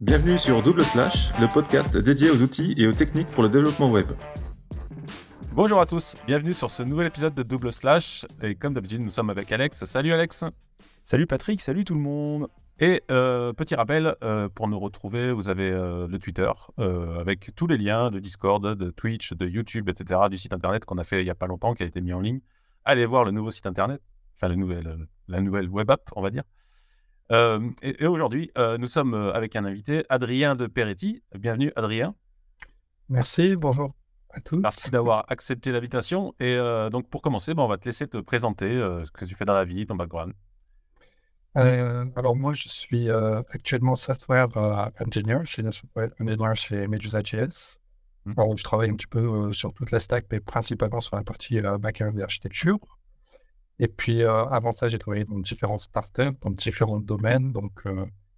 Bienvenue 0.00 0.38
sur 0.38 0.62
Double 0.62 0.82
Slash, 0.82 1.30
le 1.38 1.46
podcast 1.46 1.94
dédié 1.98 2.30
aux 2.30 2.40
outils 2.40 2.74
et 2.78 2.86
aux 2.86 2.92
techniques 2.92 3.28
pour 3.28 3.42
le 3.42 3.50
développement 3.50 3.90
web. 3.90 4.06
Bonjour 5.52 5.78
à 5.78 5.84
tous, 5.84 6.14
bienvenue 6.26 6.54
sur 6.54 6.70
ce 6.70 6.82
nouvel 6.82 7.08
épisode 7.08 7.34
de 7.34 7.42
Double 7.42 7.70
Slash. 7.70 8.24
Et 8.40 8.54
comme 8.54 8.72
d'habitude, 8.72 9.02
nous 9.02 9.10
sommes 9.10 9.28
avec 9.28 9.52
Alex. 9.52 9.84
Salut 9.84 10.14
Alex. 10.14 10.44
Salut 11.04 11.26
Patrick, 11.26 11.60
salut 11.60 11.84
tout 11.84 11.92
le 11.92 12.00
monde. 12.00 12.48
Et 12.78 13.02
euh, 13.10 13.52
petit 13.52 13.74
rappel, 13.74 14.14
euh, 14.24 14.48
pour 14.48 14.68
nous 14.68 14.80
retrouver, 14.80 15.32
vous 15.32 15.50
avez 15.50 15.70
euh, 15.70 16.08
le 16.08 16.18
Twitter 16.18 16.50
avec 16.78 17.54
tous 17.54 17.66
les 17.66 17.76
liens 17.76 18.10
de 18.10 18.20
Discord, 18.20 18.74
de 18.74 18.90
Twitch, 18.90 19.34
de 19.34 19.46
YouTube, 19.46 19.90
etc., 19.90 20.18
du 20.30 20.38
site 20.38 20.54
internet 20.54 20.86
qu'on 20.86 20.96
a 20.96 21.04
fait 21.04 21.20
il 21.20 21.24
n'y 21.24 21.30
a 21.30 21.34
pas 21.34 21.46
longtemps, 21.46 21.74
qui 21.74 21.82
a 21.82 21.86
été 21.86 22.00
mis 22.00 22.14
en 22.14 22.20
ligne. 22.20 22.40
Allez 22.86 23.04
voir 23.04 23.24
le 23.24 23.32
nouveau 23.32 23.50
site 23.50 23.66
internet, 23.66 24.00
enfin 24.34 24.48
la 24.48 24.56
nouvelle, 24.56 24.96
la 25.28 25.42
nouvelle 25.42 25.68
web 25.68 25.90
app, 25.90 26.10
on 26.16 26.22
va 26.22 26.30
dire. 26.30 26.44
Et, 27.30 28.02
et 28.02 28.06
aujourd'hui, 28.06 28.50
nous 28.78 28.86
sommes 28.86 29.14
avec 29.14 29.56
un 29.56 29.64
invité, 29.64 30.04
Adrien 30.08 30.56
de 30.56 30.66
Peretti. 30.66 31.22
Bienvenue 31.38 31.72
Adrien. 31.76 32.14
Merci, 33.08 33.56
bonjour 33.56 33.92
à 34.30 34.40
tous. 34.40 34.60
Merci 34.60 34.90
d'avoir 34.90 35.24
accepté 35.28 35.72
l'invitation. 35.72 36.34
Et 36.40 36.56
donc 36.90 37.08
pour 37.08 37.22
commencer, 37.22 37.54
ben, 37.54 37.62
on 37.62 37.68
va 37.68 37.78
te 37.78 37.84
laisser 37.84 38.06
te 38.08 38.18
présenter 38.18 38.68
ce 38.74 39.10
que 39.10 39.24
tu 39.24 39.34
fais 39.34 39.44
dans 39.44 39.54
la 39.54 39.64
vie, 39.64 39.86
ton 39.86 39.96
background. 39.96 40.32
Euh, 41.56 42.06
alors 42.14 42.36
moi, 42.36 42.52
je 42.54 42.68
suis 42.68 43.10
actuellement 43.10 43.96
software 43.96 44.56
euh, 44.56 44.86
engineer 45.04 45.44
chez 45.46 45.62
software 45.64 46.10
engineer 46.20 46.54
chez 46.54 46.86
Medusa.js. 46.86 47.78
Mmh. 48.24 48.32
Alors, 48.36 48.56
je 48.56 48.64
travaille 48.64 48.90
un 48.90 48.94
petit 48.94 49.06
peu 49.06 49.52
sur 49.52 49.72
toute 49.72 49.90
la 49.90 49.98
stack, 49.98 50.26
mais 50.30 50.40
principalement 50.40 51.00
sur 51.00 51.16
la 51.16 51.24
partie 51.24 51.60
backend 51.80 52.18
et 52.18 52.22
architecture. 52.22 52.78
Et 53.80 53.88
puis 53.88 54.22
avant 54.22 54.72
ça, 54.72 54.88
j'ai 54.88 54.98
travaillé 54.98 55.24
dans 55.24 55.38
différentes 55.38 55.80
startups, 55.80 56.36
dans 56.42 56.50
différents 56.50 57.00
domaines. 57.00 57.52
Donc, 57.52 57.72
j'ai 57.84 57.92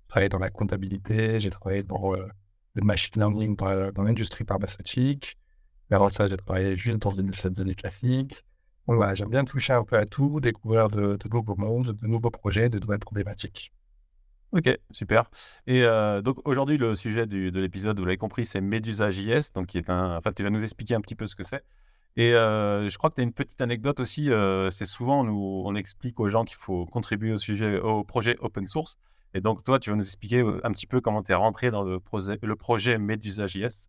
travaillé 0.09 0.29
dans 0.31 0.39
la 0.39 0.51
comptabilité, 0.51 1.41
j'ai 1.41 1.51
travaillé 1.51 1.83
dans 1.83 2.13
le 2.13 2.83
machine 2.83 3.13
learning 3.17 3.57
dans, 3.57 4.03
l'industrie 4.03 4.45
pharmaceutique. 4.47 5.37
Avant 5.91 6.09
ça, 6.09 6.29
j'ai 6.29 6.39
travaillé 6.39 6.79
juste 6.79 7.01
dans 7.01 7.11
une 7.11 7.31
de 7.31 7.73
classique 7.75 8.45
j'aime 9.15 9.31
bien 9.31 9.45
toucher 9.45 9.73
un 9.73 9.85
peu 9.85 9.97
à 9.97 10.07
tout, 10.07 10.41
découvrir 10.41 10.89
de, 10.89 11.19
nouveaux 11.31 11.57
mondes, 11.57 11.93
de 11.93 12.07
nouveaux 12.07 12.31
projets, 12.31 12.69
de 12.69 12.79
nouvelles 12.79 12.99
problématiques. 12.99 13.73
Ok, 14.53 14.69
super. 14.91 15.31
Et 15.67 15.83
euh, 15.83 16.21
donc 16.21 16.47
aujourd'hui, 16.47 16.77
le 16.77 16.95
sujet 16.95 17.27
de 17.27 17.59
l'épisode, 17.59 17.99
vous 17.99 18.05
l'avez 18.05 18.19
compris, 18.19 18.45
c'est 18.45 18.61
Medusa.js, 18.61 19.53
donc 19.55 19.69
qui 19.69 19.79
est 19.79 19.83
tu 19.83 20.43
vas 20.43 20.51
nous 20.51 20.63
expliquer 20.63 20.95
un 20.95 21.01
petit 21.01 21.15
peu 21.15 21.27
ce 21.27 21.35
que 21.35 21.45
c'est. 21.45 21.65
Et 22.17 22.35
euh, 22.35 22.89
je 22.89 22.99
crois 22.99 23.11
que 23.11 23.17
tu 23.17 23.21
as 23.23 23.25
une 23.25 23.33
petite 23.33 23.61
anecdote 23.63 24.01
aussi. 24.01 24.31
Euh, 24.31 24.71
c'est 24.71 24.87
souvent, 24.87 25.25
nous, 25.25 25.63
on 25.65 25.75
explique 25.75 26.21
aux 26.21 26.29
gens 26.29 26.45
qu'il 26.45 26.57
faut 26.57 26.87
contribuer 26.87 27.33
au 27.33 27.39
sujet, 27.39 27.79
au 27.81 28.05
projet 28.05 28.37
open 28.41 28.67
source. 28.67 28.99
Et 29.35 29.41
donc, 29.41 29.65
toi, 29.65 29.79
tu 29.79 29.91
vas 29.91 29.97
nous 29.97 30.05
expliquer 30.05 30.41
un 30.63 30.73
petit 30.73 30.87
peu 30.87 31.01
comment 31.01 31.23
tu 31.23 31.33
es 31.33 31.35
rentré 31.35 31.71
dans 31.71 31.83
le, 31.85 31.99
projet, 32.01 32.39
le 32.43 32.57
projet 32.57 32.99
Medusa.js. 32.99 33.89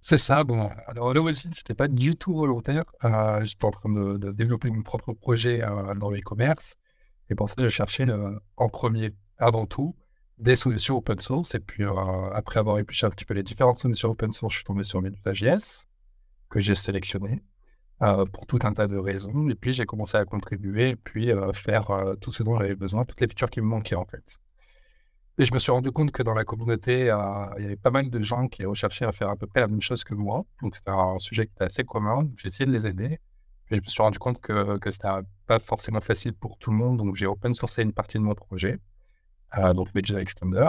C'est 0.00 0.18
ça. 0.18 0.44
Bon, 0.44 0.70
alors 0.86 1.12
là 1.12 1.20
aussi, 1.20 1.50
c'était 1.54 1.74
pas 1.74 1.88
du 1.88 2.16
tout 2.16 2.34
volontaire. 2.34 2.84
Euh, 3.04 3.44
j'étais 3.44 3.64
en 3.64 3.70
train 3.70 3.90
de, 3.90 4.32
développer 4.32 4.70
mon 4.70 4.82
propre 4.82 5.12
projet 5.12 5.62
euh, 5.62 5.94
dans 5.94 6.10
l'e-commerce. 6.10 6.74
Et 7.28 7.34
pour 7.34 7.48
ça, 7.50 7.56
je 7.58 7.68
cherchais 7.68 8.06
en 8.56 8.68
premier, 8.68 9.10
avant 9.38 9.66
tout, 9.66 9.94
des 10.38 10.56
solutions 10.56 10.96
open 10.96 11.20
source. 11.20 11.54
Et 11.54 11.60
puis, 11.60 11.84
euh, 11.84 11.92
après 12.32 12.60
avoir 12.60 12.78
épluché 12.78 13.06
un 13.06 13.10
petit 13.10 13.26
peu 13.26 13.34
les 13.34 13.42
différentes 13.42 13.78
solutions 13.78 14.10
open 14.10 14.32
source, 14.32 14.54
je 14.54 14.58
suis 14.58 14.64
tombé 14.64 14.84
sur 14.84 15.02
Medusa.js, 15.02 15.86
que 16.50 16.60
j'ai 16.60 16.74
sélectionné 16.74 17.42
pour 18.32 18.46
tout 18.46 18.58
un 18.62 18.72
tas 18.72 18.86
de 18.86 18.96
raisons. 18.96 19.48
Et 19.50 19.54
puis, 19.54 19.72
j'ai 19.74 19.86
commencé 19.86 20.16
à 20.16 20.24
contribuer 20.24 20.96
puis 20.96 21.30
faire 21.54 22.14
tout 22.20 22.32
ce 22.32 22.42
dont 22.42 22.58
j'avais 22.58 22.74
besoin, 22.74 23.04
toutes 23.04 23.20
les 23.20 23.28
features 23.28 23.50
qui 23.50 23.60
me 23.60 23.66
manquaient 23.66 23.96
en 23.96 24.06
fait. 24.06 24.40
Et 25.40 25.46
je 25.46 25.54
me 25.54 25.58
suis 25.58 25.72
rendu 25.72 25.90
compte 25.90 26.10
que 26.10 26.22
dans 26.22 26.34
la 26.34 26.44
communauté, 26.44 27.10
euh, 27.10 27.16
il 27.56 27.62
y 27.62 27.66
avait 27.66 27.76
pas 27.76 27.90
mal 27.90 28.10
de 28.10 28.22
gens 28.22 28.46
qui 28.46 28.66
recherchaient 28.66 29.06
à 29.06 29.12
faire 29.12 29.30
à 29.30 29.36
peu 29.36 29.46
près 29.46 29.60
la 29.60 29.68
même 29.68 29.80
chose 29.80 30.04
que 30.04 30.12
moi. 30.12 30.44
Donc, 30.60 30.76
c'était 30.76 30.90
un 30.90 31.18
sujet 31.18 31.46
qui 31.46 31.52
était 31.54 31.64
assez 31.64 31.82
commun. 31.82 32.28
J'ai 32.36 32.48
essayé 32.48 32.66
de 32.66 32.72
les 32.72 32.86
aider. 32.86 33.18
Et 33.70 33.76
je 33.76 33.80
me 33.80 33.86
suis 33.86 34.02
rendu 34.02 34.18
compte 34.18 34.38
que, 34.42 34.76
que 34.76 34.90
c'était 34.90 35.08
pas 35.46 35.58
forcément 35.58 36.02
facile 36.02 36.34
pour 36.34 36.58
tout 36.58 36.70
le 36.70 36.76
monde. 36.76 36.98
Donc, 36.98 37.16
j'ai 37.16 37.26
open 37.26 37.54
sourcé 37.54 37.80
une 37.82 37.94
partie 37.94 38.18
de 38.18 38.22
mon 38.22 38.34
projet, 38.34 38.78
euh, 39.56 39.72
donc 39.72 39.94
Medusa 39.94 40.20
Extender. 40.20 40.68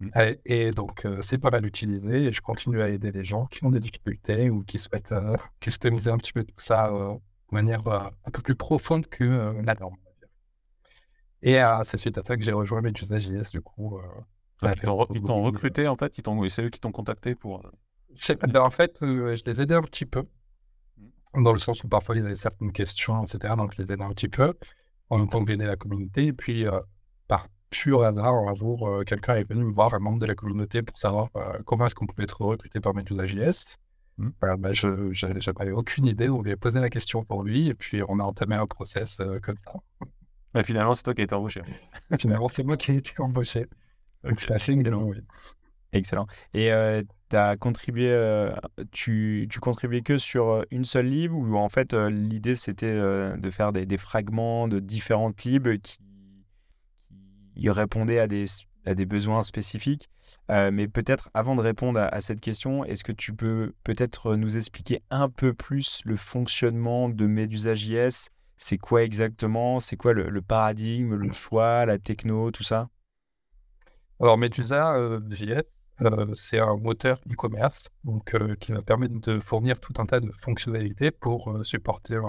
Mmh. 0.00 0.08
Et, 0.44 0.70
donc, 0.72 1.04
euh, 1.04 1.22
c'est 1.22 1.38
pas 1.38 1.50
mal 1.50 1.64
utilisé. 1.66 2.24
Et 2.24 2.32
je 2.32 2.40
continue 2.40 2.82
à 2.82 2.88
aider 2.88 3.12
les 3.12 3.24
gens 3.24 3.46
qui 3.46 3.64
ont 3.64 3.70
des 3.70 3.80
difficultés 3.80 4.50
ou 4.50 4.62
qui 4.62 4.78
souhaitent 4.78 5.14
customiser 5.60 6.10
un 6.10 6.18
petit 6.18 6.32
peu 6.32 6.44
tout 6.44 6.54
ça 6.58 6.90
de 6.90 7.54
manière 7.54 7.86
un 7.88 8.30
peu 8.32 8.42
plus 8.42 8.56
profonde 8.56 9.06
que 9.06 9.54
la 9.62 9.74
norme. 9.74 9.96
Et 11.44 11.62
euh, 11.62 11.84
c'est 11.84 11.98
suite 11.98 12.16
à 12.16 12.22
ça 12.22 12.36
que 12.36 12.42
j'ai 12.42 12.52
rejoint 12.52 12.80
Medusa.js, 12.80 13.50
du 13.50 13.60
coup. 13.60 13.98
Euh, 13.98 14.02
ils 14.62 14.80
t'ont 14.80 15.42
recruté, 15.42 15.86
en 15.86 15.94
fait? 15.94 16.14
C'est 16.48 16.62
eux 16.62 16.70
qui 16.70 16.80
t'ont 16.80 16.90
contacté 16.90 17.34
pour... 17.34 17.62
Euh, 17.66 18.34
ben, 18.48 18.60
en 18.60 18.70
fait, 18.70 18.96
je 19.02 19.44
les 19.44 19.60
aidais 19.60 19.74
un 19.74 19.82
petit 19.82 20.06
peu, 20.06 20.24
mmh. 20.96 21.42
dans 21.42 21.52
le 21.52 21.58
sens 21.58 21.84
où 21.84 21.88
parfois 21.88 22.16
ils 22.16 22.24
avaient 22.24 22.34
certaines 22.34 22.72
questions, 22.72 23.24
etc. 23.24 23.54
Donc 23.58 23.74
je 23.76 23.82
les 23.82 23.92
aidais 23.92 24.04
un 24.04 24.12
petit 24.12 24.28
peu, 24.28 24.54
en 25.10 25.18
même 25.18 25.28
temps 25.28 25.44
que 25.44 25.50
j'aidais 25.50 25.66
la 25.66 25.76
communauté. 25.76 26.26
Et 26.26 26.32
puis, 26.32 26.64
pur 27.74 28.04
hasard, 28.04 28.34
un 28.34 28.54
jour, 28.54 29.02
quelqu'un 29.06 29.34
est 29.34 29.48
venu 29.48 29.64
me 29.64 29.72
voir, 29.72 29.94
un 29.94 29.98
membre 29.98 30.20
de 30.20 30.26
la 30.26 30.34
communauté, 30.34 30.82
pour 30.82 30.98
savoir 30.98 31.28
comment 31.64 31.86
est-ce 31.86 31.94
qu'on 31.94 32.06
pouvait 32.06 32.24
être 32.24 32.40
recruté 32.40 32.80
par 32.80 32.94
Medusa.js. 32.94 33.76
Mmh. 34.16 34.28
Ben, 34.58 34.72
je 34.72 35.50
n'avais 35.50 35.72
aucune 35.72 36.06
idée, 36.06 36.28
on 36.28 36.42
lui 36.42 36.52
a 36.52 36.56
posé 36.56 36.80
la 36.80 36.88
question 36.88 37.22
pour 37.22 37.42
lui, 37.42 37.68
et 37.68 37.74
puis 37.74 38.02
on 38.08 38.20
a 38.20 38.22
entamé 38.22 38.54
un 38.54 38.66
process 38.66 39.20
comme 39.42 39.56
ça. 39.58 39.72
Mais 40.54 40.62
finalement, 40.62 40.94
c'est 40.94 41.02
toi 41.02 41.14
qui 41.14 41.22
as 41.22 41.24
été 41.24 41.34
embauché. 41.34 41.62
finalement, 42.20 42.48
c'est 42.48 42.62
moi 42.62 42.76
qui 42.76 42.92
ai 42.92 42.96
été 42.96 43.14
embauché. 43.18 43.66
C'est 44.36 44.70
excellent. 44.70 45.06
Excellent. 45.94 46.26
Et 46.54 46.72
euh, 46.72 47.02
as 47.32 47.56
contribué, 47.56 48.08
euh, 48.10 48.50
tu, 48.90 49.46
tu 49.50 49.60
contribuais 49.60 50.02
que 50.02 50.18
sur 50.18 50.48
euh, 50.48 50.62
une 50.70 50.84
seule 50.84 51.06
lib 51.06 51.32
ou 51.32 51.56
en 51.56 51.68
fait 51.68 51.94
l'idée 51.94 52.56
c'était 52.56 52.94
de 52.94 53.50
faire 53.50 53.72
des, 53.72 53.86
des, 53.86 53.98
fragments 53.98 54.66
de 54.66 54.80
différentes 54.80 55.44
libs 55.44 55.80
qui, 55.80 55.98
qui 57.56 57.70
répondaient 57.70 58.18
à 58.18 58.26
des, 58.26 58.46
à 58.84 58.94
des 58.94 59.06
besoins 59.06 59.42
spécifiques. 59.42 60.08
mais 60.48 60.88
peut-être 60.88 61.30
avant 61.34 61.56
de 61.56 61.60
répondre 61.60 62.00
à, 62.00 62.20
cette 62.20 62.40
question, 62.40 62.84
est-ce 62.84 63.04
que 63.04 63.12
tu 63.12 63.32
peux 63.32 63.72
peut-être 63.84 64.36
nous 64.36 64.56
expliquer 64.56 65.02
un 65.10 65.28
peu 65.28 65.54
plus 65.54 66.00
le 66.04 66.16
fonctionnement 66.16 67.08
de 67.08 67.26
Medusa.js 67.26 68.30
c'est 68.56 68.78
quoi 68.78 69.02
exactement? 69.02 69.80
C'est 69.80 69.96
quoi 69.96 70.14
le, 70.14 70.40
paradigme, 70.40 71.16
le 71.16 71.32
choix, 71.32 71.84
la 71.86 71.98
techno, 71.98 72.50
tout 72.50 72.62
ça? 72.62 72.88
Alors, 74.20 74.38
Medusa 74.38 74.94
euh, 74.94 75.20
euh, 76.00 76.34
c'est 76.34 76.58
un 76.58 76.76
moteur 76.76 77.20
e-commerce 77.30 77.88
donc, 78.02 78.34
euh, 78.34 78.56
qui 78.56 78.72
va 78.72 78.82
permettre 78.82 79.20
de 79.20 79.38
fournir 79.38 79.78
tout 79.78 79.92
un 79.98 80.06
tas 80.06 80.20
de 80.20 80.30
fonctionnalités 80.40 81.10
pour 81.10 81.50
euh, 81.50 81.62
supporter 81.62 82.20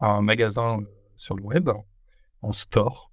un, 0.00 0.22
magasin 0.22 0.78
sur 1.16 1.34
le 1.34 1.42
web, 1.42 1.70
en 2.42 2.52
store. 2.52 3.10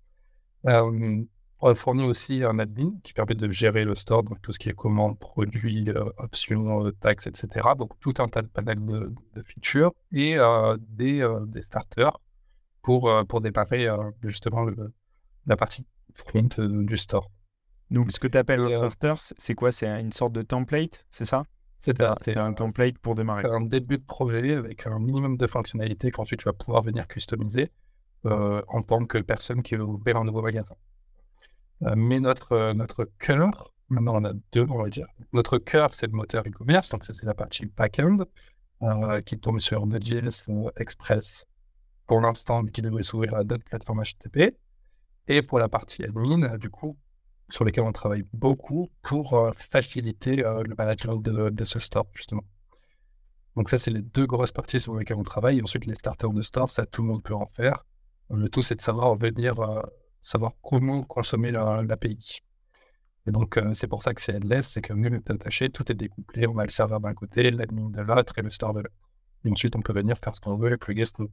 On 0.65 1.67
va 1.67 1.75
fournir 1.75 2.05
aussi 2.05 2.43
un 2.43 2.59
admin 2.59 2.93
qui 3.03 3.13
permet 3.13 3.35
de 3.35 3.49
gérer 3.49 3.85
le 3.85 3.95
store, 3.95 4.23
donc 4.23 4.41
tout 4.41 4.51
ce 4.51 4.59
qui 4.59 4.69
est 4.69 4.73
commandes, 4.73 5.17
produits, 5.19 5.89
options, 6.17 6.91
taxes, 6.99 7.27
etc. 7.27 7.69
Donc 7.77 7.99
tout 7.99 8.13
un 8.19 8.27
tas 8.27 8.41
de 8.41 8.47
panels 8.47 8.83
de, 8.83 9.13
features 9.43 9.93
et 10.11 10.37
des, 10.89 11.27
des 11.47 11.61
starters 11.61 12.19
pour, 12.85 13.09
euh, 13.09 13.23
pour 13.23 13.41
démarrer 13.41 13.87
euh, 13.87 13.97
justement 14.21 14.67
la 15.47 15.57
partie 15.57 15.87
front 16.13 16.47
euh, 16.59 16.85
du 16.85 16.97
store. 16.97 17.31
Donc, 17.89 18.11
ce 18.11 18.19
que 18.19 18.27
tu 18.27 18.37
appelles 18.37 18.61
un 18.61 18.89
starter, 18.89 19.15
c'est 19.37 19.55
quoi? 19.55 19.71
C'est 19.71 19.87
une 19.87 20.11
sorte 20.11 20.33
de 20.33 20.43
template, 20.43 21.05
c'est 21.09 21.25
ça? 21.25 21.43
C'est 21.79 21.97
C'est 22.23 22.37
un 22.37 22.53
template 22.53 22.97
pour 22.99 23.15
démarrer. 23.15 23.41
C'est 23.41 23.49
un 23.49 23.61
début 23.61 23.97
de 23.97 24.03
projet 24.03 24.53
avec 24.53 24.85
un 24.85 24.99
minimum 24.99 25.35
de 25.35 25.47
fonctionnalités 25.47 26.11
qu'ensuite 26.11 26.39
tu 26.39 26.45
vas 26.45 26.53
pouvoir 26.53 26.83
venir 26.83 27.07
customiser 27.07 27.71
en 28.25 28.81
tant 28.81 29.05
que 29.05 29.17
personne 29.19 29.61
qui 29.63 29.75
veut 29.75 29.83
ouvrir 29.83 30.17
un 30.17 30.25
nouveau 30.25 30.41
magasin. 30.41 30.75
mais 31.95 32.19
notre, 32.19 32.73
notre 32.73 33.05
cœur, 33.19 33.73
maintenant 33.89 34.21
on 34.21 34.25
a 34.25 34.33
deux, 34.51 34.65
on 34.69 34.81
va 34.81 34.89
dire. 34.89 35.07
Notre 35.33 35.57
cœur, 35.57 35.93
c'est 35.93 36.07
le 36.07 36.13
moteur 36.13 36.43
e-commerce, 36.47 36.89
donc 36.89 37.03
c'est 37.05 37.23
la 37.23 37.33
partie 37.33 37.65
back-end 37.65 38.25
qui 39.25 39.39
tombe 39.39 39.59
sur 39.59 39.85
Node.js 39.85 40.47
Express 40.77 41.45
pour 42.07 42.21
l'instant, 42.21 42.63
mais 42.63 42.71
qui 42.71 42.81
devrait 42.81 43.03
s'ouvrir 43.03 43.35
à 43.35 43.43
d'autres 43.43 43.63
plateformes 43.63 44.03
HTTP. 44.03 44.55
Et 45.27 45.41
pour 45.41 45.59
la 45.59 45.69
partie 45.69 46.03
admin, 46.03 46.57
du 46.57 46.69
coup, 46.69 46.97
sur 47.49 47.65
lesquelles 47.65 47.83
on 47.83 47.91
travaille 47.91 48.23
beaucoup 48.33 48.89
pour 49.01 49.33
euh, 49.33 49.51
faciliter 49.71 50.45
euh, 50.45 50.63
le 50.63 50.75
management 50.75 51.17
de, 51.17 51.65
ce 51.65 51.79
store, 51.79 52.07
justement. 52.13 52.43
Donc 53.55 53.69
ça, 53.69 53.77
c'est 53.77 53.91
les 53.91 54.01
deux 54.01 54.25
grosses 54.25 54.51
parties 54.51 54.79
sur 54.79 54.95
lesquelles 54.95 55.17
on 55.17 55.23
travaille. 55.23 55.59
Et 55.59 55.63
ensuite, 55.63 55.85
les 55.85 55.95
starters 55.95 56.31
de 56.31 56.41
store, 56.41 56.69
ça, 56.69 56.85
tout 56.85 57.01
le 57.01 57.07
monde 57.07 57.23
peut 57.23 57.33
en 57.33 57.47
faire. 57.47 57.85
Le 58.29 58.49
tout, 58.49 58.61
c'est 58.61 58.75
de 58.75 58.81
savoir 58.81 59.15
venir, 59.15 59.59
euh, 59.59 59.81
savoir 60.21 60.53
comment 60.61 61.03
consommer 61.03 61.51
l'API. 61.51 62.39
Et 63.27 63.31
donc, 63.31 63.59
c'est 63.73 63.87
pour 63.87 64.03
ça 64.03 64.13
que 64.13 64.21
c'est 64.21 64.33
headless, 64.33 64.69
c'est 64.69 64.81
que 64.81 64.93
nous, 64.93 65.13
est 65.13 65.29
attaché, 65.31 65.69
tout 65.69 65.91
est 65.91 65.95
découplé. 65.95 66.45
On 66.47 66.57
a 66.59 66.63
le 66.63 66.69
serveur 66.69 66.99
d'un 66.99 67.13
côté, 67.15 67.49
l'admin 67.49 67.89
de 67.89 68.01
l'autre 68.01 68.37
et 68.37 68.43
le 68.43 68.51
store 68.51 68.73
de 68.73 68.79
l'autre. 68.81 68.95
Et 69.45 69.51
ensuite, 69.51 69.75
on 69.75 69.81
peut 69.81 69.93
venir 69.93 70.17
faire 70.23 70.35
ce 70.35 70.41
qu'on 70.41 70.57
veut, 70.57 70.77
plugger 70.77 71.05
ce 71.05 71.11
qu'on 71.11 71.23
veut. 71.23 71.31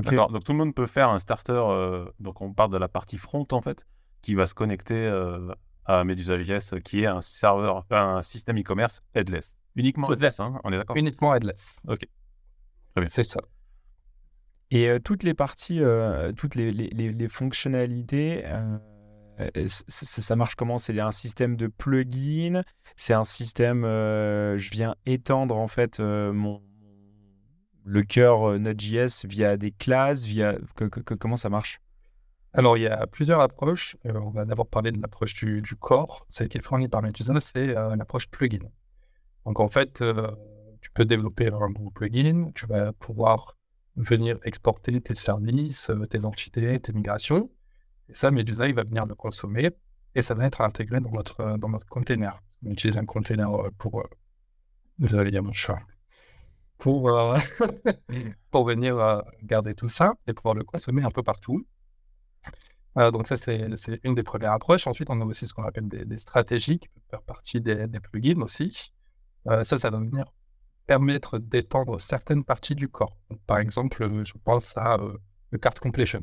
D'accord. 0.00 0.30
Donc 0.30 0.44
tout 0.44 0.52
le 0.52 0.58
monde 0.58 0.74
peut 0.74 0.86
faire 0.86 1.10
un 1.10 1.18
starter. 1.18 1.52
Euh, 1.52 2.06
donc 2.18 2.40
on 2.40 2.54
parle 2.54 2.70
de 2.70 2.78
la 2.78 2.88
partie 2.88 3.18
front 3.18 3.46
en 3.52 3.60
fait, 3.60 3.78
qui 4.22 4.34
va 4.34 4.46
se 4.46 4.54
connecter 4.54 4.94
euh, 4.94 5.54
à 5.84 6.04
Medusa.js, 6.04 6.80
qui 6.82 7.02
est 7.02 7.06
un 7.06 7.20
serveur, 7.20 7.84
un 7.90 8.22
système 8.22 8.58
e-commerce 8.58 9.00
headless. 9.14 9.58
Uniquement 9.76 10.10
headless, 10.10 10.40
hein, 10.40 10.60
on 10.64 10.72
est 10.72 10.78
d'accord? 10.78 10.96
Uniquement 10.96 11.34
headless. 11.34 11.78
Ok. 11.86 12.00
Très 12.94 13.00
bien. 13.00 13.06
C'est 13.06 13.24
ça. 13.24 13.40
Et 14.72 14.88
euh, 14.88 14.98
toutes 14.98 15.22
les 15.22 15.34
parties, 15.34 15.80
euh, 15.82 16.32
toutes 16.32 16.54
les, 16.54 17.28
fonctionnalités, 17.28 18.42
euh, 18.46 18.78
ça, 19.68 20.34
marche 20.34 20.54
comment? 20.54 20.78
C'est 20.78 20.98
un 20.98 21.12
système 21.12 21.56
de 21.56 21.66
plugin? 21.66 22.62
C'est 22.96 23.12
un 23.12 23.24
système, 23.24 23.82
je 23.82 24.70
viens 24.70 24.94
étendre 25.04 25.58
en 25.58 25.68
fait 25.68 25.98
le 25.98 26.58
cœur 28.02 28.58
Node.js 28.58 29.26
via 29.26 29.58
des 29.58 29.72
classes, 29.72 30.24
via 30.24 30.56
comment 31.20 31.36
ça 31.36 31.50
marche? 31.50 31.78
Alors, 32.54 32.78
il 32.78 32.84
y 32.84 32.86
a 32.86 33.06
plusieurs 33.06 33.42
approches. 33.42 33.98
on 34.04 34.30
va 34.30 34.46
d'abord 34.46 34.68
parler 34.68 34.90
de 34.90 35.02
l'approche 35.02 35.34
du, 35.34 35.60
du, 35.60 35.76
core, 35.76 36.24
celle 36.30 36.48
qui 36.48 36.56
est 36.56 36.62
fournie 36.62 36.88
par 36.88 37.02
Medusa, 37.02 37.38
c'est 37.40 37.74
l'approche 37.74 38.28
plugin. 38.28 38.70
Donc, 39.44 39.60
en 39.60 39.68
fait, 39.68 40.02
tu 40.80 40.90
peux 40.92 41.04
développer 41.04 41.48
un 41.48 41.68
nouveau 41.68 41.90
plugin, 41.90 42.52
tu 42.54 42.66
vas 42.66 42.94
pouvoir 42.94 43.58
venir 43.96 44.38
exporter 44.44 45.00
tes 45.00 45.14
services, 45.14 45.90
euh, 45.90 46.06
tes 46.06 46.24
entités, 46.24 46.78
tes 46.80 46.92
migrations. 46.92 47.50
Et 48.08 48.14
ça, 48.14 48.30
Medusa, 48.30 48.68
il 48.68 48.74
va 48.74 48.84
venir 48.84 49.06
le 49.06 49.14
consommer 49.14 49.70
et 50.14 50.22
ça 50.22 50.34
va 50.34 50.46
être 50.46 50.60
intégré 50.60 51.00
dans 51.00 51.10
notre, 51.10 51.40
euh, 51.40 51.56
dans 51.58 51.68
notre 51.68 51.86
container. 51.86 52.42
On 52.64 52.70
utilise 52.70 52.96
un 52.96 53.04
container 53.04 53.52
euh, 53.52 53.70
pour. 53.78 54.04
Désolé, 54.98 55.30
il 55.30 55.36
y 55.36 55.40
mon 55.40 55.52
chat. 55.52 55.80
Pour, 56.78 57.10
pour 58.50 58.64
venir 58.64 59.22
garder 59.44 59.74
tout 59.74 59.86
ça 59.86 60.14
et 60.26 60.32
pouvoir 60.32 60.54
le 60.56 60.64
consommer 60.64 61.04
un 61.04 61.12
peu 61.12 61.22
partout. 61.22 61.64
donc, 62.96 63.28
ça, 63.28 63.36
c'est 63.36 63.68
une 64.02 64.16
des 64.16 64.24
premières 64.24 64.52
approches. 64.52 64.88
Ensuite, 64.88 65.08
on 65.08 65.20
a 65.20 65.24
aussi 65.24 65.46
ce 65.46 65.54
qu'on 65.54 65.62
appelle 65.62 65.88
des, 65.88 66.18
stratégies 66.18 66.80
qui 66.80 66.88
peuvent 66.88 67.04
faire 67.08 67.22
partie 67.22 67.60
des, 67.60 67.86
des 67.86 68.00
plugins 68.00 68.42
aussi. 68.42 68.92
ça, 69.44 69.78
ça 69.78 69.90
va 69.90 69.98
venir 69.98 70.24
permettre 70.86 71.38
d'étendre 71.38 72.00
certaines 72.00 72.44
parties 72.44 72.74
du 72.74 72.88
corps. 72.88 73.16
par 73.46 73.58
exemple, 73.58 74.02
euh, 74.02 74.24
je 74.24 74.34
pense 74.44 74.76
à 74.76 74.96
euh, 74.96 75.16
le 75.50 75.58
card 75.58 75.74
completion. 75.74 76.22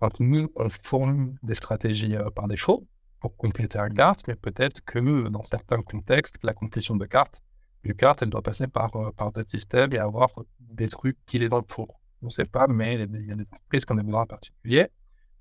Donc, 0.00 0.18
nous, 0.20 0.50
on 0.56 0.68
fournit 0.82 1.34
des 1.42 1.54
stratégies 1.54 2.16
euh, 2.16 2.30
par 2.30 2.48
défaut 2.48 2.86
pour 3.20 3.36
compléter 3.36 3.78
un 3.78 3.88
carte, 3.88 4.26
mais 4.26 4.34
peut-être 4.34 4.84
que 4.84 5.28
dans 5.28 5.44
certains 5.44 5.80
contextes, 5.82 6.38
la 6.42 6.54
complétion 6.54 6.96
de 6.96 7.06
carte, 7.06 7.42
du 7.84 7.94
carte, 7.94 8.22
elle 8.22 8.30
doit 8.30 8.42
passer 8.42 8.66
par, 8.66 8.92
par 9.16 9.32
d'autres 9.32 9.50
systèmes 9.50 9.92
et 9.92 9.98
avoir 9.98 10.30
des 10.60 10.88
trucs 10.88 11.18
qui 11.26 11.38
les 11.38 11.48
pour. 11.48 12.00
On 12.22 12.26
ne 12.26 12.30
sait 12.30 12.44
pas, 12.44 12.66
mais 12.68 12.94
il 12.94 13.26
y 13.26 13.32
a 13.32 13.34
des 13.34 13.42
entreprises 13.42 13.84
qui 13.84 13.92
ont 13.92 13.96
des 13.96 14.02
besoins 14.02 14.26
particuliers. 14.26 14.88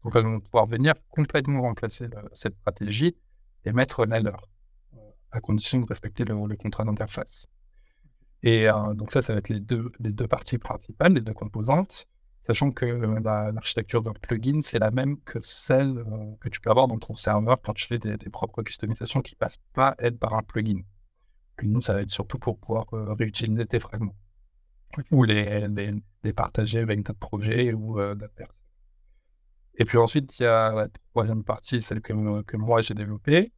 Donc, 0.04 0.16
elles 0.16 0.24
vont 0.24 0.40
pouvoir 0.40 0.68
venir 0.68 0.94
complètement 1.10 1.62
remplacer 1.62 2.08
cette 2.34 2.56
stratégie 2.56 3.16
et 3.66 3.72
mettre 3.72 4.06
la 4.06 4.20
leur, 4.20 4.48
à 5.32 5.40
condition 5.40 5.80
de 5.80 5.86
respecter 5.86 6.24
le 6.26 6.56
contrat 6.56 6.84
d'interface. 6.84 7.48
Et 8.44 8.68
euh, 8.68 8.94
donc 8.94 9.12
ça, 9.12 9.22
ça 9.22 9.34
va 9.34 9.40
être 9.40 9.50
les 9.50 9.60
deux, 9.60 9.92
parties 10.28 10.58
principales, 10.58 11.14
les 11.14 11.22
deux 11.22 11.34
composantes, 11.34 12.08
sachant 12.48 12.72
que 12.72 12.86
euh, 12.86 13.20
l'architecture 13.20 14.02
d'un 14.02 14.14
plugin, 14.14 14.62
c'est 14.62 14.80
la 14.80 14.92
même 14.92 15.20
que 15.22 15.40
celle 15.42 16.00
euh, 16.00 16.36
que 16.40 16.50
tu 16.50 16.60
peux 16.60 16.72
avoir 16.72 16.88
dans 16.88 16.98
ton 16.98 17.14
serveur 17.14 17.62
quand 17.62 17.74
tu 17.74 17.86
fais 17.86 18.00
des, 18.00 18.18
propres 18.30 18.64
customisations 18.64 19.22
qui 19.22 19.36
ne 19.36 19.38
passent 19.38 19.62
pas 19.74 19.96
être 20.00 20.18
par 20.18 20.34
un 20.34 20.42
plugin. 20.42 20.82
Plugin, 21.56 21.82
ça 21.82 21.94
va 21.94 22.02
être 22.02 22.10
surtout 22.10 22.40
pour 22.40 22.58
pouvoir 22.58 22.86
réutiliser 22.92 23.66
tes 23.66 23.80
fragments 23.80 24.16
ou 25.12 25.24
les, 25.24 25.68
les, 26.24 26.34
partager 26.34 26.80
avec 26.80 27.04
d'autres 27.04 27.20
projets 27.20 27.74
ou 27.74 27.98
d'autres 27.98 28.34
personnes. 28.34 28.56
Et 29.76 29.86
puis 29.86 29.98
ensuite, 29.98 30.38
il 30.40 30.44
y 30.44 30.46
a 30.46 30.74
la 30.74 30.88
troisième 31.12 31.44
partie, 31.44 31.82
celle 31.82 32.02
que, 32.02 32.42
que 32.42 32.58
moi 32.58 32.82
j'ai 32.82 32.94
développée, 32.94 33.54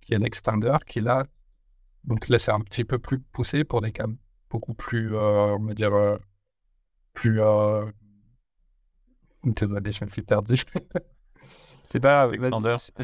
qui 0.00 0.14
est 0.14 0.18
l'extender, 0.18 0.76
qui 0.86 1.00
là 1.00 1.24
donc 2.04 2.28
là, 2.28 2.38
c'est 2.38 2.52
un 2.52 2.60
petit 2.60 2.84
peu 2.84 2.98
plus 2.98 3.18
poussé 3.20 3.64
pour 3.64 3.80
des 3.80 3.92
cas 3.92 4.06
beaucoup 4.50 4.74
plus, 4.74 5.14
euh, 5.14 5.56
on 5.58 5.64
va 5.64 5.74
dire, 5.74 5.94
euh, 5.94 6.16
plus. 7.14 7.40
Euh... 7.40 7.86
Désolé, 9.44 9.92
je 9.92 10.04
me 10.04 10.10
suis 10.10 10.22
perdu. 10.22 10.56
C'est 11.82 12.00
pas 12.00 12.30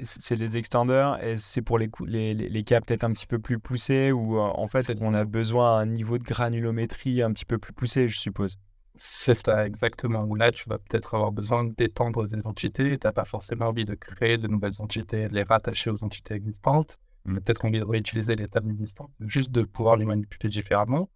c'est 0.00 0.36
les 0.36 0.56
extenders 0.56 1.22
et 1.22 1.36
c'est 1.36 1.60
pour 1.60 1.78
les, 1.78 1.90
les, 2.06 2.32
les, 2.34 2.64
cas 2.64 2.80
peut-être 2.80 3.04
un 3.04 3.12
petit 3.12 3.26
peu 3.26 3.38
plus 3.38 3.58
poussés 3.58 4.10
où 4.10 4.38
euh, 4.38 4.40
en 4.40 4.66
fait 4.68 4.90
on 5.02 5.12
a 5.12 5.26
besoin 5.26 5.84
d'un 5.84 5.92
niveau 5.92 6.16
de 6.16 6.24
granulométrie 6.24 7.20
un 7.20 7.30
petit 7.32 7.44
peu 7.44 7.58
plus 7.58 7.74
poussé, 7.74 8.08
je 8.08 8.18
suppose. 8.18 8.56
C'est 8.94 9.34
ça, 9.34 9.66
exactement. 9.66 10.22
Où 10.22 10.34
là, 10.34 10.50
tu 10.50 10.66
vas 10.68 10.78
peut-être 10.78 11.14
avoir 11.14 11.32
besoin 11.32 11.64
d'étendre 11.64 12.26
des 12.26 12.46
entités. 12.46 12.96
Tu 12.98 13.06
n'as 13.06 13.12
pas 13.12 13.24
forcément 13.24 13.66
envie 13.66 13.84
de 13.84 13.94
créer 13.94 14.38
de 14.38 14.46
nouvelles 14.48 14.80
entités, 14.80 15.28
de 15.28 15.34
les 15.34 15.42
rattacher 15.42 15.90
aux 15.90 16.02
entités 16.04 16.34
existantes 16.34 16.98
peut-être 17.24 17.64
envie 17.64 17.80
de 17.80 17.84
réutiliser 17.84 18.36
les 18.36 18.48
tables 18.48 18.70
existantes, 18.70 19.10
juste 19.20 19.50
de 19.50 19.62
pouvoir 19.62 19.96
les 19.96 20.04
manipuler 20.04 20.50
différemment, 20.50 21.08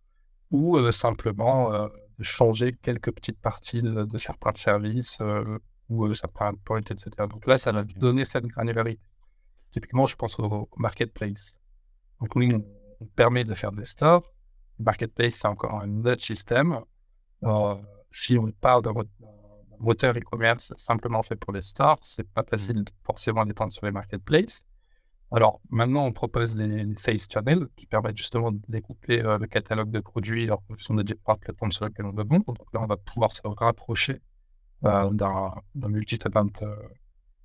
ou 0.51 0.77
euh, 0.77 0.93
simplement 0.93 1.73
euh, 1.73 1.89
changer 2.21 2.73
quelques 2.73 3.13
petites 3.13 3.39
parties 3.39 3.83
de, 3.83 4.19
certains 4.19 4.55
services 4.55 5.19
euh, 5.21 5.59
ou 5.89 6.13
certains 6.15 6.55
points, 6.65 6.81
etc. 6.81 7.11
Donc 7.31 7.47
là, 7.47 7.59
ça 7.59 7.73
va 7.73 7.85
donner 7.85 8.25
cette 8.25 8.47
granularité. 8.47 9.01
Typiquement, 9.73 10.07
je 10.07 10.17
pense 10.17 10.39
au 10.39 10.69
marketplace. 10.77 11.55
Donc 12.21 12.35
oui, 12.37 12.53
on, 12.55 13.07
permet 13.15 13.45
de 13.45 13.55
faire 13.55 13.71
des 13.71 13.85
stores. 13.85 14.25
Le 14.79 14.85
marketplace, 14.85 15.35
c'est 15.37 15.47
encore 15.47 15.81
un 15.81 16.05
autre 16.05 16.21
système. 16.21 16.81
si 18.11 18.37
on 18.37 18.51
parle 18.51 18.83
d'un 18.83 18.93
moteur 19.79 20.17
e-commerce 20.17 20.75
simplement 20.77 21.23
fait 21.23 21.37
pour 21.37 21.53
les 21.53 21.63
stores, 21.63 22.01
c'est 22.03 22.29
pas 22.29 22.43
facile 22.43 22.85
forcément 23.05 23.45
d'étendre 23.47 23.73
sur 23.73 23.87
les 23.87 23.93
marketplaces. 23.93 24.67
Alors 25.31 25.61
maintenant, 25.71 26.07
on 26.07 26.13
propose 26.13 26.57
les, 26.57 26.87
sales 26.97 27.19
channels 27.31 27.69
qui 27.77 27.87
permettent 27.87 28.17
justement 28.17 28.51
de 28.51 28.61
découper 28.69 29.23
euh, 29.23 29.39
le 29.39 29.47
catalogue 29.47 29.91
de 29.91 30.01
produits 30.01 30.51
en 30.51 30.59
fonction 30.67 30.95
des 30.95 31.05
différentes 31.05 31.41
plateformes 31.41 31.73
sur 31.73 31.85
lesquelles 31.85 32.07
on 32.07 32.13
veut 32.13 32.25
vendre. 32.25 32.47
Donc 32.47 32.73
là, 32.73 32.81
on 32.81 32.87
va 32.87 32.97
pouvoir 32.97 33.33
se 33.33 33.43
rapprocher 33.45 34.21
euh, 34.85 35.11
d'un 35.13 35.89
multi-tenant 35.89 36.49
euh, 36.63 36.77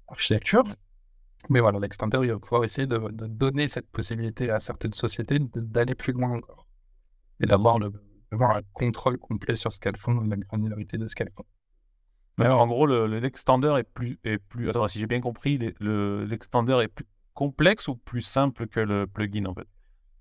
architecture. 0.07 0.63
Mais 1.49 1.59
voilà, 1.59 1.79
l'extender, 1.79 2.19
il 2.23 2.31
va 2.31 2.39
pouvoir 2.39 2.63
essayer 2.63 2.87
de, 2.87 2.97
donner 3.27 3.67
cette 3.67 3.89
possibilité 3.89 4.49
à 4.49 4.61
certaines 4.61 4.93
sociétés 4.93 5.39
d'aller 5.39 5.93
plus 5.93 6.13
loin 6.13 6.37
encore 6.37 6.67
et 7.41 7.45
d'avoir 7.45 7.75
un 7.75 8.61
contrôle 8.71 9.17
complet 9.17 9.57
sur 9.57 9.73
ce 9.73 9.81
qu'elles 9.81 9.97
font, 9.97 10.21
la 10.21 10.37
granularité 10.37 10.97
de 10.97 11.05
ce 11.07 11.15
qu'elles 11.15 11.33
font. 11.35 11.43
Alors, 12.39 12.61
en 12.61 12.67
gros, 12.67 12.87
l'extender 12.87 13.75
est 13.77 13.83
plus. 13.83 14.69
Attends, 14.69 14.87
si 14.87 14.99
j'ai 14.99 15.05
bien 15.05 15.19
compris, 15.19 15.59
l'extender 15.81 16.79
est 16.81 16.87
plus 16.87 17.05
complexe 17.33 17.87
ou 17.87 17.95
plus 17.95 18.21
simple 18.21 18.67
que 18.67 18.79
le 18.79 19.07
plugin 19.07 19.45
en 19.45 19.53
fait? 19.53 19.67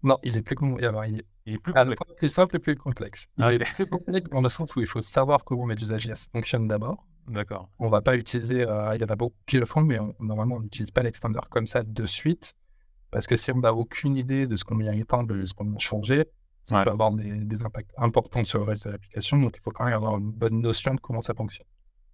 Non, 0.02 0.18
il 0.22 0.36
est 0.36 0.42
plus, 0.42 0.56
il 0.80 1.24
il 1.44 1.54
est 1.54 1.58
plus 1.58 1.72
complexe. 1.72 2.02
plus 2.16 2.28
simple 2.28 2.56
et 2.56 2.58
plus 2.58 2.76
complexe. 2.76 3.26
Il 3.38 3.44
ah, 3.44 3.52
est 3.52 3.74
plus 3.74 3.86
complexe 3.86 4.30
dans 4.30 4.40
le 4.40 4.48
sens 4.48 4.74
où 4.76 4.80
il 4.80 4.86
faut 4.86 5.00
savoir 5.00 5.44
comment 5.44 5.66
Medusa.js 5.66 6.28
fonctionne 6.32 6.68
d'abord. 6.68 7.06
D'accord. 7.28 7.68
On 7.78 7.88
va 7.88 8.00
pas 8.00 8.16
utiliser, 8.16 8.66
euh, 8.68 8.94
il 8.94 9.00
y 9.00 9.04
en 9.04 9.08
a 9.08 9.16
beaucoup 9.16 9.36
qui 9.46 9.58
le 9.58 9.66
font, 9.66 9.82
mais 9.82 9.98
normalement 10.18 10.56
on 10.56 10.60
n'utilise 10.60 10.90
pas 10.90 11.02
l'extender 11.02 11.38
comme 11.50 11.66
ça 11.66 11.82
de 11.82 12.06
suite. 12.06 12.54
Parce 13.10 13.26
que 13.26 13.36
si 13.36 13.52
on 13.52 13.58
n'a 13.58 13.74
aucune 13.74 14.16
idée 14.16 14.46
de 14.46 14.56
ce 14.56 14.64
qu'on 14.64 14.76
vient 14.76 14.92
étendre, 14.92 15.34
de 15.34 15.44
ce 15.44 15.52
qu'on 15.52 15.64
vient 15.64 15.78
changer, 15.78 16.24
ça 16.64 16.84
peut 16.84 16.90
avoir 16.90 17.12
des, 17.12 17.62
impacts 17.64 17.90
importants 17.98 18.44
sur 18.44 18.60
le 18.60 18.64
reste 18.64 18.86
de 18.86 18.92
l'application. 18.92 19.38
Donc 19.38 19.52
il 19.56 19.60
faut 19.60 19.70
quand 19.70 19.84
même 19.84 19.94
avoir 19.94 20.16
une 20.18 20.32
bonne 20.32 20.60
notion 20.60 20.94
de 20.94 21.00
comment 21.00 21.22
ça 21.22 21.34
fonctionne. 21.34 21.66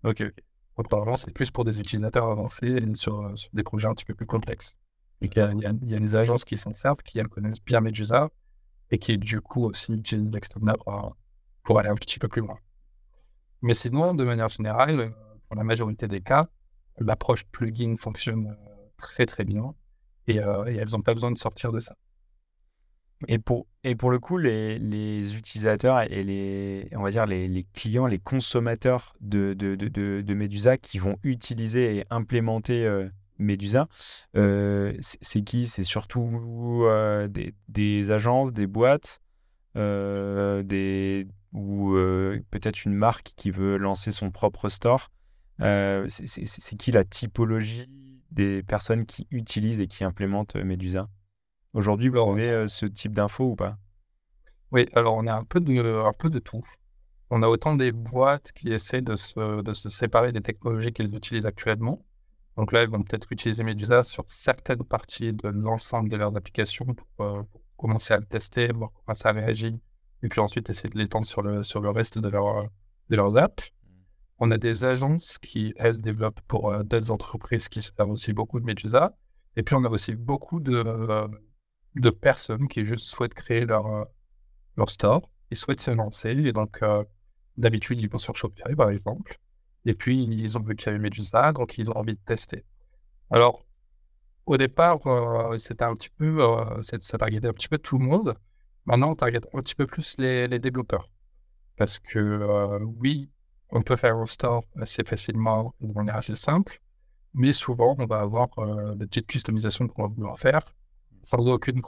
Ok, 0.05 0.23
ok. 0.23 0.43
C'est 1.17 1.33
plus 1.33 1.51
pour 1.51 1.65
des 1.65 1.81
utilisateurs 1.81 2.29
avancés 2.29 2.81
sur, 2.95 3.37
sur 3.37 3.51
des 3.53 3.65
projets 3.65 3.89
un 3.89 3.95
petit 3.95 4.05
peu 4.05 4.15
plus 4.15 4.27
complexes. 4.27 4.79
Il 5.21 5.35
y, 5.35 5.41
a, 5.41 5.53
il, 5.53 5.89
y 5.91 5.95
a, 5.95 5.99
des 5.99 6.15
agences 6.15 6.45
qui 6.45 6.57
s'en 6.57 6.73
servent, 6.73 7.03
qui 7.03 7.21
connaissent 7.25 7.63
bien 7.65 7.81
Medusa 7.81 8.31
et 8.91 8.99
qui, 8.99 9.19
du 9.19 9.41
coup, 9.41 9.65
aussi 9.65 9.93
utilisent 9.93 10.31
l'extender 10.31 10.73
pour, 11.65 11.79
aller 11.79 11.89
un 11.89 11.97
petit 11.97 12.19
peu 12.19 12.29
plus 12.29 12.41
loin. 12.41 12.59
Mais 13.63 13.75
sinon, 13.75 14.15
de 14.15 14.25
manière 14.25 14.49
générale, 14.49 15.13
pour 15.49 15.57
la 15.57 15.65
majorité 15.65 16.07
des 16.07 16.21
cas, 16.21 16.49
l'approche 16.99 17.45
plugin 17.45 17.97
fonctionne 17.99 18.47
euh, 18.47 18.89
très 18.97 19.27
très 19.27 19.45
bien 19.45 19.75
et, 20.27 20.41
euh, 20.41 20.65
elles 20.67 20.91
n'ont 20.93 21.03
pas 21.03 21.15
besoin 21.15 21.31
de 21.31 21.39
sortir 21.39 21.73
de 21.73 21.81
ça. 21.81 21.97
Et 23.27 23.39
pour, 23.39 23.67
et 23.83 23.97
pour 23.97 24.11
le 24.13 24.21
coup, 24.21 24.39
les, 24.39 24.79
les 24.79 25.37
utilisateurs 25.37 26.03
et 26.03 26.23
les, 26.23 26.89
on 26.93 27.03
va 27.03 27.11
dire 27.11 27.27
les, 27.27 27.67
clients, 27.75 28.07
les 28.07 28.21
consommateurs 28.21 29.17
de, 29.21 29.55
de, 29.55 29.75
de, 29.75 29.89
de, 30.23 30.35
Medusa 30.35 30.77
qui 30.77 31.01
vont 31.01 31.17
utiliser 31.25 31.97
et 31.97 32.05
implémenter 32.11 32.87
euh, 32.87 33.09
Medusa, 33.39 33.89
euh, 34.37 34.95
c'est 35.01 35.43
qui? 35.43 35.67
C'est 35.67 35.83
surtout 35.83 36.85
euh, 36.85 37.29
des, 37.29 38.11
agences, 38.11 38.53
des 38.53 38.67
boîtes, 38.67 39.21
euh, 39.77 40.63
des, 40.63 41.27
ou 41.53 41.95
peut-être 42.51 42.85
une 42.85 42.95
marque 42.95 43.33
qui 43.37 43.51
veut 43.51 43.77
lancer 43.77 44.13
son 44.13 44.31
propre 44.31 44.69
store? 44.69 45.11
c'est 45.61 46.77
qui 46.79 46.93
la 46.93 47.05
typologie 47.05 47.89
des 48.31 48.63
personnes 48.63 49.05
qui 49.05 49.27
utilisent 49.31 49.81
et 49.81 49.89
qui 49.89 50.05
implémentent 50.05 50.55
Medusa 50.55 51.09
Aujourd'hui, 51.73 52.09
vous 52.09 52.19
avez 52.19 52.69
ce 52.69 52.87
type 52.87 53.13
d'infos 53.13 53.51
ou 53.51 53.57
pas? 53.57 53.77
Oui, 54.71 54.87
alors 54.95 55.17
on 55.17 55.27
a 55.27 55.35
un 55.35 55.45
peu, 55.45 55.61
de, 55.61 56.07
un 56.07 56.13
peu 56.13 56.31
de 56.31 56.39
tout. 56.39 56.65
On 57.31 57.43
a 57.43 57.49
autant 57.49 57.75
des 57.75 57.93
boîtes 57.93 58.53
qui 58.53 58.73
essaient 58.73 59.03
de 59.03 59.17
se, 59.17 59.63
de 59.63 59.73
se 59.73 59.89
séparer 59.89 60.33
des 60.33 60.41
technologies 60.41 60.93
qu'elles 60.93 61.15
utilisent 61.15 61.47
actuellement 61.47 62.05
Donc 62.59 62.73
là, 62.73 62.83
ils 62.83 62.91
vont 62.91 63.05
peut-être 63.05 63.31
utiliser 63.31 63.63
Medusa 63.63 64.03
sur 64.03 64.25
certaines 64.27 64.83
parties 64.83 65.33
de 65.33 65.47
l'ensemble 65.49 66.09
de 66.09 66.17
leurs 66.17 66.37
applications 66.37 66.87
pour, 67.17 67.45
commencer 67.77 68.13
à 68.13 68.19
le 68.19 68.27
tester, 68.27 68.73
voir 68.73 68.91
comment 68.93 69.15
ça 69.15 69.31
réagit, 69.31 69.81
et 70.25 70.29
puis 70.29 70.41
ensuite 70.41 70.69
essayer 70.69 70.89
de 70.89 70.99
l'étendre 70.99 71.25
sur 71.25 71.43
le, 71.43 71.63
sur 71.63 71.81
le 71.81 71.91
reste 71.91 72.19
de, 72.19 72.29
leur, 72.29 72.65
de 73.11 73.17
leurs 73.17 73.37
apps. 73.37 73.71
On 74.41 74.51
a 74.51 74.59
des 74.59 74.83
agences 74.83 75.39
qui, 75.39 75.73
elles, 75.77 76.01
développent 76.01 76.41
pour 76.49 76.83
d'autres 76.83 77.13
entreprises 77.13 77.69
qui 77.69 77.81
servent 77.81 78.11
aussi 78.11 78.33
beaucoup 78.33 78.59
de 78.59 78.65
Medusa. 78.65 79.17
Et 79.55 79.63
puis, 79.63 79.77
on 79.77 79.85
a 79.85 79.89
aussi 79.89 80.17
beaucoup 80.17 80.59
de, 80.59 80.83
de 81.95 82.11
personnes 82.11 82.67
qui 82.67 82.85
juste 82.85 83.07
souhaitent 83.07 83.35
créer 83.35 83.67
leur, 83.67 84.09
leur 84.77 84.91
store, 84.91 85.31
ils 85.53 85.57
souhaitent 85.57 85.81
se 85.81 85.93
lancer. 85.93 86.31
Et 86.31 86.53
donc, 86.53 86.81
d'habitude, 87.57 88.01
ils 88.01 88.11
vont 88.11 88.19
sur 88.19 88.35
Shopify, 88.35 88.75
par 88.75 88.91
exemple. 88.91 89.39
Et 89.89 89.95
puis, 89.95 90.23
ils 90.23 90.59
ont 90.59 90.61
vu 90.61 90.77
qu'il 90.77 90.89
y 90.89 90.91
avait 90.91 90.99
Medusa, 90.99 91.53
donc 91.53 91.79
ils 91.79 91.89
ont 91.89 91.97
envie 91.97 92.13
de 92.13 92.21
tester. 92.27 92.63
Alors, 93.31 93.65
au 94.45 94.59
départ, 94.59 94.99
c'était 95.59 95.85
un 95.85 95.95
petit 95.95 96.11
peu, 96.11 96.41
ça 96.83 97.17
targetait 97.17 97.49
un 97.49 97.55
petit 97.55 97.69
peu 97.69 97.79
tout 97.79 97.97
le 97.97 98.05
monde. 98.05 98.35
Maintenant, 98.85 99.13
on 99.13 99.15
target 99.15 99.41
un 99.55 99.63
petit 99.63 99.75
peu 99.75 99.87
plus 99.87 100.17
les, 100.19 100.59
développeurs. 100.59 101.09
Parce 101.79 101.99
que, 101.99 102.79
oui, 103.01 103.31
on 103.71 103.81
peut 103.81 103.97
faire 103.97 104.17
un 104.17 104.27
store 104.27 104.63
assez 104.79 105.05
facilement 105.05 105.75
de 105.81 105.95
manière 105.95 106.17
assez 106.17 106.35
simple, 106.35 106.83
mais 107.33 107.53
souvent, 107.53 107.97
on 107.99 108.07
va 108.07 108.21
avoir 108.21 108.49
euh, 108.59 108.95
des 108.95 109.07
petites 109.07 109.27
customisations 109.27 109.87
qu'on 109.89 110.03
va 110.03 110.09
vouloir 110.09 110.39
faire. 110.39 110.75
Sans 111.23 111.47
aucune, 111.49 111.83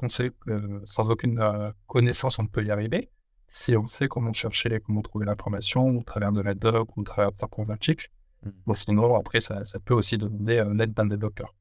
euh, 0.49 0.81
sans 0.85 1.11
aucune 1.11 1.39
euh, 1.39 1.71
connaissance, 1.87 2.39
on 2.39 2.47
peut 2.47 2.65
y 2.65 2.71
arriver. 2.71 3.11
Si 3.53 3.77
on 3.77 3.87
sait 3.89 4.07
comment 4.07 4.33
chercher, 4.33 4.81
comment 4.81 5.03
trouver 5.03 5.27
l'information, 5.27 5.99
au 5.99 6.03
travers 6.05 6.31
de 6.31 6.41
la 6.41 6.55
doc 6.55 6.97
ou 6.97 7.01
au 7.01 7.05
travers 7.05 7.33
de 7.33 7.37
certains 7.37 7.69
articles. 7.69 8.09
Mmh. 8.45 8.51
Bon, 8.65 8.75
sinon, 8.75 9.17
après, 9.17 9.41
ça, 9.41 9.65
ça 9.65 9.81
peut 9.81 9.93
aussi 9.93 10.19
demander 10.19 10.65
l'aide 10.73 10.95
d'un 10.95 11.07
développeur. 11.07 11.53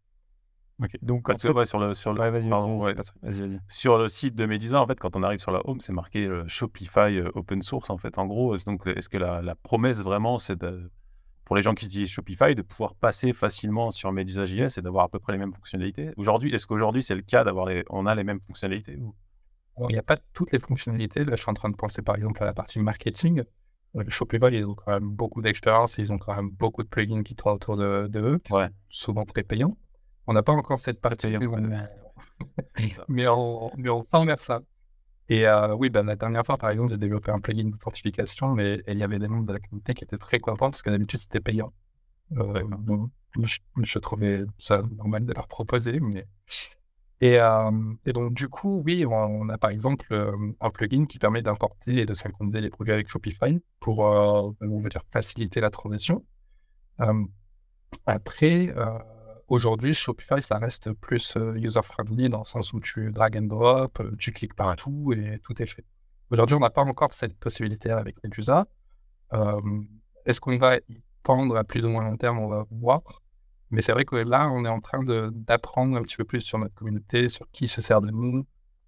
Donc, 1.01 1.25
Parce 1.25 1.39
que, 1.39 1.49
sur, 1.49 1.53
le, 1.53 1.65
sur, 1.65 1.79
le, 1.81 1.93
sur 3.67 3.97
le 3.97 4.07
site 4.07 4.35
de 4.35 4.45
Medusa, 4.45 4.79
en 4.79 4.87
fait, 4.87 4.97
quand 4.99 5.15
on 5.17 5.23
arrive 5.23 5.39
sur 5.39 5.51
la 5.51 5.61
home, 5.67 5.81
c'est 5.81 5.91
marqué 5.91 6.29
Shopify 6.47 7.19
open 7.33 7.61
source, 7.61 7.89
en 7.89 7.97
fait, 7.97 8.17
en 8.17 8.27
gros. 8.27 8.55
Donc, 8.65 8.87
est-ce 8.87 9.09
que 9.09 9.17
la, 9.17 9.41
la 9.41 9.55
promesse 9.55 10.01
vraiment, 10.03 10.37
c'est 10.37 10.63
pour 11.43 11.55
les 11.55 11.63
gens 11.63 11.73
qui 11.73 11.85
utilisent 11.85 12.09
Shopify, 12.09 12.53
de 12.53 12.61
pouvoir 12.61 12.93
passer 12.93 13.33
facilement 13.33 13.89
sur 13.89 14.11
Medusa.js 14.11 14.77
et 14.77 14.81
d'avoir 14.81 15.05
à 15.05 15.09
peu 15.09 15.17
près 15.17 15.33
les 15.33 15.39
mêmes 15.39 15.53
fonctionnalités? 15.53 16.11
Aujourd'hui, 16.15 16.53
est-ce 16.53 16.67
qu'aujourd'hui 16.67 17.01
c'est 17.01 17.15
le 17.15 17.23
cas 17.23 17.43
d'avoir 17.43 17.65
les... 17.65 17.83
on 17.89 18.05
a 18.05 18.13
les 18.13 18.23
mêmes 18.23 18.39
fonctionnalités 18.39 18.99
Il 19.87 19.93
n'y 19.93 19.97
a 19.97 20.03
pas 20.03 20.17
toutes 20.33 20.51
les 20.51 20.59
fonctionnalités. 20.59 21.23
Là, 21.23 21.35
je 21.35 21.41
suis 21.41 21.49
en 21.49 21.53
train 21.53 21.69
de 21.69 21.75
penser 21.75 22.01
par 22.01 22.15
exemple 22.15 22.43
à 22.43 22.45
la 22.45 22.53
partie 22.53 22.79
marketing. 22.79 23.43
Euh, 23.95 24.03
Shopify, 24.07 24.47
ils 24.51 24.65
ont 24.65 24.75
quand 24.75 24.91
même 24.91 25.09
beaucoup 25.09 25.41
d'expérience, 25.41 25.97
ils 25.97 26.11
ont 26.11 26.17
quand 26.17 26.35
même 26.35 26.49
beaucoup 26.49 26.83
de 26.83 26.87
plugins 26.87 27.23
qui 27.23 27.35
tournent 27.35 27.55
autour 27.55 27.77
de, 27.77 28.09
eux, 28.15 28.39
qui 28.39 28.53
sont 28.53 28.69
souvent 28.89 29.25
très 29.25 29.43
payants. 29.43 29.77
On 30.27 30.33
n'a 30.33 30.43
pas 30.43 30.51
encore 30.51 30.79
cette 30.79 31.01
partie, 31.01 31.37
mais, 31.37 31.47
mais, 33.07 33.27
on, 33.27 33.71
mais 33.77 33.89
on 33.89 34.03
tend 34.03 34.25
vers 34.25 34.41
ça. 34.41 34.61
Et 35.29 35.47
euh, 35.47 35.75
oui, 35.75 35.89
ben, 35.89 36.03
la 36.05 36.15
dernière 36.15 36.45
fois, 36.45 36.57
par 36.57 36.71
exemple, 36.71 36.91
j'ai 36.91 36.97
développé 36.97 37.31
un 37.31 37.39
plugin 37.39 37.69
de 37.69 37.77
fortification, 37.77 38.55
mais 38.55 38.83
il 38.87 38.97
y 38.97 39.03
avait 39.03 39.19
des 39.19 39.27
membres 39.27 39.45
de 39.45 39.53
la 39.53 39.59
communauté 39.59 39.93
qui 39.93 40.03
étaient 40.03 40.17
très 40.17 40.39
contents 40.39 40.71
parce 40.71 40.81
que 40.81 40.89
d'habitude, 40.89 41.19
c'était 41.19 41.39
payant. 41.39 41.71
Euh, 42.37 42.63
je, 43.83 43.99
trouvais 43.99 44.43
ça 44.57 44.81
normal 44.97 45.25
de 45.25 45.33
leur 45.33 45.47
proposer. 45.47 45.99
Mais... 45.99 46.27
Et, 47.21 47.37
donc, 48.13 48.33
du 48.33 48.47
coup, 48.47 48.81
oui, 48.85 49.05
on, 49.05 49.49
a 49.49 49.57
par 49.57 49.71
exemple 49.71 50.07
un 50.59 50.69
plugin 50.69 51.05
qui 51.05 51.19
permet 51.19 51.41
d'importer 51.41 51.97
et 52.01 52.05
de 52.05 52.13
synchroniser 52.13 52.61
les 52.61 52.69
produits 52.69 52.93
avec 52.93 53.09
Shopify 53.09 53.61
pour, 53.81 53.99
on 53.99 54.55
va 54.81 54.89
dire, 54.89 55.03
faciliter 55.11 55.59
la 55.59 55.69
transition. 55.69 56.23
après, 58.05 58.73
Aujourd'hui, 59.49 59.95
Shopify, 59.95 60.43
ça 60.43 60.59
reste 60.59 60.93
plus 60.93 61.35
user-friendly 61.55 62.29
dans 62.29 62.39
le 62.39 62.43
sens 62.45 62.71
où 62.71 62.79
tu 62.79 63.11
drag 63.11 63.35
and 63.35 63.47
drop, 63.47 63.99
tu 64.19 64.31
cliques 64.31 64.53
partout 64.53 65.11
et 65.11 65.39
tout 65.39 65.59
est 65.59 65.65
fait. 65.65 65.85
Aujourd'hui, 66.29 66.55
on 66.55 66.59
n'a 66.59 66.69
pas 66.69 66.83
encore 66.83 67.15
cette 67.15 67.35
possibilité 67.39 67.89
avec 67.89 68.23
Medusa. 68.23 68.67
Euh, 69.33 69.59
Est-ce 70.25 70.39
qu'on 70.39 70.55
va 70.59 70.77
y 70.77 71.01
tendre 71.23 71.57
à 71.57 71.63
plus 71.63 71.83
ou 71.83 71.89
moins 71.89 72.03
long 72.03 72.15
terme? 72.15 72.37
On 72.37 72.47
va 72.47 72.67
voir. 72.69 73.01
Mais 73.71 73.81
c'est 73.81 73.91
vrai 73.91 74.05
que 74.05 74.15
là, 74.15 74.49
on 74.51 74.65
est 74.65 74.69
en 74.69 74.79
train 74.79 75.03
d'apprendre 75.03 75.97
un 75.97 76.01
petit 76.01 76.17
peu 76.17 76.25
plus 76.25 76.41
sur 76.41 76.57
notre 76.57 76.73
communauté, 76.75 77.29
sur 77.29 77.49
qui 77.51 77.67
se 77.67 77.81
sert 77.81 78.01
de 78.01 78.09
nous, 78.09 78.45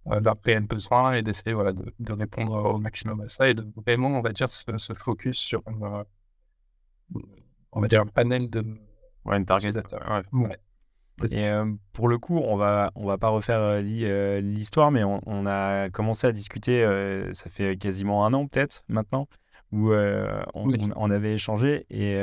euh, 0.08 0.20
leurs 0.20 0.38
réels 0.44 0.66
besoins 0.66 1.14
et 1.14 1.22
d'essayer 1.22 1.54
voilà, 1.54 1.74
de, 1.74 1.94
de, 2.00 2.14
répondre 2.14 2.54
au 2.54 2.80
maximum 2.80 3.22
à 3.22 3.30
ça 3.30 3.48
et 3.50 3.54
de 3.54 3.66
vraiment, 3.76 4.10
on 4.10 4.22
va 4.22 4.32
dire, 4.32 4.50
se, 4.50 4.94
focus 4.94 5.38
sur 5.38 5.62
on 7.74 7.82
va 7.82 7.88
dire, 7.88 8.02
un 8.02 8.08
panel 8.08 8.50
de 8.50 8.66
Ouais, 9.26 9.38
une 9.38 9.46
target. 9.46 9.72
Ouais. 10.32 10.58
Et 11.30 11.48
euh, 11.48 11.72
pour 11.94 12.08
le 12.08 12.18
coup, 12.18 12.40
on 12.40 12.56
va 12.56 12.92
on 12.96 13.06
va 13.06 13.20
pas 13.20 13.30
refaire 13.30 13.60
euh, 13.60 13.82
euh, 13.84 14.42
l'histoire, 14.42 14.90
mais 14.90 15.04
on, 15.04 15.46
a 15.46 15.90
commencé 15.92 16.26
à 16.26 16.32
discuter. 16.32 16.84
ça 17.34 17.50
fait 17.50 17.78
quasiment 17.78 18.26
un 18.26 18.34
an 18.34 18.48
peut-être 18.48 18.84
maintenant 18.88 19.28
où 19.72 19.92
on, 19.94 21.12
avait 21.12 21.34
échangé 21.34 21.86
et 21.90 22.18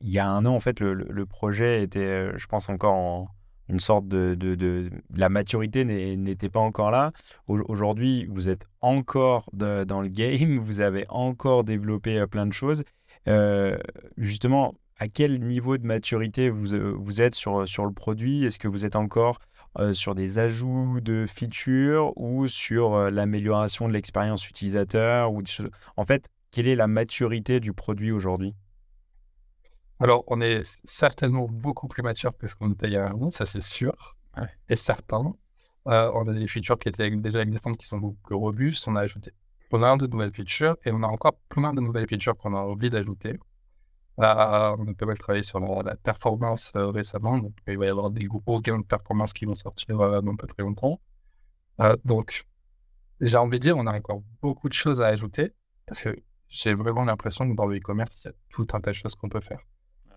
il 0.00 0.10
y 0.10 0.18
a 0.18 0.28
un 0.28 0.46
an 0.46 0.54
en 0.54 0.60
fait 0.60 0.80
le, 0.80 1.26
projet 1.26 1.82
était, 1.82 2.36
je 2.36 2.46
pense 2.46 2.68
encore 2.68 2.94
en 2.94 3.28
une 3.68 3.80
sorte 3.80 4.08
de, 4.08 4.90
la 5.14 5.28
maturité 5.28 5.84
n'était 5.84 6.48
pas 6.48 6.60
encore 6.60 6.90
là. 6.90 7.12
Aujourd'hui, 7.48 8.26
vous 8.30 8.48
êtes 8.48 8.64
encore 8.80 9.50
dans 9.52 10.00
le 10.00 10.08
game, 10.08 10.58
vous 10.64 10.80
avez 10.80 11.04
encore 11.10 11.64
développé 11.64 12.24
plein 12.30 12.46
de 12.46 12.52
choses. 12.52 12.82
justement, 14.16 14.74
à 14.98 15.08
quel 15.08 15.40
niveau 15.40 15.78
de 15.78 15.86
maturité 15.86 16.50
vous, 16.50 16.74
euh, 16.74 17.20
êtes 17.20 17.34
sur, 17.34 17.68
sur 17.68 17.86
le 17.86 17.92
produit? 17.92 18.44
Est-ce 18.44 18.58
que 18.58 18.68
vous 18.68 18.84
êtes 18.84 18.96
encore 18.96 19.38
euh, 19.78 19.92
sur 19.92 20.14
des 20.14 20.38
ajouts 20.38 21.00
de 21.00 21.26
features 21.28 22.12
ou 22.16 22.48
sur 22.48 22.94
euh, 22.94 23.10
l'amélioration 23.10 23.86
de 23.86 23.92
l'expérience 23.92 24.48
utilisateur 24.48 25.32
ou 25.32 25.42
En 25.96 26.04
fait, 26.04 26.28
quelle 26.50 26.66
est 26.66 26.76
la 26.76 26.88
maturité 26.88 27.60
du 27.60 27.72
produit 27.72 28.10
aujourd'hui? 28.10 28.54
Alors, 30.00 30.24
on 30.28 30.40
est 30.40 30.62
certainement 30.84 31.46
beaucoup 31.50 31.88
plus 31.88 32.02
mature 32.02 32.36
que 32.36 32.46
ce 32.46 32.54
qu'on 32.54 32.72
était 32.72 32.86
il 32.86 32.92
y 32.92 32.96
a 32.96 33.08
un 33.08 33.20
an, 33.20 33.30
ça 33.30 33.46
c'est 33.46 33.62
sûr, 33.62 34.16
et 34.68 34.76
certain. 34.76 35.34
on 35.86 36.28
a 36.28 36.32
des 36.32 36.46
features 36.46 36.78
qui 36.78 36.88
étaient 36.88 37.10
déjà 37.10 37.42
existantes 37.42 37.76
qui 37.76 37.86
sont 37.86 37.98
beaucoup 37.98 38.20
plus 38.22 38.36
robustes. 38.36 38.86
On 38.86 38.96
a 38.96 39.00
ajouté 39.00 39.32
plein 39.70 39.96
de 39.96 40.06
nouvelles 40.06 40.32
features 40.32 40.76
et 40.84 40.92
on 40.92 41.02
a 41.02 41.06
encore 41.06 41.36
plein 41.48 41.72
de 41.74 41.80
nouvelles 41.80 42.08
features 42.08 42.36
qu'on 42.36 42.54
a 42.54 42.60
envie 42.60 42.90
d'ajouter. 42.90 43.38
Bah, 44.16 44.74
on 44.78 44.88
a 44.88 44.94
pas 44.94 45.06
mal 45.06 45.16
travaillé 45.16 45.44
sur 45.44 45.60
la, 45.60 45.94
performance 45.96 46.72
euh, 46.74 46.88
récemment. 46.90 47.38
Donc, 47.38 47.52
il 47.68 47.78
va 47.78 47.86
y 47.86 47.88
avoir 47.88 48.10
des 48.10 48.24
gros 48.24 48.60
gains 48.60 48.80
de 48.80 48.84
performance 48.84 49.32
qui 49.32 49.44
vont 49.44 49.54
sortir 49.54 50.00
euh, 50.00 50.20
dans 50.20 50.34
pas 50.34 50.48
très 50.48 50.64
longtemps. 50.64 51.00
Euh, 51.80 51.96
donc, 52.04 52.44
j'ai 53.20 53.36
envie 53.36 53.60
de 53.60 53.62
dire, 53.62 53.76
on 53.76 53.86
a 53.86 53.96
encore 53.96 54.22
beaucoup 54.42 54.68
de 54.68 54.74
choses 54.74 55.00
à 55.00 55.06
ajouter 55.06 55.52
parce 55.86 56.02
que 56.02 56.16
j'ai 56.48 56.74
vraiment 56.74 57.04
l'impression 57.04 57.48
que 57.48 57.54
dans 57.54 57.66
le 57.66 57.76
e-commerce, 57.76 58.24
il 58.24 58.28
y 58.28 58.30
a 58.30 58.34
tout 58.50 58.66
un 58.72 58.80
tas 58.80 58.90
de 58.90 58.96
choses 58.96 59.14
qu'on 59.14 59.28
peut 59.28 59.40
faire. 59.40 59.60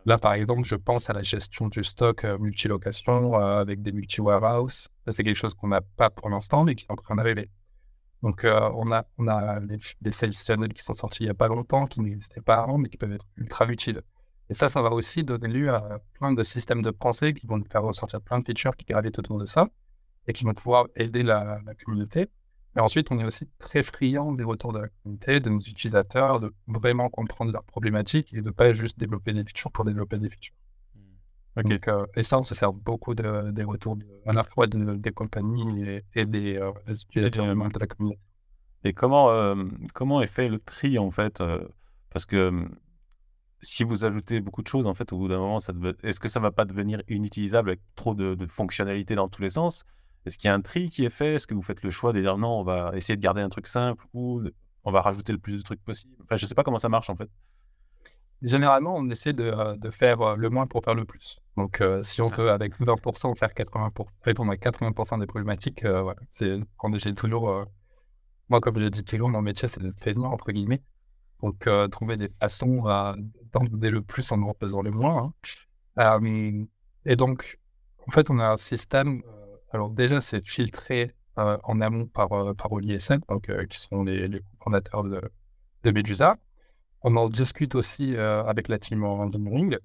Là, 0.05 0.17
par 0.17 0.33
exemple, 0.33 0.63
je 0.63 0.75
pense 0.75 1.09
à 1.09 1.13
la 1.13 1.21
gestion 1.21 1.67
du 1.67 1.83
stock 1.83 2.23
multilocation 2.39 3.35
avec 3.35 3.81
des 3.81 3.91
multi-warehouse. 3.91 4.87
Ça, 5.05 5.11
c'est 5.11 5.23
quelque 5.23 5.35
chose 5.35 5.53
qu'on 5.53 5.67
n'a 5.67 5.81
pas 5.81 6.09
pour 6.09 6.29
l'instant, 6.29 6.63
mais 6.63 6.75
qui 6.75 6.85
est 6.85 6.91
en 6.91 6.95
train 6.95 7.15
d'arriver. 7.15 7.49
Donc, 8.23 8.43
euh, 8.43 8.69
on 8.75 8.91
a, 8.91 9.05
on 9.17 9.27
a 9.27 9.59
les, 9.59 10.11
sales 10.11 10.33
channels 10.33 10.73
qui 10.73 10.83
sont 10.83 10.93
sortis 10.93 11.23
il 11.23 11.25
n'y 11.25 11.31
a 11.31 11.35
pas 11.35 11.47
longtemps, 11.47 11.87
qui 11.87 12.01
n'existaient 12.01 12.41
pas 12.41 12.57
avant, 12.57 12.77
mais 12.77 12.89
qui 12.89 12.97
peuvent 12.97 13.11
être 13.11 13.25
ultra 13.35 13.65
utiles. 13.65 14.01
Et 14.49 14.53
ça, 14.53 14.69
ça 14.69 14.81
va 14.81 14.89
aussi 14.89 15.23
donner 15.23 15.47
lieu 15.47 15.73
à 15.73 15.99
plein 16.13 16.33
de 16.33 16.43
systèmes 16.43 16.81
de 16.81 16.91
pensée 16.91 17.33
qui 17.33 17.47
vont 17.47 17.57
nous 17.57 17.65
faire 17.65 17.83
ressortir 17.83 18.21
plein 18.21 18.39
de 18.39 18.45
features 18.45 18.75
qui 18.75 18.85
gravitent 18.85 19.17
autour 19.17 19.39
de 19.39 19.45
ça 19.45 19.67
et 20.27 20.33
qui 20.33 20.43
vont 20.43 20.53
pouvoir 20.53 20.87
aider 20.95 21.23
la, 21.23 21.61
communauté. 21.83 22.27
Mais 22.75 22.81
ensuite, 22.81 23.11
on 23.11 23.19
est 23.19 23.25
aussi 23.25 23.49
très 23.59 23.83
friand 23.83 24.31
des 24.31 24.43
retours 24.43 24.71
de 24.71 24.79
la 24.79 24.87
communauté, 24.87 25.39
de 25.39 25.49
nos 25.49 25.59
utilisateurs, 25.59 26.39
de 26.39 26.53
vraiment 26.67 27.09
comprendre 27.09 27.51
leurs 27.51 27.65
problématiques 27.65 28.33
et 28.33 28.41
de 28.41 28.47
ne 28.47 28.51
pas 28.51 28.71
juste 28.73 28.97
développer 28.97 29.33
des 29.33 29.43
features 29.43 29.71
pour 29.71 29.83
développer 29.83 30.17
des 30.17 30.29
features. 30.29 30.55
Euh, 31.57 32.05
et 32.15 32.23
ça, 32.23 32.39
on 32.39 32.43
se 32.43 32.55
sert 32.55 32.71
beaucoup 32.71 33.13
des 33.13 33.63
retours 33.63 33.97
à 34.25 34.33
la 34.33 34.43
fois 34.43 34.67
des 34.67 35.11
compagnies 35.11 36.01
et, 36.15 36.25
des, 36.25 36.57
euh, 36.57 36.71
utilisateurs 36.87 37.53
de 37.53 37.79
la 37.79 37.87
communauté. 37.87 38.19
Et 38.83 38.93
comment, 38.93 39.29
euh, 39.29 39.55
comment 39.93 40.21
est 40.21 40.27
fait 40.27 40.47
le 40.47 40.59
tri 40.59 40.97
en 40.97 41.11
fait 41.11 41.43
Parce 42.09 42.25
que 42.25 42.67
si 43.61 43.83
vous 43.83 44.05
ajoutez 44.05 44.39
beaucoup 44.39 44.63
de 44.63 44.67
choses, 44.67 44.87
en 44.87 44.93
fait, 44.93 45.13
au 45.13 45.17
bout 45.17 45.27
d'un 45.27 45.37
moment, 45.37 45.59
est-ce 46.03 46.19
que 46.19 46.27
ça 46.27 46.39
ne 46.39 46.43
va 46.43 46.51
pas 46.51 46.65
devenir 46.65 47.03
inutilisable 47.07 47.69
avec 47.69 47.81
trop 47.95 48.15
de, 48.15 48.45
fonctionnalités 48.47 49.15
dans 49.15 49.27
tous 49.27 49.41
les 49.41 49.49
sens? 49.49 49.83
Est-ce 50.25 50.37
qu'il 50.37 50.47
y 50.47 50.51
a 50.51 50.53
un 50.53 50.61
tri 50.61 50.89
qui 50.89 51.05
est 51.05 51.09
fait? 51.09 51.35
Est-ce 51.35 51.47
que 51.47 51.53
vous 51.53 51.61
faites 51.61 51.83
le 51.83 51.89
choix 51.89 52.13
de 52.13 52.21
dire 52.21 52.37
non, 52.37 52.59
on 52.59 52.63
va 52.63 52.91
essayer 52.95 53.15
de 53.15 53.21
garder 53.21 53.41
un 53.41 53.49
truc 53.49 53.67
simple 53.67 54.05
ou 54.13 54.41
on 54.83 54.91
va 54.91 55.01
rajouter 55.01 55.33
le 55.33 55.39
plus 55.39 55.57
de 55.57 55.61
trucs 55.63 55.83
possible? 55.83 56.13
Enfin, 56.23 56.35
je 56.37 56.45
ne 56.45 56.47
sais 56.47 56.55
pas 56.55 56.63
comment 56.63 56.79
ça 56.79 56.89
marche 56.89 57.09
en 57.09 57.15
fait 57.15 57.29
généralement, 58.41 58.95
on 58.95 59.09
essaie 59.09 59.33
de, 59.33 59.43
euh, 59.43 59.75
de, 59.77 59.89
faire 59.89 60.21
euh, 60.21 60.35
le 60.35 60.49
moins 60.49 60.67
pour 60.67 60.83
faire 60.83 60.95
le 60.95 61.05
plus. 61.05 61.39
Donc, 61.57 61.81
euh, 61.81 62.03
si 62.03 62.21
on 62.21 62.29
peut, 62.29 62.51
avec 62.51 62.79
20%, 62.79 63.35
faire 63.35 63.49
80%, 63.49 64.05
répondre 64.23 64.51
à 64.51 64.55
80% 64.55 65.19
des 65.19 65.27
problématiques, 65.27 65.85
voilà. 65.85 66.19
C'est 66.29 66.59
quand 66.77 66.97
j'ai 66.97 67.13
toujours. 67.13 67.65
moi, 68.49 68.61
comme 68.61 68.79
je 68.79 68.87
dis 68.87 69.03
toujours, 69.03 69.29
mon 69.29 69.41
métier, 69.41 69.67
c'est 69.67 69.81
de 69.81 69.93
faire 70.01 70.17
entre 70.23 70.51
guillemets. 70.51 70.81
Donc, 71.41 71.67
trouver 71.91 72.17
des 72.17 72.29
façons 72.39 72.83
d'en 72.83 73.63
donner 73.63 73.89
le 73.89 74.01
plus 74.01 74.31
en 74.31 74.41
en 74.43 74.53
faisant 74.53 74.81
le 74.81 74.91
moins. 74.91 75.33
et 77.05 77.15
donc, 77.15 77.59
en 78.07 78.11
fait, 78.11 78.29
on 78.29 78.39
a 78.39 78.49
un 78.51 78.57
système. 78.57 79.21
Alors, 79.71 79.89
déjà, 79.89 80.21
c'est 80.21 80.45
filtré 80.45 81.15
en 81.37 81.81
amont 81.81 82.05
par, 82.07 82.29
par 82.55 82.71
OliSN, 82.71 83.19
donc, 83.29 83.49
qui 83.69 83.77
sont 83.79 84.03
les, 84.03 84.41
fondateurs 84.63 85.03
de, 85.03 85.21
de 85.83 85.91
Medusa. 85.91 86.37
On 87.01 87.15
en 87.15 87.29
discute 87.29 87.73
aussi 87.75 88.15
avec 88.17 88.67
la 88.67 88.77
team 88.77 89.03
engineering. 89.03 89.77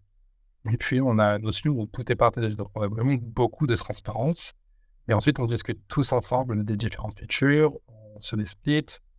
Et 0.70 0.76
puis, 0.76 1.00
on 1.00 1.18
a 1.18 1.36
une 1.36 1.44
notion 1.44 1.70
où 1.70 1.86
tout 1.86 2.10
est 2.10 2.16
partagé. 2.16 2.54
Donc, 2.56 2.68
on 2.74 2.82
a 2.82 2.88
vraiment 2.88 3.16
beaucoup 3.20 3.66
de 3.66 3.76
transparence. 3.76 4.52
Et 5.08 5.14
ensuite, 5.14 5.38
on 5.38 5.46
discute 5.46 5.80
tous 5.88 6.12
ensemble 6.12 6.64
des 6.64 6.76
différentes 6.76 7.18
features, 7.18 7.72
on 8.16 8.20
se 8.20 8.34
les 8.34 8.44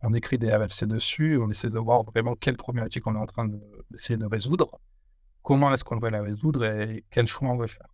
on 0.02 0.14
écrit 0.14 0.38
des 0.38 0.50
AVC 0.50 0.84
dessus, 0.84 1.38
on 1.38 1.50
essaie 1.50 1.70
de 1.70 1.78
voir 1.78 2.04
vraiment 2.04 2.34
quelle 2.34 2.56
problématique 2.56 3.06
on 3.06 3.14
est 3.14 3.18
en 3.18 3.26
train 3.26 3.48
d'essayer 3.90 4.16
de, 4.16 4.26
résoudre, 4.26 4.80
comment 5.42 5.72
est-ce 5.72 5.84
qu'on 5.84 5.98
va 5.98 6.10
la 6.10 6.22
résoudre 6.22 6.64
et 6.64 7.04
quel 7.10 7.26
choix 7.26 7.48
on 7.48 7.56
veut 7.56 7.66
faire. 7.66 7.88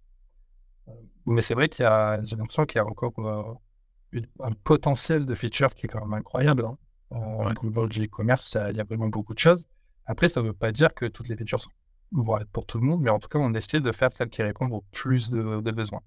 Mais 1.27 1.43
c'est 1.43 1.55
vrai 1.55 1.69
qu'il 1.69 1.85
y 1.85 1.87
a, 1.87 2.23
j'ai 2.23 2.37
l'impression 2.37 2.67
qu'il 2.67 2.79
y 2.79 2.81
a 2.81 2.87
encore 2.87 3.13
euh, 3.19 4.21
un 4.41 4.53
potentiel 4.53 5.27
de 5.27 5.35
features 5.35 5.75
qui 5.75 5.87
est 5.87 5.89
quand 5.89 6.05
même 6.05 6.15
incroyable. 6.15 6.65
Hein. 6.67 6.79
Euh, 7.13 7.53
dans 7.53 7.63
le 7.63 7.71
monde 7.71 7.89
du 7.89 8.05
e-commerce, 8.05 8.57
il 8.71 8.77
y, 8.77 8.81
a 8.81 8.85
vraiment 8.85 9.09
beaucoup 9.09 9.35
de 9.35 9.39
choses. 9.39 9.69
Après, 10.07 10.29
ça 10.29 10.43
ne 10.43 10.49
veut 10.49 10.53
pas 10.53 10.73
dire 10.73 10.93
que 10.95 11.07
toutes 11.07 11.29
les 11.29 11.37
features 11.37 11.61
sont, 11.61 11.71
vont 12.13 12.39
être 12.39 12.51
pour 12.51 12.67
tout 12.67 12.79
le 12.79 12.87
monde, 12.87 13.01
mais 13.01 13.11
en 13.11 13.19
tout 13.19 13.29
cas, 13.29 13.39
on 13.39 13.55
essaie 13.55 13.81
de 13.81 13.93
faire 13.93 14.13
celles 14.13 14.31
qui 14.31 14.43
répondent 14.43 14.73
au 14.73 14.85
plus 14.93 15.31
de 15.31 15.71
besoins. 15.71 16.03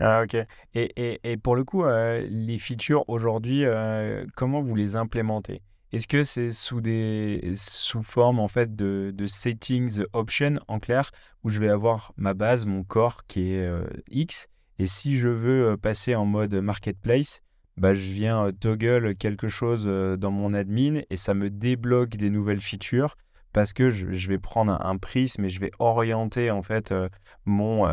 Ah, 0.00 0.22
ok. 0.22 0.34
Et, 0.34 0.46
et, 0.74 1.32
et, 1.32 1.36
pour 1.36 1.56
le 1.56 1.64
coup, 1.64 1.84
euh, 1.84 2.24
les 2.30 2.58
features 2.58 3.04
aujourd'hui, 3.08 3.64
euh, 3.64 4.24
comment 4.36 4.60
vous 4.62 4.76
les 4.76 4.94
implémentez? 4.96 5.60
Est-ce 5.92 6.06
que 6.06 6.22
c'est 6.24 6.52
sous 6.52 6.80
des 6.80 7.52
sous 7.56 8.02
forme 8.02 8.40
en 8.40 8.48
fait 8.48 8.76
de, 8.76 9.12
de 9.14 9.26
settings 9.26 10.02
option 10.12 10.60
en 10.68 10.78
clair 10.78 11.10
où 11.44 11.48
je 11.48 11.60
vais 11.60 11.68
avoir 11.68 12.12
ma 12.16 12.34
base, 12.34 12.66
mon 12.66 12.84
corps 12.84 13.24
qui 13.26 13.54
est 13.54 13.66
euh, 13.66 13.84
X 14.10 14.48
et 14.78 14.86
si 14.86 15.18
je 15.18 15.28
veux 15.28 15.76
passer 15.76 16.14
en 16.14 16.24
mode 16.24 16.54
marketplace, 16.54 17.40
bah, 17.76 17.94
je 17.94 18.12
viens 18.12 18.52
toggle 18.52 19.16
quelque 19.16 19.48
chose 19.48 19.86
dans 19.86 20.30
mon 20.30 20.54
admin 20.54 21.00
et 21.10 21.16
ça 21.16 21.34
me 21.34 21.50
débloque 21.50 22.16
des 22.16 22.30
nouvelles 22.30 22.60
features 22.60 23.16
parce 23.52 23.72
que 23.72 23.90
je, 23.90 24.12
je 24.12 24.28
vais 24.28 24.38
prendre 24.38 24.72
un, 24.72 24.90
un, 24.90 24.98
prisme 24.98 25.44
et 25.44 25.48
je 25.48 25.58
vais 25.58 25.72
orienter 25.80 26.50
en 26.50 26.62
fait 26.62 26.94
mon 27.44 27.88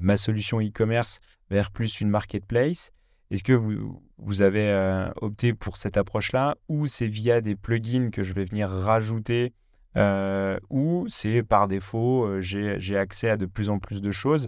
ma 0.00 0.16
solution 0.16 0.60
e-commerce 0.60 1.20
vers 1.50 1.70
plus 1.70 2.00
une 2.00 2.08
marketplace 2.08 2.90
Est-ce 3.30 3.44
que 3.44 3.52
vous, 3.52 4.02
vous 4.18 4.42
avez 4.42 4.70
euh, 4.70 5.08
opté 5.20 5.54
pour 5.54 5.76
cette 5.76 5.96
approche-là 5.96 6.56
ou 6.68 6.86
c'est 6.86 7.06
via 7.06 7.40
des 7.40 7.54
plugins 7.54 8.10
que 8.10 8.24
je 8.24 8.32
vais 8.32 8.44
venir 8.44 8.68
rajouter 8.68 9.54
euh, 9.96 10.58
ou 10.68 11.06
c'est 11.08 11.42
par 11.42 11.68
défaut, 11.68 12.24
euh, 12.24 12.40
j'ai 12.40 12.96
accès 12.96 13.30
à 13.30 13.36
de 13.36 13.46
plus 13.46 13.70
en 13.70 13.78
plus 13.78 14.00
de 14.00 14.10
choses? 14.10 14.46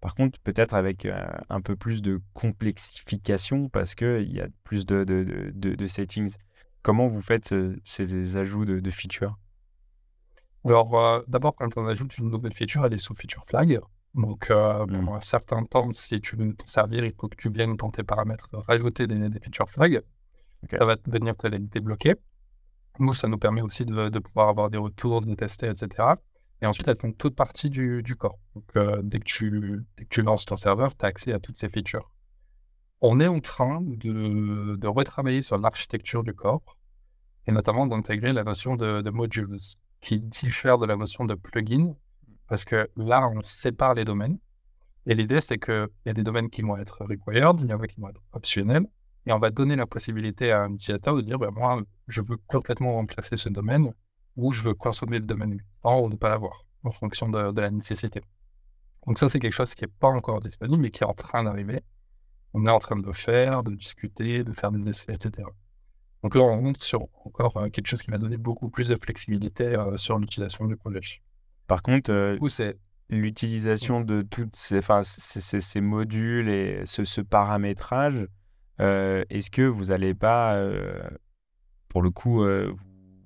Par 0.00 0.14
contre, 0.14 0.38
peut-être 0.40 0.74
avec 0.74 1.08
un 1.48 1.60
peu 1.62 1.76
plus 1.76 2.02
de 2.02 2.20
complexification 2.34 3.70
parce 3.70 3.94
qu'il 3.94 4.30
y 4.30 4.40
a 4.40 4.48
plus 4.62 4.84
de, 4.84 5.02
de, 5.02 5.24
de, 5.54 5.86
settings. 5.86 6.34
Comment 6.82 7.08
vous 7.08 7.22
faites 7.22 7.54
ces 7.84 8.36
ajouts 8.36 8.66
de, 8.66 8.90
features? 8.90 9.38
Alors, 10.66 11.24
d'abord, 11.26 11.54
quand 11.54 11.78
on 11.78 11.86
ajoute 11.86 12.18
une 12.18 12.28
nouvelle 12.28 12.52
feature, 12.52 12.84
elle 12.84 12.92
est 12.92 12.98
sous 12.98 13.14
feature 13.14 13.46
flag. 13.46 13.80
Donc, 14.14 14.50
euh, 14.50 14.86
mmh. 14.86 15.04
pour 15.04 15.16
un 15.16 15.20
certain 15.20 15.64
temps, 15.64 15.90
si 15.92 16.20
tu 16.20 16.36
veux 16.36 16.54
t'en 16.54 16.66
servir, 16.66 17.04
il 17.04 17.12
faut 17.18 17.28
que 17.28 17.36
tu 17.36 17.50
viennes 17.50 17.76
dans 17.76 17.90
tes 17.90 18.04
paramètres 18.04 18.48
rajouter 18.52 19.06
des, 19.06 19.28
des 19.28 19.40
feature 19.40 19.68
flags. 19.68 20.02
Ça 20.70 20.84
va 20.84 20.96
venir 21.06 21.36
te 21.36 21.46
les 21.46 21.58
débloquer. 21.58 22.14
Nous, 23.00 23.12
ça 23.12 23.28
nous 23.28 23.38
permet 23.38 23.60
aussi 23.60 23.84
de, 23.84 24.18
pouvoir 24.18 24.48
avoir 24.48 24.70
des 24.70 24.78
retours, 24.78 25.20
de 25.20 25.34
tester, 25.34 25.68
etc. 25.68 26.14
Et 26.62 26.66
ensuite, 26.66 26.86
elles 26.88 26.98
font 26.98 27.12
toute 27.12 27.34
partie 27.34 27.68
du, 27.68 28.02
corps. 28.16 28.38
Donc, 28.54 28.64
euh, 28.76 29.02
dès, 29.02 29.18
que 29.18 29.24
tu, 29.24 29.84
dès 29.96 30.04
que 30.04 30.08
tu 30.08 30.22
lances 30.22 30.44
ton 30.44 30.56
serveur, 30.56 30.96
tu 30.96 31.04
as 31.04 31.08
accès 31.08 31.32
à 31.32 31.40
toutes 31.40 31.58
ces 31.58 31.68
features. 31.68 32.10
On 33.00 33.20
est 33.20 33.26
en 33.26 33.40
train 33.40 33.80
de, 33.82 34.76
de 34.76 34.86
retravailler 34.86 35.42
sur 35.42 35.58
l'architecture 35.58 36.22
du 36.22 36.32
corps 36.32 36.78
et 37.46 37.52
notamment 37.52 37.86
d'intégrer 37.86 38.32
la 38.32 38.44
notion 38.44 38.76
de, 38.76 39.02
de 39.02 39.10
modules 39.10 39.58
qui 40.00 40.20
diffère 40.20 40.78
de 40.78 40.86
la 40.86 40.96
notion 40.96 41.24
de 41.24 41.34
plugin 41.34 41.94
parce 42.48 42.64
que 42.64 42.88
là, 42.96 43.28
on 43.28 43.42
sépare 43.42 43.94
les 43.94 44.04
domaines. 44.04 44.38
Et 45.06 45.14
l'idée, 45.14 45.40
c'est 45.40 45.58
qu'il 45.58 45.88
y 46.06 46.10
a 46.10 46.14
des 46.14 46.22
domaines 46.22 46.50
qui 46.50 46.62
vont 46.62 46.76
être 46.76 47.04
required, 47.04 47.60
il 47.60 47.68
y 47.68 47.72
en 47.72 47.80
a 47.80 47.86
qui 47.86 48.00
vont 48.00 48.08
être 48.08 48.22
optionnels. 48.32 48.86
Et 49.26 49.32
on 49.32 49.38
va 49.38 49.50
donner 49.50 49.76
la 49.76 49.86
possibilité 49.86 50.52
à 50.52 50.62
un 50.62 50.74
utilisateur 50.74 51.16
de 51.16 51.22
dire, 51.22 51.38
ben, 51.38 51.50
moi, 51.50 51.82
je 52.08 52.20
veux 52.20 52.36
complètement 52.46 52.94
remplacer 52.94 53.36
ce 53.36 53.48
domaine 53.48 53.92
ou 54.36 54.52
je 54.52 54.62
veux 54.62 54.74
consommer 54.74 55.18
le 55.18 55.26
domaine 55.26 55.52
existant 55.52 56.00
ou 56.00 56.08
ne 56.08 56.16
pas 56.16 56.28
l'avoir 56.28 56.64
en 56.84 56.92
fonction 56.92 57.28
de, 57.28 57.60
la 57.60 57.70
nécessité. 57.70 58.20
Donc 59.06 59.18
ça, 59.18 59.28
c'est 59.28 59.38
quelque 59.38 59.52
chose 59.52 59.74
qui 59.74 59.84
n'est 59.84 59.92
pas 60.00 60.08
encore 60.08 60.40
disponible, 60.40 60.82
mais 60.82 60.90
qui 60.90 61.02
est 61.02 61.06
en 61.06 61.14
train 61.14 61.44
d'arriver. 61.44 61.82
On 62.52 62.66
est 62.66 62.70
en 62.70 62.78
train 62.78 62.96
de 62.96 63.06
le 63.06 63.12
faire, 63.12 63.62
de 63.62 63.74
discuter, 63.74 64.44
de 64.44 64.52
faire 64.52 64.70
des 64.70 64.88
essais, 64.88 65.14
etc. 65.14 65.48
Donc 66.22 66.34
là, 66.34 66.42
on 66.42 66.60
monte 66.60 66.82
sur 66.82 67.08
encore 67.24 67.56
euh, 67.56 67.68
quelque 67.68 67.86
chose 67.86 68.02
qui 68.02 68.10
va 68.10 68.18
donner 68.18 68.36
beaucoup 68.38 68.70
plus 68.70 68.88
de 68.88 68.96
flexibilité 68.96 69.76
euh, 69.76 69.96
sur 69.96 70.18
l'utilisation 70.18 70.66
du 70.66 70.76
projet. 70.76 71.00
Par 71.66 71.82
contre, 71.82 72.10
euh, 72.10 72.38
l'utilisation 73.08 74.00
de 74.00 74.22
toutes 74.22 74.56
ces, 74.56 74.80
ces, 75.02 75.60
ces, 75.60 75.80
modules 75.80 76.48
et 76.48 76.82
ce, 76.84 77.20
paramétrage, 77.20 78.26
euh, 78.80 79.24
est-ce 79.30 79.50
que 79.50 79.62
vous 79.62 79.86
n'allez 79.86 80.14
pas, 80.14 80.54
euh, 80.56 81.08
pour 81.88 82.02
le 82.02 82.10
coup, 82.10 82.44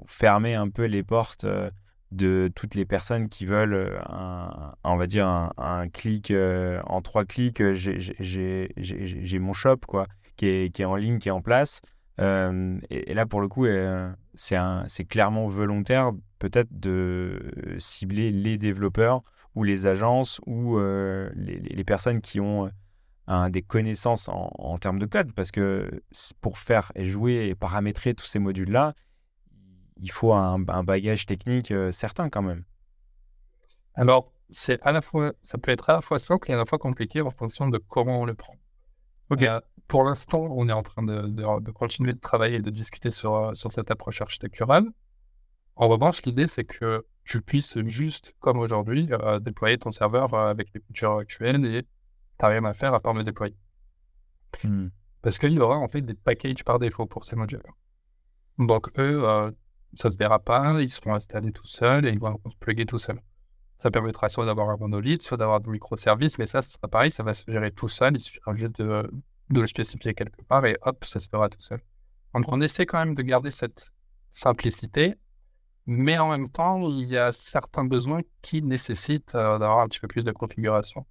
fermer 0.06 0.54
un 0.54 0.68
peu 0.68 0.84
les 0.84 1.02
portes 1.02 1.46
de 2.10 2.50
toutes 2.54 2.74
les 2.74 2.86
personnes 2.86 3.28
qui 3.28 3.44
veulent, 3.44 4.00
un, 4.06 4.74
on 4.84 4.96
va 4.96 5.06
dire, 5.06 5.26
un, 5.26 5.88
clic, 5.88 6.32
en 6.32 7.02
trois 7.02 7.24
clics, 7.24 7.62
j'ai 7.72 9.38
mon 9.40 9.52
shop 9.52 9.78
quoi, 9.86 10.06
qui 10.36 10.46
est, 10.46 10.74
qui 10.74 10.82
est 10.82 10.86
en 10.86 10.96
ligne, 10.96 11.18
qui 11.18 11.28
est 11.28 11.32
en 11.32 11.42
place. 11.42 11.80
et, 12.18 13.14
là, 13.14 13.26
pour 13.26 13.40
le 13.40 13.48
coup, 13.48 13.66
c'est 14.34 15.04
clairement 15.08 15.48
volontaire 15.48 16.12
peut-être 16.38 16.68
de 16.70 17.52
cibler 17.78 18.30
les 18.30 18.58
développeurs 18.58 19.22
ou 19.54 19.64
les 19.64 19.86
agences 19.86 20.40
ou 20.46 20.78
euh, 20.78 21.30
les, 21.34 21.84
personnes 21.84 22.20
qui 22.20 22.40
ont 22.40 22.70
euh, 23.28 23.48
des 23.48 23.62
connaissances 23.62 24.28
en, 24.28 24.76
termes 24.78 24.98
de 24.98 25.06
code. 25.06 25.32
Parce 25.32 25.50
que 25.50 25.90
pour 26.40 26.58
faire 26.58 26.92
et 26.94 27.06
jouer 27.06 27.48
et 27.48 27.54
paramétrer 27.54 28.14
tous 28.14 28.26
ces 28.26 28.38
modules-là, 28.38 28.94
il 30.00 30.12
faut 30.12 30.32
un, 30.32 30.58
bagage 30.60 31.26
technique 31.26 31.72
euh, 31.72 31.90
certain 31.90 32.28
quand 32.28 32.42
même. 32.42 32.64
Alors, 33.94 34.32
c'est 34.48 34.80
à 34.82 34.92
la 34.92 35.02
fois, 35.02 35.32
ça 35.42 35.58
peut 35.58 35.72
être 35.72 35.90
à 35.90 35.94
la 35.94 36.00
fois 36.00 36.18
simple 36.18 36.50
et 36.50 36.54
à 36.54 36.56
la 36.56 36.64
fois 36.64 36.78
compliqué 36.78 37.20
en 37.20 37.30
fonction 37.30 37.68
de 37.68 37.78
comment 37.78 38.20
on 38.20 38.24
le 38.24 38.34
prend. 38.34 38.54
Ok. 39.30 39.44
pour 39.88 40.04
l'instant, 40.04 40.40
on 40.40 40.68
est 40.70 40.72
en 40.72 40.82
train 40.82 41.02
de, 41.02 41.22
de, 41.28 41.70
continuer 41.70 42.14
de 42.14 42.18
travailler 42.18 42.56
et 42.56 42.62
de 42.62 42.70
discuter 42.70 43.10
sur, 43.10 43.54
sur 43.54 43.72
cette 43.72 43.90
approche 43.90 44.22
architecturale. 44.22 44.86
En 45.78 45.86
revanche, 45.86 46.22
l'idée, 46.24 46.48
c'est 46.48 46.64
que 46.64 47.06
tu 47.24 47.40
puisses 47.40 47.78
juste, 47.84 48.34
comme 48.40 48.58
aujourd'hui, 48.58 49.06
euh, 49.12 49.38
déployer 49.38 49.78
ton 49.78 49.92
serveur 49.92 50.34
euh, 50.34 50.48
avec 50.48 50.68
les 50.74 50.80
features 50.80 51.18
actuelles 51.18 51.64
et 51.64 51.82
tu 51.82 51.88
n'as 52.42 52.48
rien 52.48 52.64
à 52.64 52.74
faire 52.74 52.94
à 52.94 53.00
part 53.00 53.14
le 53.14 53.22
déployer. 53.22 53.56
Mmh. 54.64 54.88
Parce 55.22 55.38
qu'il 55.38 55.52
y 55.52 55.60
aura 55.60 55.76
en 55.76 55.88
fait 55.88 56.00
des 56.00 56.14
packages 56.14 56.64
par 56.64 56.80
défaut 56.80 57.06
pour 57.06 57.24
ces 57.24 57.36
modules. 57.36 57.62
Donc 58.58 58.88
eux, 58.98 59.22
euh, 59.24 59.52
ça 59.94 60.08
ne 60.08 60.14
se 60.14 60.18
verra 60.18 60.40
pas, 60.40 60.82
ils 60.82 60.90
seront 60.90 61.14
installés 61.14 61.52
tout 61.52 61.66
seuls 61.66 62.06
et 62.06 62.10
ils 62.10 62.18
vont 62.18 62.40
se 62.50 62.56
plugger 62.56 62.84
tout 62.84 62.98
seuls. 62.98 63.20
Ça 63.78 63.92
permettra 63.92 64.28
soit 64.28 64.46
d'avoir 64.46 64.70
un 64.70 64.76
monolithe, 64.76 65.22
soit 65.22 65.36
d'avoir 65.36 65.60
des 65.60 65.70
microservices, 65.70 66.38
mais 66.38 66.46
ça, 66.46 66.60
ce 66.60 66.70
sera 66.70 66.88
pareil, 66.88 67.12
ça 67.12 67.22
va 67.22 67.34
se 67.34 67.48
gérer 67.48 67.70
tout 67.70 67.88
seul, 67.88 68.16
il 68.16 68.20
suffira 68.20 68.52
juste 68.56 68.82
de, 68.82 69.08
de 69.50 69.60
le 69.60 69.66
spécifier 69.68 70.14
quelque 70.14 70.42
part 70.42 70.66
et 70.66 70.76
hop, 70.82 71.04
ça 71.04 71.20
se 71.20 71.28
fera 71.28 71.48
tout 71.48 71.60
seul. 71.60 71.80
Donc 72.34 72.46
on 72.48 72.60
essaie 72.60 72.84
quand 72.84 72.98
même 72.98 73.14
de 73.14 73.22
garder 73.22 73.52
cette 73.52 73.92
simplicité 74.30 75.14
mais 75.90 76.18
en 76.18 76.28
même 76.28 76.50
temps, 76.50 76.86
il 76.90 77.08
y 77.08 77.16
a 77.16 77.32
certains 77.32 77.84
besoins 77.84 78.20
qui 78.42 78.60
nécessitent 78.60 79.34
euh, 79.34 79.58
d'avoir 79.58 79.80
un 79.80 79.88
petit 79.88 80.00
peu 80.00 80.06
plus 80.06 80.22
de 80.22 80.32
configuration. 80.32 81.06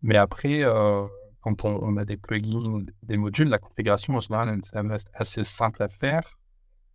Mais 0.00 0.16
après, 0.16 0.62
euh, 0.62 1.06
quand 1.42 1.66
on, 1.66 1.98
a 1.98 2.06
des 2.06 2.16
plugins, 2.16 2.82
des 3.02 3.18
modules, 3.18 3.48
la 3.48 3.58
configuration, 3.58 4.14
en 4.14 4.20
général, 4.20 4.58
reste 4.72 5.10
assez 5.12 5.44
simple 5.44 5.82
à 5.82 5.90
faire. 5.90 6.38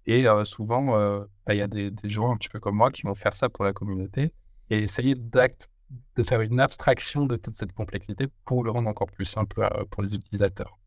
Et 0.07 0.27
euh, 0.27 0.45
souvent, 0.45 0.97
bah, 1.45 1.53
il 1.53 1.57
y 1.57 1.61
a 1.61 1.67
des, 1.67 1.91
gens 2.05 2.31
un 2.31 2.37
petit 2.37 2.49
peu 2.49 2.59
comme 2.59 2.75
moi 2.75 2.89
qui 2.89 3.03
vont 3.03 3.13
faire 3.13 3.35
ça 3.35 3.49
pour 3.49 3.65
la 3.65 3.73
communauté 3.73 4.33
et 4.71 4.79
essayer 4.79 5.13
de 5.13 6.23
faire 6.23 6.41
une 6.41 6.59
abstraction 6.59 7.27
de 7.27 7.37
toute 7.37 7.55
cette 7.55 7.73
complexité 7.73 8.25
pour 8.45 8.63
le 8.63 8.71
rendre 8.71 8.89
encore 8.89 9.11
plus 9.11 9.25
simple 9.25 9.69
pour 9.91 10.01
les 10.01 10.15
utilisateurs. 10.15 10.79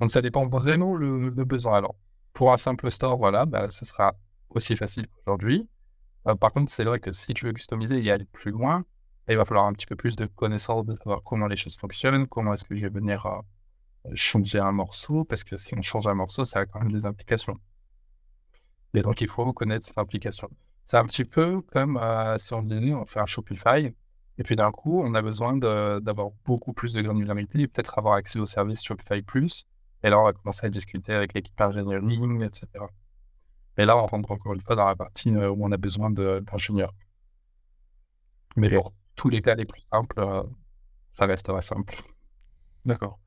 Donc 0.00 0.10
ça 0.10 0.22
dépend 0.22 0.48
vraiment 0.48 0.96
le, 0.96 1.28
le 1.28 1.44
besoin. 1.44 1.74
Alors, 1.76 1.94
pour 2.32 2.52
un 2.52 2.56
simple 2.56 2.90
store, 2.90 3.16
voilà, 3.16 3.46
bah, 3.46 3.70
ce 3.70 3.84
sera 3.84 4.16
aussi 4.56 4.76
facile 4.76 5.06
qu'aujourd'hui. 5.08 5.68
Euh, 6.26 6.34
par 6.34 6.52
contre, 6.52 6.70
c'est 6.70 6.84
vrai 6.84 7.00
que 7.00 7.12
si 7.12 7.34
tu 7.34 7.46
veux 7.46 7.52
customiser 7.52 8.02
et 8.02 8.10
aller 8.10 8.24
plus 8.24 8.50
loin, 8.50 8.84
il 9.28 9.36
va 9.36 9.44
falloir 9.44 9.66
un 9.66 9.72
petit 9.72 9.86
peu 9.86 9.96
plus 9.96 10.16
de 10.16 10.26
connaissances 10.26 10.84
de 10.86 10.94
savoir 10.96 11.22
comment 11.22 11.46
les 11.46 11.56
choses 11.56 11.76
fonctionnent, 11.76 12.26
comment 12.26 12.52
est-ce 12.52 12.64
que 12.64 12.76
je 12.76 12.82
vais 12.82 12.88
venir 12.88 13.26
euh, 13.26 14.10
changer 14.14 14.58
un 14.58 14.72
morceau, 14.72 15.24
parce 15.24 15.44
que 15.44 15.56
si 15.56 15.74
on 15.74 15.82
change 15.82 16.06
un 16.06 16.14
morceau, 16.14 16.44
ça 16.44 16.60
a 16.60 16.66
quand 16.66 16.80
même 16.80 16.92
des 16.92 17.06
implications. 17.06 17.56
Et 18.94 19.02
donc, 19.02 19.20
il 19.20 19.28
faut 19.28 19.52
connaître 19.52 19.86
ces 19.86 19.94
implications. 19.96 20.50
C'est 20.84 20.96
un 20.96 21.06
petit 21.06 21.24
peu 21.24 21.62
comme 21.62 21.96
euh, 21.96 22.36
si 22.38 22.52
on 22.54 22.66
on 22.68 23.06
fait 23.06 23.20
un 23.20 23.26
Shopify. 23.26 23.94
Et 24.38 24.42
puis 24.44 24.56
d'un 24.56 24.72
coup, 24.72 25.02
on 25.02 25.14
a 25.14 25.22
besoin 25.22 25.56
d'avoir 25.56 26.30
beaucoup 26.44 26.72
plus 26.72 26.94
de 26.94 27.02
granularité 27.02 27.66
peut-être 27.68 27.98
avoir 27.98 28.14
accès 28.14 28.38
aux 28.38 28.46
services 28.46 28.82
Shopify 28.82 29.22
Plus. 29.22 29.66
Et 30.02 30.10
là, 30.10 30.18
on 30.20 30.24
va 30.24 30.32
commencer 30.32 30.66
à 30.66 30.70
discuter 30.70 31.12
avec 31.12 31.34
l'équipe 31.34 31.60
ingénierie, 31.60 32.44
etc. 32.44 32.66
Mais 33.76 33.86
là, 33.86 33.96
on 33.96 34.06
rentre 34.06 34.30
encore 34.30 34.54
une 34.54 34.60
fois 34.60 34.76
dans 34.76 34.84
la 34.84 34.96
partie 34.96 35.34
euh, 35.34 35.50
où 35.50 35.64
on 35.64 35.72
a 35.72 35.76
besoin 35.76 36.10
d'ingénieurs. 36.10 36.92
Mais 38.56 38.68
pour 38.68 38.92
tous 39.16 39.28
les 39.28 39.40
cas 39.40 39.54
les 39.54 39.64
plus 39.64 39.82
simples, 39.92 40.20
euh, 40.20 40.42
ça 41.12 41.26
restera 41.26 41.62
simple. 41.62 41.96
D'accord. 42.84 43.18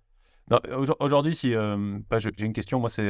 Aujourd'hui, 0.99 1.33
si 1.33 1.55
euh, 1.55 1.99
bah, 2.09 2.19
j'ai 2.19 2.29
une 2.39 2.53
question, 2.53 2.79
moi, 2.79 2.89
c'est 2.89 3.09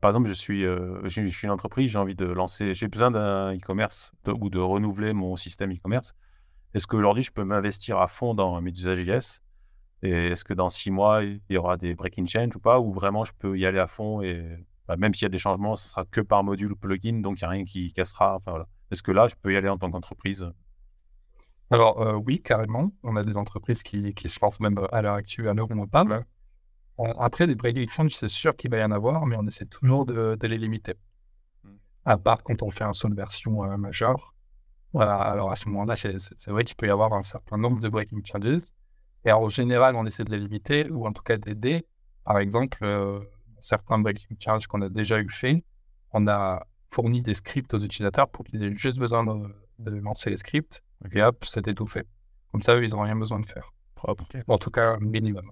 par 0.00 0.10
exemple, 0.10 0.28
je 0.28 0.34
suis, 0.34 0.62
je 0.62 1.08
suis 1.08 1.46
une 1.46 1.50
entreprise, 1.50 1.90
j'ai 1.90 1.98
envie 1.98 2.14
de 2.14 2.26
lancer, 2.26 2.74
j'ai 2.74 2.88
besoin 2.88 3.10
d'un 3.10 3.56
e-commerce 3.56 4.12
ou 4.28 4.50
de 4.50 4.58
renouveler 4.58 5.14
mon 5.14 5.34
système 5.34 5.72
e-commerce. 5.72 6.14
Est-ce 6.74 6.86
qu'aujourd'hui, 6.86 7.22
je 7.22 7.32
peux 7.32 7.42
m'investir 7.42 7.98
à 7.98 8.06
fond 8.06 8.34
dans 8.34 8.60
Medusa.js 8.60 9.40
Et 10.02 10.10
est-ce 10.28 10.44
que 10.44 10.52
dans 10.52 10.68
six 10.68 10.90
mois, 10.90 11.24
il 11.24 11.40
y 11.48 11.56
aura 11.56 11.78
des 11.78 11.94
breaking 11.94 12.26
change 12.26 12.54
ou 12.54 12.60
pas? 12.60 12.78
Ou 12.80 12.92
vraiment, 12.92 13.24
je 13.24 13.32
peux 13.32 13.58
y 13.58 13.64
aller 13.64 13.78
à 13.78 13.86
fond 13.86 14.20
et 14.20 14.44
bah, 14.86 14.96
même 14.96 15.14
s'il 15.14 15.24
y 15.24 15.26
a 15.26 15.30
des 15.30 15.38
changements, 15.38 15.76
ce 15.76 15.88
sera 15.88 16.04
que 16.04 16.20
par 16.20 16.44
module 16.44 16.72
ou 16.72 16.76
plugin, 16.76 17.20
donc 17.20 17.40
il 17.40 17.44
n'y 17.44 17.46
a 17.46 17.50
rien 17.50 17.64
qui 17.64 17.92
cassera. 17.92 18.36
Enfin, 18.36 18.50
voilà. 18.52 18.68
Est-ce 18.90 19.02
que 19.02 19.12
là, 19.12 19.28
je 19.28 19.34
peux 19.40 19.52
y 19.52 19.56
aller 19.56 19.68
en 19.68 19.78
tant 19.78 19.90
qu'entreprise? 19.90 20.46
Alors, 21.70 22.00
euh, 22.02 22.14
oui, 22.14 22.42
carrément. 22.42 22.92
On 23.02 23.16
a 23.16 23.24
des 23.24 23.36
entreprises 23.36 23.82
qui, 23.82 24.14
qui 24.14 24.28
se 24.28 24.38
lancent 24.42 24.60
même 24.60 24.78
à 24.92 25.02
l'heure 25.02 25.14
actuelle, 25.14 25.48
à 25.48 25.54
l'heure 25.54 25.70
où 25.70 25.80
on 25.80 25.86
parle. 25.86 26.24
Après, 27.18 27.46
des 27.46 27.54
breaking 27.56 27.88
change, 27.88 28.12
c'est 28.12 28.28
sûr 28.28 28.54
qu'il 28.54 28.70
va 28.70 28.78
y 28.78 28.84
en 28.84 28.92
avoir, 28.92 29.26
mais 29.26 29.36
on 29.36 29.46
essaie 29.46 29.66
toujours 29.66 30.06
de, 30.06 30.38
les 30.46 30.58
limiter. 30.58 30.94
Hmm. 31.64 31.76
À 32.04 32.18
part 32.18 32.42
quand 32.44 32.62
on 32.62 32.70
fait 32.70 32.84
un 32.84 32.92
saut 32.92 33.08
de 33.08 33.16
version 33.16 33.64
euh, 33.64 33.76
majeure. 33.76 34.34
Voilà, 34.92 35.16
alors 35.16 35.50
à 35.50 35.56
ce 35.56 35.68
moment-là, 35.70 35.96
c'est 35.96 36.46
vrai 36.46 36.62
qu'il 36.62 36.76
peut 36.76 36.86
y 36.86 36.90
avoir 36.90 37.12
un 37.14 37.24
certain 37.24 37.56
nombre 37.56 37.80
de 37.80 37.88
breaking 37.88 38.24
changes. 38.24 38.62
Et 39.24 39.32
en 39.32 39.48
général, 39.48 39.96
on 39.96 40.06
essaie 40.06 40.22
de 40.22 40.30
les 40.30 40.38
limiter, 40.38 40.88
ou 40.90 41.06
en 41.06 41.12
tout 41.12 41.22
cas 41.22 41.36
d'aider. 41.36 41.84
Par 42.24 42.38
exemple, 42.38 42.78
euh, 42.82 43.18
certains 43.64 43.98
breaking 43.98 44.36
charges 44.38 44.66
qu'on 44.66 44.82
a 44.82 44.90
déjà 44.90 45.18
eu 45.18 45.28
fait, 45.30 45.64
on 46.12 46.26
a 46.26 46.66
fourni 46.90 47.22
des 47.22 47.34
scripts 47.34 47.72
aux 47.72 47.78
utilisateurs 47.78 48.28
pour 48.28 48.44
qu'ils 48.44 48.62
aient 48.62 48.74
juste 48.74 48.98
besoin 48.98 49.24
de, 49.24 49.90
lancer 49.90 50.30
les 50.30 50.36
scripts, 50.36 50.82
et 51.12 51.22
hop, 51.22 51.44
c'était 51.44 51.74
tout 51.74 51.86
fait. 51.86 52.06
Comme 52.52 52.62
ça, 52.62 52.76
eux, 52.76 52.84
ils 52.84 52.90
n'ont 52.90 53.02
rien 53.02 53.16
besoin 53.16 53.40
de 53.40 53.46
faire. 53.46 53.72
Propre. 53.94 54.24
En 54.48 54.58
tout 54.58 54.70
cas, 54.70 54.98
minimum. 55.00 55.46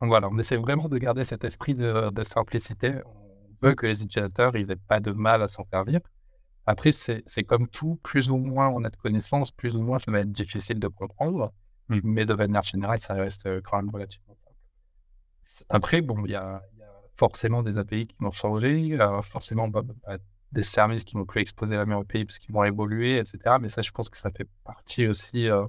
Donc 0.00 0.08
voilà, 0.08 0.28
on 0.28 0.38
essaie 0.38 0.56
vraiment 0.56 0.88
de 0.88 0.98
garder 0.98 1.24
cet 1.24 1.44
esprit 1.44 1.74
de, 1.74 2.10
simplicité. 2.24 2.92
On 3.06 3.66
veut 3.66 3.74
que 3.74 3.86
les 3.86 4.02
utilisateurs 4.02 4.52
n'aient 4.52 4.76
pas 4.76 5.00
de 5.00 5.12
mal 5.12 5.40
à 5.42 5.48
s'en 5.48 5.62
servir. 5.62 6.00
Après, 6.66 6.90
c'est 6.92 7.44
comme 7.44 7.68
tout, 7.68 8.00
plus 8.02 8.30
ou 8.30 8.36
moins 8.36 8.68
on 8.68 8.82
a 8.84 8.90
de 8.90 8.96
connaissances, 8.96 9.52
plus 9.52 9.76
ou 9.76 9.82
moins 9.82 9.98
ça 10.00 10.10
va 10.10 10.20
être 10.20 10.32
difficile 10.32 10.80
de 10.80 10.88
comprendre. 10.88 11.52
Mmh. 11.88 12.00
Mais 12.02 12.26
de 12.26 12.34
manière 12.34 12.64
générale, 12.64 13.00
ça 13.00 13.14
reste 13.14 13.48
quand 13.62 13.76
même 13.76 13.90
relativement 13.90 14.34
simple. 14.34 14.54
Après, 15.68 16.00
bon, 16.00 16.24
il 16.24 16.32
y 16.32 16.34
a, 16.34 16.62
forcément 17.16 17.62
des 17.62 17.78
API 17.78 18.06
qui 18.06 18.16
vont 18.20 18.30
changer, 18.30 19.00
euh, 19.00 19.22
forcément 19.22 19.68
bah, 19.68 19.82
bah, 19.82 20.18
des 20.52 20.62
services 20.62 21.04
qui 21.04 21.14
vont 21.14 21.24
plus 21.24 21.40
exposer 21.40 21.76
la 21.76 21.86
même 21.86 21.98
API 21.98 22.24
parce 22.24 22.38
qu'ils 22.38 22.54
vont 22.54 22.64
évoluer, 22.64 23.18
etc. 23.18 23.56
Mais 23.60 23.68
ça, 23.68 23.82
je 23.82 23.90
pense 23.90 24.08
que 24.08 24.16
ça 24.16 24.30
fait 24.30 24.48
partie 24.64 25.06
aussi 25.06 25.48
euh, 25.48 25.66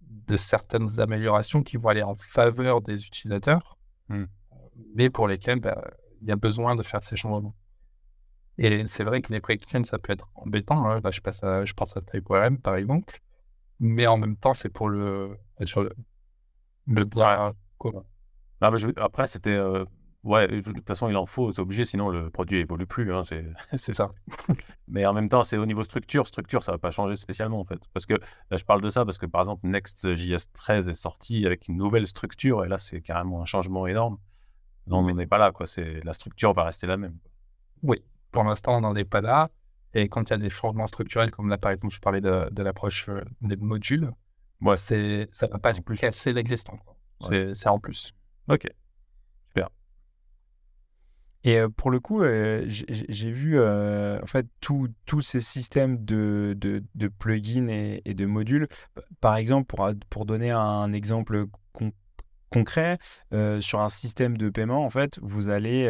de 0.00 0.36
certaines 0.36 1.00
améliorations 1.00 1.62
qui 1.62 1.76
vont 1.76 1.88
aller 1.88 2.02
en 2.02 2.16
faveur 2.16 2.80
des 2.80 3.06
utilisateurs, 3.06 3.78
mmh. 4.08 4.24
mais 4.94 5.10
pour 5.10 5.28
lesquelles 5.28 5.60
bah, 5.60 5.82
il 6.22 6.28
y 6.28 6.32
a 6.32 6.36
besoin 6.36 6.76
de 6.76 6.82
faire 6.82 7.02
ces 7.02 7.16
changements. 7.16 7.54
Et 8.56 8.86
c'est 8.86 9.04
vrai 9.04 9.20
que 9.20 9.32
les 9.32 9.40
prédictions, 9.40 9.82
ça 9.84 9.98
peut 9.98 10.12
être 10.12 10.28
embêtant. 10.34 10.88
Hein. 10.88 11.00
Là, 11.02 11.10
je, 11.10 11.20
passe 11.20 11.42
à, 11.42 11.64
je 11.64 11.72
pense 11.72 11.96
à 11.96 12.00
TypeORM, 12.00 12.58
par 12.58 12.76
exemple. 12.76 13.18
Mais 13.80 14.06
en 14.06 14.16
même 14.16 14.36
temps, 14.36 14.54
c'est 14.54 14.68
pour 14.68 14.88
le, 14.88 15.36
sur 15.64 15.82
le, 15.82 15.92
le 16.86 17.04
bien 17.04 17.52
commun. 17.78 18.04
après, 18.60 19.26
c'était 19.26 19.50
euh, 19.50 19.84
Ouais, 20.24 20.48
de 20.48 20.62
toute 20.62 20.88
façon, 20.88 21.10
il 21.10 21.16
en 21.16 21.26
faut, 21.26 21.52
c'est 21.52 21.60
obligé, 21.60 21.84
sinon 21.84 22.08
le 22.08 22.30
produit 22.30 22.58
évolue 22.58 22.86
plus. 22.86 23.12
Hein, 23.12 23.22
c'est 23.76 23.92
ça. 23.92 24.08
Mais 24.88 25.04
en 25.04 25.12
même 25.12 25.28
temps, 25.28 25.42
c'est 25.42 25.58
au 25.58 25.66
niveau 25.66 25.84
structure. 25.84 26.26
Structure, 26.26 26.62
ça 26.62 26.72
va 26.72 26.78
pas 26.78 26.90
changer 26.90 27.16
spécialement, 27.16 27.60
en 27.60 27.64
fait. 27.64 27.78
Parce 27.92 28.06
que 28.06 28.14
là, 28.14 28.56
je 28.56 28.64
parle 28.64 28.80
de 28.80 28.88
ça 28.88 29.04
parce 29.04 29.18
que, 29.18 29.26
par 29.26 29.42
exemple, 29.42 29.66
Next.js 29.66 30.50
13 30.54 30.88
est 30.88 30.94
sorti 30.94 31.44
avec 31.44 31.68
une 31.68 31.76
nouvelle 31.76 32.06
structure 32.06 32.64
et 32.64 32.68
là, 32.68 32.78
c'est 32.78 33.02
carrément 33.02 33.42
un 33.42 33.44
changement 33.44 33.86
énorme. 33.86 34.16
Non, 34.86 34.98
on 34.98 35.14
n'est 35.14 35.26
pas 35.26 35.38
là, 35.38 35.52
quoi. 35.52 35.66
La 36.02 36.12
structure 36.14 36.54
va 36.54 36.64
rester 36.64 36.86
la 36.86 36.96
même. 36.96 37.18
Oui, 37.82 38.02
pour 38.32 38.44
l'instant, 38.44 38.78
on 38.78 38.80
n'en 38.80 38.96
est 38.96 39.04
pas 39.04 39.20
là. 39.20 39.50
Et 39.92 40.08
quand 40.08 40.28
il 40.28 40.30
y 40.30 40.34
a 40.34 40.38
des 40.38 40.50
changements 40.50 40.86
structurels, 40.86 41.30
comme 41.30 41.50
là, 41.50 41.58
par 41.58 41.70
exemple, 41.70 41.94
je 41.94 42.00
parlais 42.00 42.22
de, 42.22 42.48
de 42.50 42.62
l'approche 42.62 43.10
euh, 43.10 43.20
des 43.42 43.56
modules, 43.56 44.10
ouais. 44.62 44.76
ça 44.76 44.96
ne 44.96 45.52
va 45.52 45.58
pas 45.58 45.74
plus 45.74 45.98
casser 45.98 46.32
l'existant. 46.32 46.78
C'est 47.20 47.68
en 47.68 47.78
plus. 47.78 48.12
Ok. 48.48 48.66
Et 51.44 51.60
pour 51.76 51.90
le 51.90 52.00
coup, 52.00 52.22
j'ai 52.24 53.30
vu 53.30 53.60
en 53.60 54.26
fait 54.26 54.46
tous 54.60 55.20
ces 55.20 55.42
systèmes 55.42 56.02
de, 56.02 56.82
plugins 57.18 57.68
et, 57.68 58.14
de 58.14 58.26
modules. 58.26 58.66
Par 59.20 59.36
exemple, 59.36 59.74
pour, 60.08 60.24
donner 60.24 60.50
un 60.50 60.92
exemple 60.92 61.46
concret, 62.50 62.98
sur 63.60 63.80
un 63.80 63.90
système 63.90 64.38
de 64.38 64.48
paiement, 64.48 64.86
en 64.86 64.90
fait, 64.90 65.18
vous 65.20 65.50
allez 65.50 65.86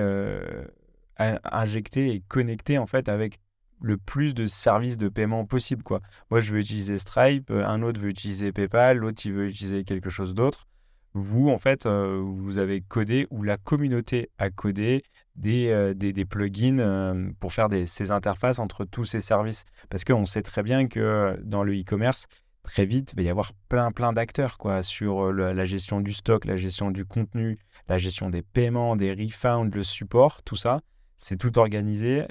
injecter 1.19 2.15
et 2.15 2.21
connecter 2.27 2.79
en 2.79 2.87
fait 2.87 3.09
avec 3.09 3.39
le 3.81 3.97
plus 3.97 4.35
de 4.35 4.47
services 4.47 4.97
de 4.97 5.09
paiement 5.09 5.45
possible. 5.45 5.85
Moi, 6.31 6.41
je 6.41 6.53
veux 6.53 6.59
utiliser 6.59 6.99
Stripe, 6.99 7.53
un 7.53 7.83
autre 7.83 8.01
veut 8.01 8.09
utiliser 8.09 8.51
PayPal, 8.51 8.99
l'autre, 8.99 9.23
il 9.25 9.33
veut 9.33 9.47
utiliser 9.47 9.85
quelque 9.85 10.11
chose 10.11 10.35
d'autre 10.35 10.67
vous, 11.15 11.49
en 11.49 11.59
fait, 11.59 11.87
vous 11.87 12.59
avez 12.59 12.81
codé 12.81 13.27
ou 13.31 13.43
la 13.43 13.57
communauté 13.57 14.31
a 14.39 14.51
codé 14.51 15.05
des, 15.37 15.95
des, 15.95 16.25
plugins 16.25 17.33
pour 17.41 17.53
faire 17.53 17.69
ces 17.87 18.11
interfaces 18.11 18.59
entre 18.59 18.85
tous 18.85 19.05
ces 19.05 19.21
services. 19.21 19.65
Parce 19.91 20.05
qu'on 20.05 20.27
sait 20.27 20.43
très 20.43 20.63
bien 20.63 20.87
que 20.87 21.39
dans 21.43 21.65
le 21.65 21.73
e-commerce, 21.79 22.27
très 22.63 22.87
vite, 22.87 23.13
il 23.13 23.17
va 23.17 23.23
y 23.23 23.29
avoir 23.29 23.53
plein, 23.69 23.93
plein 23.93 24.13
d'acteurs 24.13 24.59
quoi, 24.59 24.83
sur 24.83 25.33
la 25.33 25.65
gestion 25.65 26.01
du 26.01 26.13
stock, 26.13 26.45
la 26.45 26.57
gestion 26.57 26.91
du 26.91 27.05
contenu, 27.05 27.59
la 27.89 27.99
gestion 27.99 28.31
des 28.31 28.43
paiements, 28.43 28.97
des 28.97 29.13
refunds, 29.13 29.71
le 29.75 29.83
support, 29.83 30.43
tout 30.43 30.57
ça. 30.57 30.81
C'est 31.17 31.37
tout 31.37 31.59
organisé. 31.59 32.25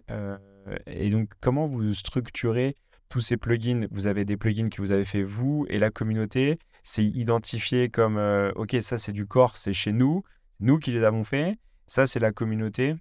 et 0.88 1.10
donc, 1.10 1.30
comment 1.42 1.68
vous 1.68 1.94
structurez 1.94 2.76
tous 3.10 3.22
ces 3.22 3.38
plugins? 3.38 3.88
Vous 3.92 4.08
avez 4.08 4.26
des 4.26 4.38
plugins 4.38 4.70
que 4.70 4.82
vous 4.82 4.92
avez 4.92 5.06
fait 5.06 5.24
vous 5.24 5.66
et 5.70 5.78
la 5.78 5.90
communauté 5.90 6.58
c'est 6.84 7.06
identifié 7.06 7.90
comme 7.90 8.18
euh, 8.18 8.52
ok 8.56 8.76
ça 8.82 8.98
c'est 8.98 9.14
du 9.14 9.26
corps 9.26 9.58
c'est 9.58 9.74
chez 9.74 9.94
nous 9.94 10.24
nous 10.60 10.78
qui 10.78 10.92
les 10.92 11.04
avons 11.04 11.24
fait 11.24 11.58
ça 11.88 12.08
c'est 12.08 12.20
la 12.20 12.32
communauté. 12.32 12.96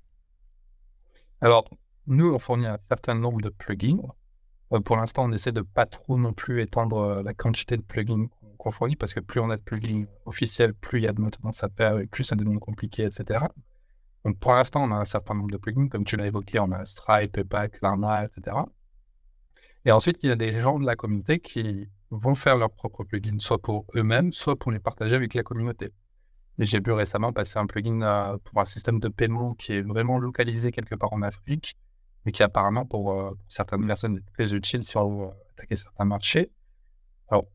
Alors 1.41 1.65
nous 2.07 2.33
on 2.33 2.39
fournit 2.39 2.67
un 2.67 2.79
certain 2.89 3.15
nombre 3.15 3.41
de 3.41 3.49
plugins. 3.49 4.01
Euh, 4.73 4.81
pour 4.81 4.97
l'instant 4.97 5.25
on 5.25 5.33
essaie 5.33 5.53
de 5.53 5.63
pas 5.63 5.87
trop 5.87 6.19
non 6.19 6.33
plus 6.33 6.63
étendre 6.63 6.99
euh, 6.99 7.23
la 7.23 7.35
quantité 7.35 7.77
de 7.77 7.83
plugins 7.83 8.29
qu'on 8.59 8.71
fournit 8.71 8.97
parce 8.97 9.15
que 9.15 9.21
plus 9.21 9.41
on 9.41 9.51
a 9.51 9.57
de 9.57 9.63
plugins 9.63 10.05
officiels 10.25 10.75
plus 10.75 11.01
il 11.01 11.05
y 11.05 11.09
a 11.09 11.13
de 11.13 11.21
maintenance 11.21 11.65
à 11.65 11.69
faire 11.69 11.99
et 11.99 12.07
plus 12.07 12.25
ça 12.25 12.37
devient 12.37 12.59
compliqué 12.61 13.05
etc 13.05 13.47
donc 14.25 14.39
pour 14.39 14.53
l'instant 14.55 14.85
on 14.85 14.93
a 14.93 14.97
un 14.97 15.05
certain 15.05 15.35
nombre 15.35 15.51
de 15.51 15.57
plugins. 15.57 15.89
Comme 15.89 16.05
tu 16.05 16.17
l'as 16.17 16.27
évoqué 16.27 16.59
on 16.59 16.71
a 16.73 16.87
Stripe, 16.87 17.33
Paypal, 17.33 17.71
Klarna 17.71 18.25
etc 18.25 18.57
et 19.85 19.91
ensuite 19.91 20.23
il 20.23 20.29
y 20.29 20.33
a 20.33 20.37
des 20.37 20.53
gens 20.53 20.79
de 20.79 20.87
la 20.87 20.97
communauté 20.97 21.41
qui 21.41 21.89
vont 22.11 22.35
faire 22.35 22.57
leurs 22.57 22.71
propres 22.71 23.05
plugins, 23.05 23.41
soit 23.41 23.61
pour 23.61 23.87
eux-mêmes, 23.97 24.33
soit 24.33 24.57
pour 24.57 24.71
les 24.71 24.79
partager 24.79 25.17
avec 25.17 25.35
la 25.35 25.43
communauté. 25.43 25.93
J'ai 26.59 26.81
pu 26.81 26.93
récemment 26.93 27.33
passer 27.33 27.59
un 27.59 27.67
plugin 27.67 28.03
euh, 28.03 28.37
pour 28.45 28.61
un 28.61 28.65
système 28.65 29.01
de 29.01 29.09
paiement 29.09 29.55
qui 29.55 29.73
est 29.73 29.83
vraiment 29.83 30.19
localisé 30.19 30.71
quelque 30.71 30.95
part 30.95 31.13
en 31.13 31.23
Afrique, 31.23 31.77
mais 32.25 32.33
qui 32.33 32.43
apparemment 32.43 32.85
pour, 32.85 33.13
euh, 33.13 33.33
certaines 33.49 33.87
personnes 33.87 34.19
est 34.19 34.33
très 34.35 34.55
utile 34.55 34.85
si 34.85 34.97
on 34.97 35.27
veut 35.27 35.31
attaquer 35.53 35.77
certains 35.77 36.05
marchés. 36.05 36.51
Alors, 37.29 37.47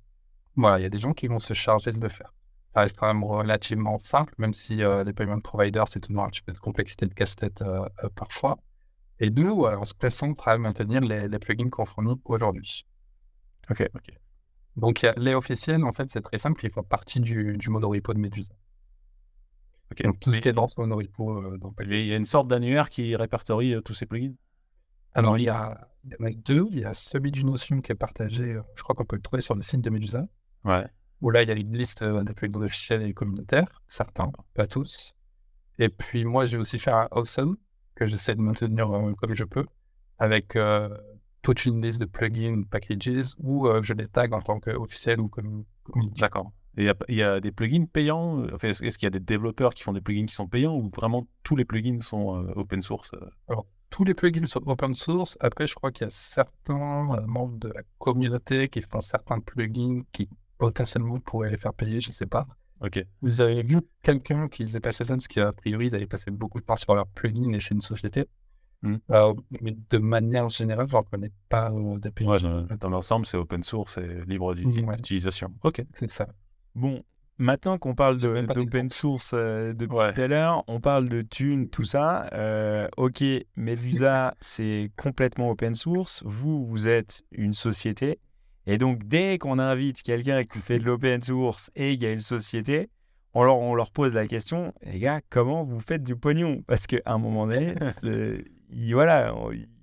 voilà, 0.56 0.80
il 0.80 0.84
y 0.84 0.86
a 0.86 0.90
des 0.90 1.00
gens 1.00 1.14
qui 1.14 1.28
vont 1.28 1.40
se 1.40 1.54
charger 1.54 1.92
de 1.92 2.00
le 2.00 2.10
faire. 2.10 2.34
Ça 2.74 2.82
reste 2.82 2.98
quand 2.98 3.08
même 3.08 3.24
relativement 3.24 3.98
simple, 4.00 4.34
même 4.40 4.54
si 4.54 4.84
euh, 4.84 5.04
les 5.04 5.14
payment 5.14 5.42
providers, 5.42 5.88
c'est 5.88 6.00
toujours 6.00 6.24
un 6.24 6.30
petit 6.30 6.42
peu 6.42 6.52
de 6.52 6.60
complexité 6.60 7.06
de 7.06 7.14
casse-tête 7.14 7.64
parfois. 8.16 8.58
Et 9.20 9.30
nous, 9.30 9.66
on 9.66 9.86
se 9.86 9.94
concentre 9.94 10.48
à 10.48 10.58
maintenir 10.58 11.02
les, 11.02 11.28
les 11.28 11.40
plugins 11.40 11.70
qu'on 11.70 11.86
fournit 11.86 12.20
aujourd'hui. 12.26 12.86
Ok, 13.70 13.84
ok. 13.96 14.12
Donc, 14.76 15.08
les 15.18 15.34
officiels, 15.34 15.84
en 15.84 15.92
fait, 15.92 16.10
c'est 16.12 16.22
très 16.22 16.38
simple, 16.38 16.64
ils 16.66 16.72
font 16.72 16.84
partie 16.84 17.20
du, 17.20 17.58
du 17.58 17.70
monorepo 17.70 18.14
de 18.14 18.20
Medusa. 18.20 18.54
Donc, 20.04 20.20
tout 20.20 20.32
ce 20.32 20.40
qui 20.40 20.48
est 20.48 20.54
dans 20.54 20.68
ce 20.68 20.80
monorepo. 20.80 21.42
Euh, 21.42 21.60
il 21.82 22.06
y 22.06 22.14
a 22.14 22.18
une 22.18 22.26
sorte 22.26 22.48
d'annuaire 22.48 22.90
qui 22.90 23.16
répertorie 23.16 23.74
euh, 23.74 23.82
tous 23.82 23.94
ces 23.94 24.06
plugins? 24.06 24.36
Alors, 25.14 25.38
il 25.38 25.46
y, 25.46 25.50
a, 25.50 25.88
en 26.20 26.26
a 26.26 26.32
deux. 26.32 26.68
Il 26.72 26.80
y 26.80 26.86
a 26.86 26.94
celui 26.94 27.32
du 27.32 27.44
Notion 27.44 27.82
qui 27.82 27.92
est 27.92 27.96
partagé, 27.96 28.54
euh, 28.54 28.62
je 28.76 28.84
crois 28.84 28.96
qu'on 28.96 29.06
peut 29.06 29.16
le 29.16 29.22
trouver 29.22 29.42
sur 29.42 29.56
le 29.56 29.62
site 29.62 29.82
de 29.82 29.90
Medusa. 29.90 30.28
Ouais. 30.64 30.86
Où 31.22 31.32
là, 31.32 31.42
il 31.42 31.50
y 31.50 31.52
a 31.52 31.56
une 31.56 31.76
liste 31.76 32.04
des 32.04 32.34
plugins 32.34 32.62
officiels 32.62 33.02
et 33.02 33.14
communautaires, 33.14 33.82
certains, 33.88 34.32
pas 34.54 34.68
tous. 34.68 35.14
Et 35.80 35.90
puis, 35.90 36.26
moi, 36.26 36.46
j'ai 36.46 36.58
aussi 36.58 36.78
fait 36.78 36.92
un 36.92 37.08
Awesome 37.12 37.58
que 37.96 38.06
j'essaie 38.06 38.36
de 38.36 38.42
maintenir 38.42 38.88
comme 39.18 39.34
je 39.34 39.44
peux, 39.44 39.66
avec 40.20 40.56
toute 41.42 41.66
une 41.66 41.82
liste 41.82 42.00
de 42.00 42.06
plugins, 42.06 42.62
packages, 42.70 43.34
ou 43.40 43.68
je 43.82 43.94
les 43.96 44.08
tag 44.08 44.32
en 44.34 44.42
tant 44.42 44.60
qu'officiel 44.60 45.20
ou 45.20 45.28
comme 45.28 45.66
D'accord. 46.20 46.52
Il 46.78 46.94
y, 47.10 47.22
a 47.24 47.40
des 47.40 47.52
plugins 47.52 47.86
payants 47.86 48.46
enfin, 48.54 48.70
Est-ce 48.70 48.98
qu'il 48.98 49.06
y 49.06 49.08
a 49.08 49.12
des 49.12 49.20
développeurs 49.20 49.74
qui 49.74 49.82
font 49.82 49.94
des 49.94 50.02
plugins 50.02 50.26
qui 50.28 50.36
sont 50.36 50.48
payants 50.48 50.76
ou 50.76 50.90
vraiment 50.90 51.28
tous 51.44 51.56
les 51.56 51.66
plugins 51.66 52.02
sont 52.02 52.48
open 52.56 52.82
source 52.84 53.12
Alors, 53.48 53.66
tous 53.90 54.04
les 54.04 54.14
plugins 54.14 54.46
sont 54.46 54.62
open 54.68 54.94
source. 54.94 55.38
Après, 55.40 55.66
je 55.66 55.74
crois 55.74 55.92
qu'il 55.92 56.06
y 56.06 56.08
a 56.08 56.12
certains 56.12 57.04
membres 57.26 57.58
de 57.58 57.70
la 57.70 57.82
communauté 57.98 58.70
qui 58.70 58.82
font 58.82 59.02
certains 59.02 59.40
plugins 59.40 60.04
qui 60.12 60.30
potentiellement 60.58 61.20
pourraient 61.20 61.50
les 61.50 61.58
faire 61.58 61.74
payer, 61.74 62.02
je 62.02 62.10
ne 62.10 62.14
sais 62.14 62.26
pas. 62.26 62.48
Ok. 62.82 63.04
Vous 63.22 63.42
avez 63.42 63.64
vu 63.64 63.80
quelqu'un 64.04 64.48
qui 64.48 64.64
faisait 64.64 64.80
passer 64.80 65.04
ça? 65.04 65.16
Parce 65.16 65.28
qu'à 65.28 65.52
priori, 65.54 65.88
ils 65.88 65.96
avaient 65.96 66.06
passé 66.06 66.30
beaucoup 66.32 66.60
de 66.60 66.66
temps 66.66 66.76
sur 66.76 66.94
leur 66.94 67.08
plugin 67.08 67.52
et 67.54 67.60
chez 67.60 67.74
une 67.74 67.82
société. 67.82 68.28
Euh, 68.86 69.34
mais 69.62 69.76
de 69.90 69.98
manière 69.98 70.50
générale, 70.50 70.88
je 70.88 70.94
ne 70.94 71.00
reconnais 71.00 71.32
pas 71.50 71.72
euh, 71.72 72.00
des 72.00 72.26
Ouais, 72.26 72.40
dans, 72.80 72.90
l'ensemble, 72.90 73.26
c'est 73.26 73.38
open 73.38 73.64
source 73.64 73.98
et 73.98 74.24
libre 74.28 74.54
d'utilisation. 74.54 75.52
Ok. 75.64 75.84
C'est 75.94 76.10
ça. 76.10 76.28
Bon, 76.78 77.02
maintenant 77.40 77.80
qu'on 77.80 77.96
parle 77.96 78.20
d'open 78.20 78.92
source 78.92 79.32
euh, 79.34 79.74
depuis 79.74 79.98
tout 80.14 80.22
à 80.22 80.28
l'heure, 80.28 80.64
on 80.68 80.80
parle 80.80 81.10
de 81.10 81.24
thunes, 81.24 81.70
tout 81.70 81.86
ça. 81.86 82.30
ok, 82.98 83.24
Medusa, 83.56 84.36
c'est 84.40 84.92
complètement 84.96 85.50
open 85.50 85.74
source. 85.74 86.22
Vous, 86.24 86.64
vous 86.64 86.88
êtes 86.88 87.24
une 87.32 87.54
société. 87.54 88.20
Et 88.68 88.78
donc, 88.78 89.06
dès 89.06 89.40
qu'on 89.40 89.58
invite 89.58 90.04
quelqu'un 90.04 90.44
qui 90.44 90.60
fait 90.60 90.78
de 90.78 90.84
l'open 90.84 91.24
source 91.24 91.72
et 91.76 91.94
il 91.94 92.04
y 92.04 92.06
a 92.06 92.12
une 92.12 92.20
société, 92.20 92.92
on 93.34 93.44
leur, 93.44 93.58
on 93.58 93.74
leur 93.74 93.90
pose 93.90 94.14
la 94.14 94.28
question, 94.28 94.72
les 94.84 95.00
gars, 95.00 95.22
comment 95.32 95.64
vous 95.64 95.80
faites 95.80 96.04
du 96.04 96.16
pognon? 96.16 96.62
Parce 96.68 96.86
qu'à 96.86 97.00
un 97.08 97.18
moment 97.18 97.48
donné, 97.48 97.74
voilà, 98.70 99.34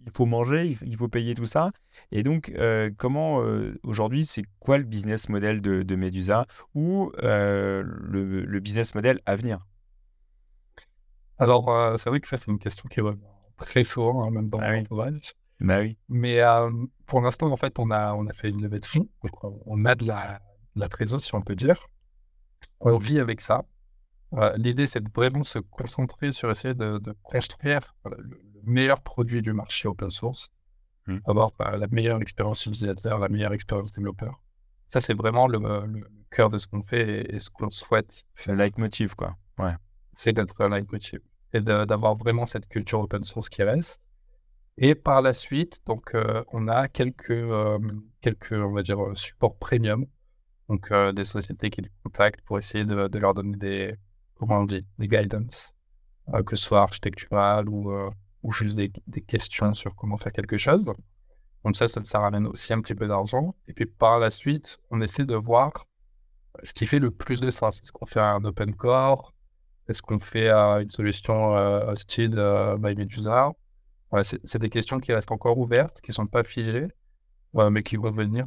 il 0.07 0.13
faut 0.13 0.27
manger, 0.27 0.79
il 0.83 0.97
faut 0.97 1.09
payer 1.09 1.35
tout 1.35 1.47
ça. 1.47 1.73
Et 2.11 2.23
donc, 2.23 2.51
euh, 2.51 2.91
comment 2.97 3.43
euh, 3.43 3.79
aujourd'hui, 3.83 4.27
c'est 4.27 4.45
quoi 4.61 4.79
le 4.79 4.85
business 4.85 5.29
model 5.29 5.61
de, 5.61 5.97
Medusa 5.97 6.47
ou 6.75 7.11
euh, 7.23 7.83
le, 7.85 8.61
business 8.61 8.95
model 8.95 9.21
à 9.27 9.37
venir? 9.37 9.67
Alors, 11.39 11.99
c'est 11.99 12.11
vrai 12.11 12.21
que 12.21 12.29
ça, 12.29 12.37
c'est 12.37 12.51
une 12.51 12.59
question 12.59 12.89
qui 12.89 13.01
est 13.01 13.05
très 13.57 13.85
souvent, 13.85 14.25
hein, 14.25 14.31
même 14.31 14.49
dans 14.49 14.61
ah. 14.61 15.11
Bah 15.61 15.81
oui. 15.81 15.97
Mais 16.09 16.41
pour 17.07 17.21
l'instant, 17.21 17.51
en 17.51 17.57
fait, 17.57 17.79
on 17.79 17.91
a, 17.91 18.15
on 18.15 18.27
a 18.27 18.33
fait 18.33 18.51
une 18.51 18.63
levée 18.63 18.81
de 18.81 18.85
fonds. 18.85 19.09
on 19.67 19.85
a 19.85 19.95
de 19.95 20.07
la, 20.07 20.41
de 20.77 20.81
la 20.81 20.89
trésor, 20.89 21.21
si 21.21 21.35
on 21.35 21.41
peut 21.41 21.57
dire. 21.57 21.89
On 22.81 22.99
vit 22.99 23.19
avec 23.19 23.41
ça. 23.41 23.65
L'idée, 24.57 24.87
c'est 24.87 25.01
de 25.01 25.11
vraiment 25.15 25.45
se 25.45 25.59
concentrer 25.59 26.33
sur 26.33 26.51
essayer 26.51 26.75
de, 26.75 27.01
construire 27.23 27.95
le, 28.05 28.54
meilleur 28.67 29.01
produit 29.01 29.43
du 29.43 29.53
marché 29.53 29.89
open 29.89 30.11
source, 30.11 30.51
mmh. 31.07 31.19
avoir 31.27 31.53
bah, 31.59 31.77
la 31.77 31.87
meilleure 31.89 32.21
expérience 32.21 32.67
utilisateur, 32.67 33.19
la 33.19 33.29
meilleure 33.29 33.53
expérience 33.53 33.93
développeur. 33.93 34.41
Ça, 34.89 35.01
c'est 35.01 35.15
vraiment 35.15 35.49
le, 35.49 35.59
cœur 36.31 36.51
de 36.51 36.59
ce 36.59 36.67
qu'on 36.67 36.83
fait 36.83 37.35
et, 37.35 37.39
ce 37.41 37.51
qu'on 37.51 37.71
souhaite. 37.71 38.25
C'est 38.35 38.51
le 38.51 38.57
leitmotiv, 38.57 39.15
quoi. 39.15 39.37
Ouais. 39.59 39.75
C'est 40.13 40.33
d'être 40.33 40.61
un 40.61 40.69
leitmotiv 40.69 41.21
et 41.53 41.61
d'avoir 41.61 42.17
vraiment 42.17 42.47
cette 42.47 42.69
culture 42.69 43.01
open 43.01 43.25
source 43.25 43.49
qui 43.49 43.63
reste. 43.63 44.01
Et 44.77 44.97
par 44.97 45.23
la 45.23 45.33
suite, 45.33 45.81
donc, 45.87 46.15
euh, 46.15 46.43
on 46.53 46.67
a 46.67 46.89
quelques, 46.89 47.31
euh, 47.31 47.79
quelques, 48.21 48.53
on 48.53 48.73
va 48.73 48.83
dire, 48.83 49.01
euh, 49.01 49.15
supports 49.15 49.57
premium. 49.57 50.05
Donc, 50.69 50.91
des 51.13 51.27
sociétés 51.27 51.69
qui 51.69 51.83
nous 51.83 51.91
contactent 52.03 52.41
pour 52.41 52.59
essayer 52.59 52.87
de, 52.87 53.19
leur 53.19 53.35
donner 53.35 53.57
des, 53.59 53.97
comment 54.35 54.61
on 54.61 54.65
dit, 54.65 54.87
des 54.99 55.09
guidance, 55.09 55.75
que 56.47 56.57
ce 56.57 56.65
soit 56.65 56.81
architectural 56.81 57.69
ou, 57.69 57.93
ou 58.45 58.53
juste 58.53 58.77
des, 58.77 58.91
questions 59.23 59.75
sur 59.75 59.97
comment 59.97 60.19
faire 60.19 60.33
quelque 60.33 60.59
chose. 60.59 60.85
Donc 61.65 61.77
ça, 61.77 61.89
ça, 61.89 62.19
ramène 62.19 62.47
aussi 62.47 62.73
un 62.75 62.81
petit 62.83 62.95
peu 62.95 63.09
d'argent. 63.09 63.57
Et 63.67 63.73
puis 63.73 63.87
par 63.87 64.19
la 64.21 64.31
suite, 64.31 64.79
on 64.91 65.01
essaie 65.01 65.25
de 65.25 65.35
voir 65.35 65.87
ce 66.63 66.75
qui 66.75 66.87
fait 66.87 66.99
le 66.99 67.11
plus 67.11 67.41
de 67.41 67.51
sens. 67.51 67.81
Est-ce 67.83 67.91
qu'on 67.91 68.07
fait 68.07 68.21
un 68.21 68.45
open 68.45 68.75
core? 68.75 69.33
Est-ce 69.89 70.03
qu'on 70.03 70.21
fait 70.21 70.51
une 70.51 70.91
solution 70.91 71.57
euh, 71.57 71.91
hosted 71.91 72.35
by 72.79 72.95
Medusa? 72.95 73.51
C'est 74.23 74.59
des 74.59 74.71
questions 74.71 75.01
qui 75.01 75.13
restent 75.13 75.33
encore 75.33 75.59
ouvertes, 75.59 76.01
qui 76.01 76.11
ne 76.11 76.15
sont 76.15 76.27
pas 76.27 76.45
figées, 76.45 76.87
mais 77.55 77.83
qui 77.83 77.97
vont 77.97 78.13
venir, 78.13 78.47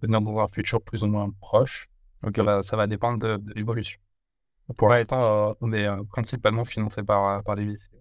venir 0.00 0.20
dans 0.22 0.38
un 0.38 0.48
futur 0.48 0.80
plus 0.80 1.02
ou 1.02 1.08
moins 1.08 1.28
proche. 1.40 1.88
Donc 2.22 2.40
ça 2.64 2.76
va 2.76 2.86
dépendre 2.86 3.18
de, 3.18 3.52
l'évolution. 3.54 4.00
Pour 4.76 4.88
l'instant, 4.88 5.56
on 5.60 5.72
est 5.72 5.88
principalement 6.10 6.64
financé 6.64 7.02
par, 7.02 7.42
par 7.42 7.56
les 7.56 7.66
VC. 7.66 7.97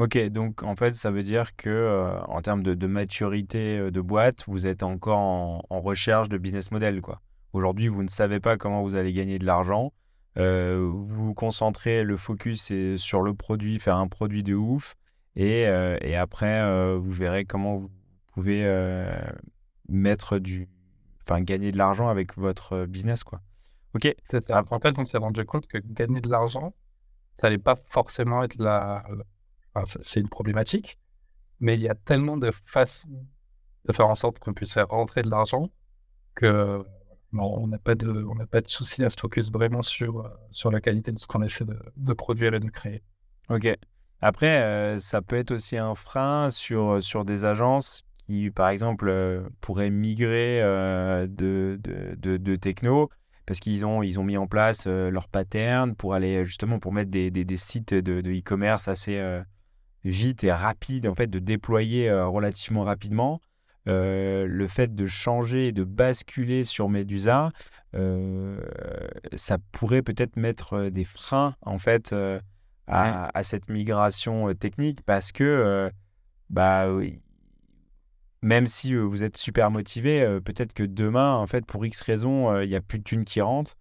Ok, 0.00 0.16
donc 0.28 0.62
en 0.62 0.76
fait, 0.76 0.92
ça 0.92 1.10
veut 1.10 1.22
dire 1.22 1.54
que 1.56 1.68
euh, 1.68 2.18
en 2.22 2.40
termes 2.40 2.62
de, 2.62 2.86
maturité 2.86 3.78
euh, 3.78 3.90
de 3.90 4.00
boîte, 4.00 4.44
vous 4.46 4.66
êtes 4.66 4.82
encore 4.82 5.18
en, 5.18 5.80
recherche 5.82 6.30
de 6.30 6.38
business 6.38 6.70
model. 6.70 7.02
quoi. 7.02 7.20
Aujourd'hui, 7.52 7.88
vous 7.88 8.02
ne 8.02 8.08
savez 8.08 8.40
pas 8.40 8.56
comment 8.56 8.82
vous 8.82 8.96
allez 8.96 9.12
gagner 9.12 9.38
de 9.38 9.44
l'argent. 9.44 9.92
Euh, 10.38 10.88
vous 10.90 11.04
vous 11.04 11.34
concentrez, 11.34 12.02
le 12.02 12.16
focus 12.16 12.70
est 12.70 12.96
sur 12.96 13.20
le 13.20 13.34
produit, 13.34 13.78
faire 13.78 13.98
un 13.98 14.08
produit 14.08 14.42
de 14.42 14.54
ouf. 14.54 14.94
Et, 15.36 15.64
et 15.64 16.16
après, 16.16 16.96
vous 16.96 17.10
verrez 17.10 17.44
comment 17.44 17.76
vous 17.76 17.90
pouvez 18.32 18.64
mettre 19.88 20.38
du. 20.38 20.68
Enfin, 21.26 21.42
gagner 21.42 21.72
de 21.72 21.78
l'argent 21.78 22.08
avec 22.08 22.36
votre 22.38 22.86
business. 22.86 23.22
quoi. 23.22 23.40
Ok. 23.94 24.12
En 24.32 24.80
fait, 24.80 24.98
on 24.98 25.04
s'est 25.04 25.18
rendu 25.18 25.44
compte 25.44 25.66
que 25.66 25.78
gagner 25.78 26.22
de 26.22 26.28
l'argent, 26.30 26.74
ça 27.34 27.46
n'allait 27.46 27.58
pas 27.58 27.76
forcément 27.90 28.42
être 28.42 28.56
la 28.58 29.04
c'est 29.86 30.20
une 30.20 30.28
problématique, 30.28 30.98
mais 31.60 31.74
il 31.74 31.80
y 31.80 31.88
a 31.88 31.94
tellement 31.94 32.36
de 32.36 32.50
façons 32.64 33.08
de 33.86 33.92
faire 33.92 34.08
en 34.08 34.14
sorte 34.14 34.38
qu'on 34.38 34.52
puisse 34.52 34.74
faire 34.74 34.88
rentrer 34.88 35.22
de 35.22 35.30
l'argent 35.30 35.70
que 36.34 36.84
on 37.38 37.66
n'a 37.68 37.78
pas 37.78 37.94
de, 37.94 38.24
on 38.28 38.34
n'a 38.34 38.46
pas 38.46 38.60
de 38.60 38.68
souci 38.68 39.04
à 39.04 39.10
se 39.10 39.16
focus 39.18 39.50
vraiment 39.50 39.82
sur, 39.82 40.20
euh, 40.20 40.28
sur 40.50 40.70
la 40.70 40.80
qualité 40.80 41.12
de 41.12 41.18
ce 41.18 41.26
qu'on 41.26 41.42
essaie 41.42 41.64
de, 41.64 42.12
produire 42.12 42.54
et 42.54 42.60
de 42.60 42.68
créer. 42.68 43.02
Ok. 43.48 43.68
Après, 44.20 44.62
euh, 44.62 44.98
ça 44.98 45.22
peut 45.22 45.36
être 45.36 45.52
aussi 45.52 45.76
un 45.76 45.94
frein 45.94 46.50
sur, 46.50 47.02
sur 47.02 47.24
des 47.24 47.44
agences 47.44 48.02
qui, 48.26 48.50
par 48.50 48.68
exemple, 48.68 49.08
euh, 49.08 49.48
pourraient 49.60 49.90
migrer 49.90 50.60
de, 50.60 51.80
de, 51.80 52.36
de, 52.36 52.56
techno 52.56 53.10
parce 53.46 53.60
qu'ils 53.60 53.86
ont, 53.86 54.02
ils 54.02 54.20
ont 54.20 54.24
mis 54.24 54.36
en 54.36 54.46
place 54.46 54.86
leur 54.86 55.28
pattern 55.28 55.94
pour 55.96 56.14
aller 56.14 56.44
justement 56.44 56.78
pour 56.78 56.92
mettre 56.92 57.10
des, 57.10 57.30
des 57.30 57.56
sites 57.56 57.94
de 57.94 58.20
e-commerce 58.20 58.88
assez 58.88 59.40
vite 60.04 60.44
et 60.44 60.52
rapide, 60.52 61.06
en 61.06 61.14
fait, 61.14 61.28
de 61.28 61.38
déployer 61.38 62.08
euh, 62.08 62.26
relativement 62.26 62.84
rapidement. 62.84 63.40
Euh, 63.88 64.46
le 64.46 64.68
fait 64.68 64.94
de 64.94 65.06
changer 65.06 65.68
et 65.68 65.72
de 65.72 65.84
basculer 65.84 66.64
sur 66.64 66.88
Medusa, 66.88 67.50
euh, 67.94 68.60
ça 69.34 69.56
pourrait 69.72 70.02
peut-être 70.02 70.36
mettre 70.36 70.90
des 70.90 71.04
freins 71.04 71.56
en 71.62 71.78
fait 71.78 72.14
à, 72.86 73.42
cette 73.42 73.70
migration 73.70 74.52
technique 74.54 75.00
parce 75.02 75.32
que 75.32 75.90
bah 76.50 76.88
même 78.42 78.66
si 78.66 78.94
vous 78.94 79.22
êtes 79.22 79.38
super 79.38 79.70
motivé, 79.70 80.38
peut-être 80.44 80.74
que 80.74 80.82
demain 80.82 81.34
en 81.34 81.46
fait 81.46 81.64
pour 81.64 81.84
X 81.86 82.02
raison 82.02 82.60
il 82.60 82.68
n'y 82.68 82.76
a 82.76 82.82
plus 82.82 82.98
de 82.98 83.04
thunes 83.04 83.24
qui 83.24 83.40
rentrent 83.40 83.76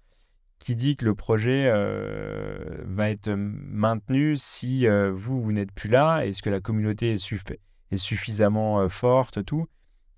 qui 0.60 0.76
dit 0.76 0.98
que 0.98 1.06
le 1.06 1.16
projet 1.16 1.70
euh, 1.74 2.84
va 2.86 3.10
être 3.10 3.30
maintenu 3.32 4.36
si 4.38 4.86
euh, 4.86 5.12
vous, 5.14 5.42
vous 5.42 5.52
n'êtes 5.54 5.72
plus 5.72 5.90
là 5.90 6.26
Est-ce 6.26 6.42
que 6.42 6.50
la 6.50 6.60
communauté 6.60 7.14
est, 7.14 7.96
suffisamment 7.96 8.82
euh, 8.82 8.90
forte 8.90 9.44
tout 9.46 9.68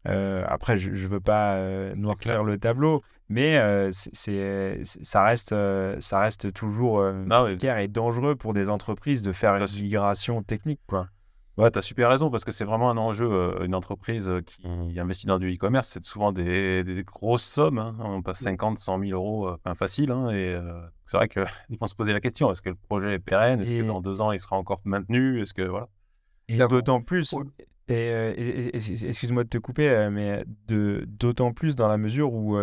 Après, 0.03 0.77
je 0.77 0.89
ne 0.89 1.07
veux 1.07 1.19
pas 1.19 1.57
noircir 1.95 2.43
le 2.43 2.57
tableau, 2.57 3.03
mais 3.29 3.59
c'est, 3.91 4.81
ça, 4.83 5.23
reste, 5.23 5.55
ça 5.99 6.19
reste 6.19 6.51
toujours 6.51 7.05
clair 7.59 7.77
et 7.77 7.87
dangereux 7.87 8.35
pour 8.35 8.53
des 8.53 8.67
entreprises 8.67 9.21
de 9.21 9.31
faire 9.31 9.55
une 9.55 9.67
migration 9.79 10.41
technique. 10.41 10.81
Quoi. 10.87 11.07
Ouais, 11.57 11.69
tu 11.69 11.79
as 11.79 11.81
super 11.81 12.09
raison 12.09 12.29
parce 12.29 12.45
que 12.45 12.51
c'est 12.51 12.63
vraiment 12.63 12.89
un 12.89 12.97
enjeu. 12.97 13.29
Euh, 13.29 13.65
une 13.65 13.75
entreprise 13.75 14.29
euh, 14.29 14.41
qui 14.41 14.65
investit 14.99 15.27
dans 15.27 15.37
du 15.37 15.53
e-commerce, 15.53 15.89
c'est 15.89 16.03
souvent 16.03 16.31
des, 16.31 17.03
grosses 17.05 17.43
sommes. 17.43 17.77
Hein. 17.77 17.95
On 17.99 18.21
passe 18.21 18.39
50, 18.39 18.79
100 18.79 18.99
000 18.99 19.11
euros, 19.11 19.47
euh, 19.47 19.57
enfin 19.63 19.75
facile. 19.75 20.11
Hein, 20.11 20.29
et 20.29 20.57
c'est 21.05 21.17
vrai 21.17 21.27
qu'ils 21.27 21.43
vont 21.79 21.87
se 21.87 21.95
poser 21.95 22.13
la 22.13 22.21
question 22.21 22.51
est-ce 22.51 22.61
que 22.61 22.69
le 22.69 22.75
projet 22.75 23.15
est 23.15 23.19
pérenne? 23.19 23.61
Est-ce 23.61 23.71
que 23.71 23.87
dans 23.87 24.01
deux 24.01 24.21
ans, 24.21 24.31
il 24.31 24.39
sera 24.39 24.55
encore 24.55 24.79
maintenu? 24.85 25.41
Est-ce 25.41 25.53
que 25.53 25.63
voilà 25.63 25.89
Et 26.47 26.57
d'autant 26.57 27.01
plus, 27.01 27.35
et, 27.89 28.71
excuse-moi 28.73 29.43
de 29.43 29.49
te 29.49 29.57
couper, 29.57 30.07
mais 30.09 30.45
d'autant 30.67 31.51
plus 31.51 31.75
dans 31.75 31.89
la 31.89 31.97
mesure 31.97 32.33
où 32.33 32.57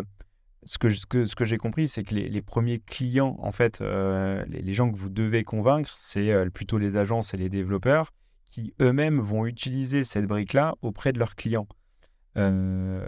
ce 0.65 0.79
que, 0.79 0.91
ce 0.91 1.35
que 1.35 1.45
j'ai 1.45 1.59
compris, 1.59 1.89
c'est 1.89 2.05
que 2.05 2.15
les, 2.15 2.43
premiers 2.43 2.79
clients, 2.79 3.37
en 3.41 3.53
fait, 3.53 3.81
les, 3.81 4.63
les, 4.63 4.73
gens 4.73 4.91
que 4.91 4.97
vous 4.97 5.11
devez 5.11 5.45
convaincre, 5.45 5.91
c'est 5.95 6.51
plutôt 6.51 6.79
les 6.79 6.97
agences 6.97 7.35
et 7.35 7.37
les 7.37 7.51
développeurs 7.51 8.13
qui 8.49 8.75
eux-mêmes 8.81 9.21
vont 9.21 9.47
utiliser 9.47 10.05
cette 10.05 10.27
brique-là 10.27 10.75
auprès 10.83 11.13
de 11.13 11.19
leurs 11.19 11.37
clients. 11.37 11.69
Euh, 12.37 13.07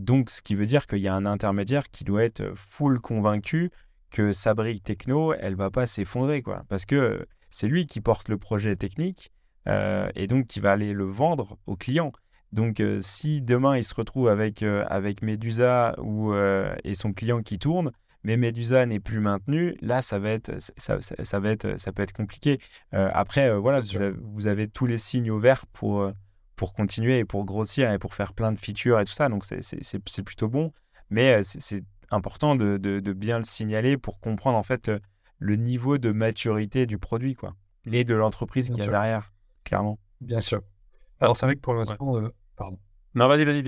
donc, 0.00 0.30
ce 0.30 0.40
qui 0.40 0.54
veut 0.54 0.66
dire 0.66 0.86
qu'il 0.86 0.98
y 0.98 1.08
a 1.08 1.14
un 1.14 1.26
intermédiaire 1.26 1.88
qui 1.90 2.04
doit 2.04 2.24
être 2.24 2.52
full 2.54 3.00
convaincu 3.00 3.70
que 4.10 4.32
sa 4.32 4.54
brique 4.54 4.84
techno, 4.84 5.34
elle 5.34 5.54
va 5.54 5.70
pas 5.70 5.86
s'effondrer, 5.86 6.42
quoi. 6.42 6.64
Parce 6.68 6.86
que 6.86 7.26
c'est 7.50 7.68
lui 7.68 7.86
qui 7.86 8.00
porte 8.00 8.28
le 8.28 8.38
projet 8.38 8.76
technique 8.76 9.32
euh, 9.68 10.08
et 10.14 10.26
donc 10.26 10.46
qui 10.46 10.60
va 10.60 10.72
aller 10.72 10.92
le 10.92 11.04
vendre 11.04 11.58
au 11.66 11.76
client. 11.76 12.12
Donc, 12.52 12.82
si 13.00 13.42
demain 13.42 13.76
il 13.76 13.84
se 13.84 13.94
retrouve 13.94 14.28
avec, 14.28 14.62
avec 14.62 15.20
Medusa 15.20 15.94
ou, 15.98 16.32
et 16.32 16.94
son 16.94 17.12
client 17.12 17.42
qui 17.42 17.58
tourne, 17.58 17.92
mais 18.28 18.36
Medusa 18.36 18.84
n'est 18.84 19.00
plus 19.00 19.20
maintenu, 19.20 19.74
là, 19.80 20.02
ça 20.02 20.18
va 20.18 20.28
être, 20.28 20.52
ça, 20.76 20.98
ça, 21.00 21.40
va 21.40 21.48
être, 21.48 21.80
ça 21.80 21.92
peut 21.92 22.02
être 22.02 22.12
compliqué. 22.12 22.60
après, 22.92 23.56
voilà, 23.56 23.80
vous 24.20 24.46
avez, 24.46 24.68
tous 24.68 24.84
les 24.84 24.98
signes 24.98 25.30
au 25.30 25.38
vert 25.38 25.64
pour, 25.66 26.12
pour 26.54 26.74
continuer 26.74 27.20
et 27.20 27.24
pour 27.24 27.46
grossir 27.46 27.90
et 27.90 27.98
pour 27.98 28.14
faire 28.14 28.34
plein 28.34 28.52
de 28.52 28.58
features 28.58 29.00
et 29.00 29.04
tout 29.06 29.14
ça. 29.14 29.30
Donc, 29.30 29.44
c'est 29.44 30.22
plutôt 30.22 30.48
bon. 30.48 30.74
Mais 31.08 31.42
c'est 31.42 31.84
important 32.10 32.54
de, 32.54 32.76
de, 32.76 33.12
bien 33.14 33.38
le 33.38 33.44
signaler 33.44 33.96
pour 33.96 34.20
comprendre 34.20 34.58
en 34.58 34.62
fait 34.62 34.90
le 35.38 35.56
niveau 35.56 35.96
de 35.96 36.12
maturité 36.12 36.84
du 36.84 36.98
produit 36.98 37.34
quoi, 37.34 37.54
et 37.86 38.04
de 38.04 38.14
l'entreprise 38.14 38.70
qui 38.70 38.80
est 38.80 38.88
derrière, 38.88 39.32
clairement. 39.64 39.98
Bien 40.20 40.42
sûr. 40.42 40.60
Alors, 41.20 41.36
c'est 41.36 41.46
vrai 41.46 41.56
que 41.56 41.60
pour 41.60 41.74
l'instant, 41.74 42.16
euh, 42.16 42.28
pardon. 42.56 42.78
Non, 43.14 43.26
vas-y, 43.26 43.44
vas-y, 43.44 43.62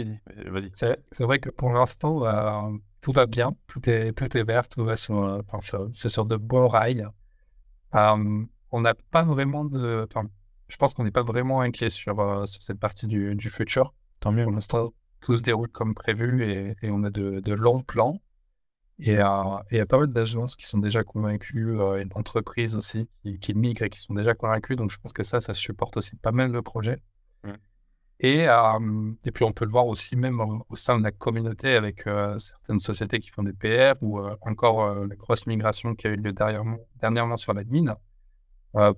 vas-y. 0.47 0.71
C'est 0.75 1.25
vrai 1.25 1.39
que 1.39 1.51
pour 1.51 1.73
l'instant, 1.73 2.25
euh, 2.25 2.77
tout 3.01 3.13
va 3.13 3.27
bien, 3.27 3.55
tout 3.67 3.89
est, 3.89 4.13
tout 4.13 4.37
est 4.37 4.45
vert, 4.45 4.69
tout 4.69 4.85
va 4.85 4.97
sur, 4.97 5.25
euh, 5.25 5.41
c'est 5.93 6.09
sur 6.09 6.27
de 6.27 6.37
bons 6.37 6.69
rails. 6.69 7.07
on 7.93 8.81
n'a 8.81 8.95
pas 8.95 9.25
vraiment 9.25 9.65
de, 9.65 10.07
je 10.69 10.77
pense 10.77 10.95
qu'on 10.95 11.05
n'est 11.05 11.11
pas 11.11 11.23
vraiment 11.23 11.61
inquiet 11.61 11.91
sur, 11.91 12.17
sur 12.49 12.63
cette 12.63 12.79
partie 12.79 13.07
du, 13.07 13.35
du 13.35 13.51
futur. 13.51 13.95
Tant 14.21 14.33
mieux. 14.33 14.45
Pour 14.45 14.53
l'instant, 14.53 14.93
tout 15.21 15.37
se 15.37 15.43
déroule 15.43 15.69
comme 15.69 15.95
prévu 15.95 16.45
et, 16.45 16.77
et 16.83 16.91
on 16.91 17.03
a 17.03 17.11
de, 17.11 17.41
de 17.41 17.55
longs 17.55 17.83
plans. 17.83 18.21
Et 19.03 19.13
il 19.13 19.77
y 19.77 19.81
a 19.81 19.87
pas 19.87 19.99
mal 19.99 20.09
d'agences 20.09 20.57
qui 20.57 20.67
sont 20.67 20.79
déjà 20.79 21.03
convaincues 21.05 21.79
et 21.99 22.05
d'entreprises 22.05 22.77
aussi 22.77 23.09
qui, 23.23 23.39
qui, 23.39 23.55
migrent 23.55 23.85
et 23.85 23.91
qui 23.91 23.99
sont 23.99 24.13
déjà 24.13 24.35
convaincues. 24.35 24.77
Donc, 24.77 24.91
je 24.91 24.99
pense 24.99 25.15
que 25.15 25.23
ça, 25.23 25.41
ça 25.41 25.55
supporte 25.55 25.97
aussi 25.97 26.17
pas 26.17 26.33
mal 26.33 26.53
le 26.53 26.61
projet. 26.61 27.03
Et, 28.23 28.47
puis, 29.33 29.45
on 29.45 29.53
peut 29.53 29.65
le 29.65 29.71
voir 29.71 29.87
aussi 29.87 30.15
même 30.15 30.41
au, 30.41 30.77
sein 30.77 30.99
de 30.99 31.03
la 31.03 31.11
communauté 31.11 31.75
avec 31.75 32.03
certaines 32.39 32.81
sociétés 32.81 33.19
qui 33.19 33.31
font 33.31 33.43
des 33.43 33.55
PR 33.55 33.95
ou 34.03 34.21
encore 34.43 35.07
la 35.07 35.17
grosse 35.17 35.47
migration 35.47 35.95
qui 35.95 36.07
a 36.07 36.11
eu 36.11 36.17
lieu 36.17 36.33
dernièrement, 36.33 37.37
sur 37.39 37.55
l'admin 37.55 37.97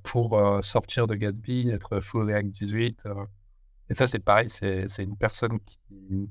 pour 0.02 0.64
sortir 0.64 1.06
de 1.06 1.14
Gatsby, 1.14 1.70
être 1.70 2.00
full 2.00 2.24
React 2.24 2.48
18. 2.48 3.02
et 3.90 3.94
ça, 3.94 4.08
c'est 4.08 4.18
pareil, 4.18 4.50
c'est 4.50 4.88
une 4.98 5.16
personne 5.16 5.61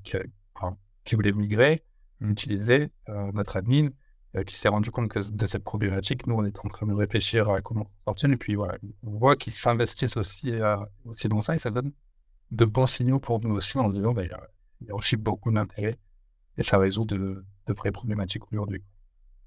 qui, 0.04 1.16
voulait 1.16 1.32
migrer 1.32 1.86
utiliser 2.20 2.92
notre 3.34 3.56
admin 3.56 3.88
qui 4.46 4.56
s'est 4.56 4.70
rendu 4.70 4.92
compte 4.92 5.10
que 5.10 5.32
de 5.32 5.46
cette 5.46 5.64
problématique. 5.64 6.28
Nous, 6.28 6.36
on 6.36 6.44
est 6.44 6.60
en 6.60 6.68
train 6.68 6.88
de 6.88 6.94
réfléchir 6.94 7.50
à 7.50 7.62
comment 7.62 7.90
sortir. 8.04 8.30
Et 8.30 8.38
puis, 8.38 8.56
voilà, 8.56 8.78
on 9.04 9.12
voit 9.18 9.38
qu'ils 9.38 9.54
s'investissent 9.54 10.18
aussi 10.18 10.52
dans 11.30 11.42
ça 11.42 11.56
et 11.56 11.58
ça 11.58 11.72
donne 11.72 11.94
de 12.52 12.66
bons 12.66 12.88
signaux 12.88 13.20
pour 13.20 13.40
nous 13.42 13.56
aussi 13.56 13.78
en 13.78 13.90
disant 13.90 14.14
bah, 14.14 14.24
il, 14.24 14.88
y 14.88 14.92
a, 14.92 14.96
aussi 14.96 15.18
beaucoup 15.18 15.52
d'intérêt 15.52 15.98
et 16.58 16.64
ça 16.64 16.78
résout 16.78 17.06
de, 17.06 17.46
de 17.68 17.74
vraies 17.74 17.92
problématiques 17.92 18.52
aujourd'hui. 18.52 18.84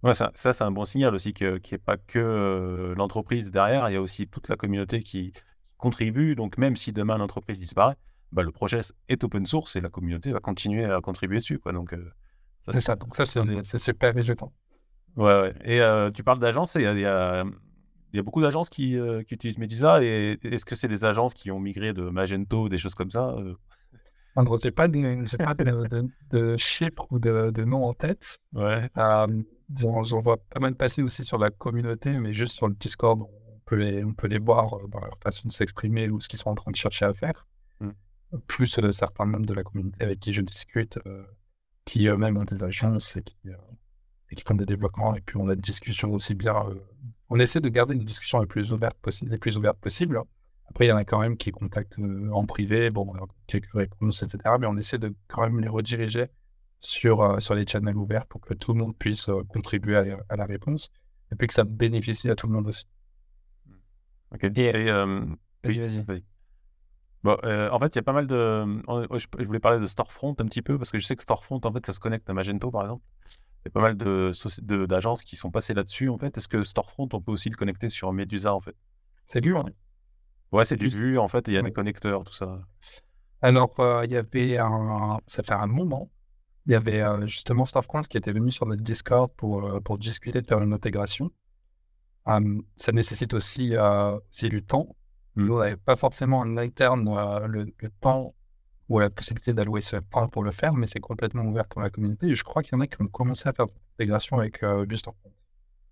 Ouais, 0.03 0.15
ça, 0.15 0.31
ça 0.35 0.53
c'est 0.53 0.65
un 0.65 0.71
bon 0.71 0.85
signal 0.85 1.15
aussi 1.15 1.33
qu'il 1.33 1.53
n'y 1.53 1.73
ait 1.73 1.79
pas 1.79 1.97
que 1.97 2.95
l'entreprise 2.97 3.51
derrière, 3.51 3.89
il 3.89 3.95
y 3.95 3.97
a 3.97 4.03
aussi 4.03 4.27
toute 4.27 4.49
la 4.49 4.57
communauté 4.57 5.03
qui, 5.03 5.33
contribue. 5.85 6.35
Donc, 6.35 6.57
même 6.57 6.77
si 6.77 6.93
demain 6.93 7.19
l'entreprise 7.19 7.59
disparaît, 7.59 7.97
bah, 8.33 8.43
le 8.43 8.51
projet 8.51 8.81
est 9.09 9.23
open 9.23 9.47
source 9.47 9.77
et 9.77 9.81
la 9.81 9.91
communauté 9.91 10.33
va 10.33 10.41
continuer 10.41 10.85
à 10.85 11.01
contribuer 11.01 11.39
dessus. 11.39 11.59
Quoi. 11.59 11.73
Donc, 11.73 11.95
c'est 12.61 12.81
ça, 12.81 12.97
donc 12.97 13.15
ça, 13.15 13.27
c'est 13.27 13.79
super 13.79 14.13
végétant. 14.15 14.53
Ouais, 15.17 15.41
ouais. 15.41 15.53
Et 15.65 16.13
tu 16.13 16.25
parles 16.25 16.39
d'agences, 16.39 16.75
il 16.77 16.83
y 16.83 16.87
a, 16.87 16.95
y, 16.95 17.05
a, 17.05 17.45
y 18.17 18.19
a, 18.19 18.23
beaucoup 18.23 18.41
d'agences 18.41 18.69
qui, 18.69 18.97
qui, 19.27 19.35
utilisent 19.35 19.59
Medusa. 19.59 20.03
Et 20.03 20.39
est-ce 20.43 20.65
que 20.65 20.75
c'est 20.75 20.89
des 20.89 21.05
agences 21.05 21.35
qui 21.35 21.51
ont 21.51 21.61
migré 21.61 21.93
de 21.93 22.03
Magento, 22.03 22.69
des 22.69 22.79
choses 22.79 22.95
comme 22.95 23.11
ça 23.11 23.35
En 24.37 24.45
gros, 24.45 24.59
je 24.59 24.67
n'ai 24.67 24.71
pas, 24.71 24.89
de, 24.89 25.37
pas 25.37 25.55
de, 25.55 26.09
de, 26.31 26.57
chiffres 26.57 27.07
ou 27.11 27.19
de, 27.19 27.65
noms 27.65 27.85
en 27.85 27.95
tête. 27.95 28.39
Ouais. 28.53 28.89
J'en 29.77 30.21
vois 30.21 30.37
pas 30.37 30.61
mal 30.61 30.75
passer 30.75 31.03
aussi 31.03 31.25
sur 31.25 31.39
la 31.39 31.51
communauté, 31.51 32.11
mais 32.19 32.33
juste 32.33 32.55
sur 32.55 32.69
le 32.69 32.75
Discord, 32.75 33.21
on 33.23 33.59
peut 33.65 33.77
les, 33.77 34.05
on 34.05 34.13
peut 34.13 34.29
les 34.29 34.39
voir 34.39 34.77
dans 34.89 35.01
leur 35.01 35.19
façon 35.23 35.49
de 35.49 35.53
s'exprimer 35.53 36.09
ou 36.11 36.21
ce 36.21 36.29
qu'ils 36.29 36.39
sont 36.39 36.51
en 36.51 36.55
train 36.55 36.71
de 36.71 36.77
chercher 36.77 37.07
à 37.07 37.15
faire. 37.15 37.47
Mmh. 37.81 37.91
Plus 38.47 38.79
certains 38.93 39.25
membres 39.25 39.47
de 39.47 39.55
la 39.55 39.63
communauté 39.63 40.05
avec 40.05 40.21
qui 40.21 40.33
je 40.33 40.43
discute 40.43 40.99
qui 41.85 42.07
eux-mêmes 42.07 42.37
ont 42.37 42.45
des 42.45 42.63
agences 42.63 43.17
et 43.17 43.23
qui, 43.23 43.37
euh, 43.47 43.57
et 44.35 44.37
qui, 44.37 44.45
font 44.47 44.55
des 44.55 44.67
développements. 44.67 45.15
Et 45.15 45.21
puis 45.21 45.37
on 45.37 45.49
a 45.49 45.55
des 45.55 45.63
discussions 45.63 46.13
aussi 46.13 46.35
bien. 46.35 46.55
Euh, 46.69 46.75
on 47.31 47.39
essaie 47.39 47.61
de 47.61 47.69
garder 47.69 47.95
une 47.95 48.05
discussion 48.05 48.41
les 48.41 48.47
plus 48.47 48.73
ouvertes 48.73 48.99
possibles. 48.99 49.31
Les 49.31 49.39
plus 49.39 49.57
ouvertes 49.57 49.79
possibles. 49.79 50.21
Après, 50.69 50.87
il 50.87 50.89
y 50.89 50.93
en 50.93 50.97
a 50.97 51.05
quand 51.05 51.21
même 51.21 51.37
qui 51.37 51.51
contactent 51.53 51.99
euh, 51.99 52.31
en 52.33 52.47
privé, 52.47 52.91
bon, 52.91 53.13
quelques 53.47 53.73
réponses, 53.73 54.23
etc. 54.23 54.39
Mais 54.59 54.67
on 54.67 54.77
essaie 54.77 54.99
de 54.99 55.15
quand 55.29 55.43
même 55.43 55.61
les 55.61 55.69
rediriger 55.69 56.27
sur, 56.81 57.41
sur 57.41 57.55
les 57.55 57.67
channels 57.67 57.97
ouverts 57.97 58.27
pour 58.27 58.41
que 58.41 58.55
tout 58.55 58.73
le 58.73 58.81
monde 58.81 58.97
puisse 58.97 59.31
contribuer 59.49 59.97
à, 60.29 60.37
la 60.37 60.45
réponse 60.45 60.91
et 61.33 61.37
puis 61.37 61.47
que 61.47 61.55
ça 61.55 61.65
bénéficie 61.65 62.29
à 62.31 62.35
tout 62.35 62.47
le 62.47 62.53
monde 62.53 62.69
aussi. 62.69 62.87
Ok. 64.33 64.45
Et, 64.45 64.91
vas-y, 65.65 66.03
vas-y. 66.03 66.25
Bon, 67.25 67.39
euh, 67.45 67.71
en 67.71 67.79
fait, 67.79 67.87
il 67.87 67.97
y 67.97 67.99
a 68.01 68.03
pas 68.03 68.13
mal 68.13 68.27
de. 68.27 68.37
Je 69.19 69.47
voulais 69.47 69.59
parler 69.59 69.81
de 69.81 69.87
Storefront 69.87 70.37
un 70.39 70.45
petit 70.45 70.61
peu 70.61 70.77
parce 70.77 70.91
que 70.91 70.99
je 70.99 71.07
sais 71.07 71.17
que 71.17 71.23
Storefront, 71.23 71.59
en 71.65 71.73
fait, 71.73 71.85
ça 71.87 71.95
se 71.95 71.99
connecte 71.99 72.29
à 72.29 72.35
Magento, 72.35 72.71
par 72.71 72.83
exemple. 72.83 73.03
Il 73.65 73.69
y 73.69 73.71
a 73.71 73.73
pas 73.73 73.81
mal 73.81 73.97
de 73.97 74.33
d'agences 74.87 75.23
qui 75.23 75.37
sont 75.37 75.51
passées 75.51 75.75
là-dessus, 75.75 76.09
en 76.09 76.19
fait. 76.19 76.37
Est-ce 76.37 76.49
que 76.49 76.63
Storefront, 76.63 77.09
on 77.13 77.21
peut 77.21 77.33
aussi 77.33 77.49
le 77.49 77.57
connecter 77.57 77.89
sur 77.89 78.13
Medusa, 78.13 78.55
en 78.55 78.61
fait? 78.61 78.77
C'est 79.27 79.41
dur. 79.41 79.61
Hein. 79.61 79.71
Ouais, 80.53 80.65
c'est 80.65 80.77
du 80.77 80.89
vu, 80.89 81.19
en 81.19 81.29
fait, 81.29 81.49
il 81.49 81.55
y 81.55 81.59
a 81.59 81.63
des 81.63 81.73
connecteurs, 81.73 82.25
tout 82.25 82.33
ça. 82.33 82.61
Alors, 83.41 83.79
euh, 83.81 84.05
il 84.05 84.13
y 84.13 84.17
avait 84.17 84.59
un. 84.59 85.19
Ça 85.27 85.43
fait 85.43 85.55
un 85.55 85.67
moment. 85.67 86.11
Il 86.67 86.73
y 86.73 86.75
avait 86.75 87.03
euh, 87.03 87.27
justement 87.27 87.65
Storefront 87.65 88.03
qui 88.03 88.17
était 88.17 88.33
venu 88.33 88.51
sur 88.51 88.67
notre 88.67 88.83
Discord 88.83 89.31
pour, 89.37 89.83
pour 89.83 89.99
discuter 89.99 90.41
de 90.41 90.47
faire 90.47 90.61
une 90.61 90.73
intégration. 90.73 91.31
ça 92.27 92.93
nécessite 92.93 93.35
aussi, 93.35 93.75
aussi 93.77 94.49
du 94.49 94.63
temps 94.63 94.95
nous, 95.37 95.55
on 95.55 95.59
n'avait 95.59 95.77
pas 95.77 95.97
forcément 95.97 96.39
en 96.39 96.57
interne 96.57 97.09
euh, 97.09 97.47
le, 97.47 97.67
temps 98.01 98.35
ou 98.89 98.99
la 98.99 99.11
possibilité 99.11 99.53
d'allouer 99.53 99.81
ce 99.81 99.97
temps 99.97 100.29
pour 100.29 100.43
le 100.43 100.51
faire, 100.51 100.75
mais 100.75 100.87
c'est 100.87 101.01
complètement 101.01 101.43
ouvert 101.43 101.67
pour 101.67 101.81
la 101.81 101.91
communauté. 101.91 102.29
Et 102.29 102.35
je 102.35 102.45
crois 102.45 102.63
qu'il 102.63 102.75
y 102.75 102.77
en 102.77 102.81
a 102.81 102.87
qui 102.87 103.01
ont 103.01 103.07
commencé 103.07 103.49
à 103.49 103.53
faire 103.53 103.69
cette 103.69 103.81
intégration 103.97 104.39
avec 104.39 104.63
euh, 104.63 104.87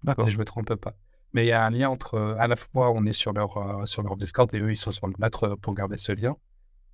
D'accord. 0.03 0.27
Si 0.27 0.33
je 0.33 0.37
ne 0.37 0.41
me 0.41 0.45
trompe 0.45 0.75
pas. 0.75 0.95
Mais 1.33 1.45
il 1.45 1.49
y 1.49 1.53
a 1.53 1.65
un 1.65 1.71
lien 1.71 1.89
entre, 1.89 2.15
euh, 2.15 2.35
à 2.39 2.47
la 2.49 2.57
fois, 2.57 2.91
on 2.91 3.07
est 3.07 3.13
sur 3.13 3.33
leur, 3.33 3.57
euh, 3.57 3.87
sur 3.87 4.03
leur 4.03 4.17
Discord 4.17 4.53
et 4.55 4.59
eux, 4.59 4.73
ils 4.73 4.77
sont 4.77 4.93
sur 4.93 5.07
le 5.07 5.15
nôtre 5.19 5.57
pour 5.57 5.75
garder 5.75 5.97
ce 5.97 6.13
lien 6.13 6.37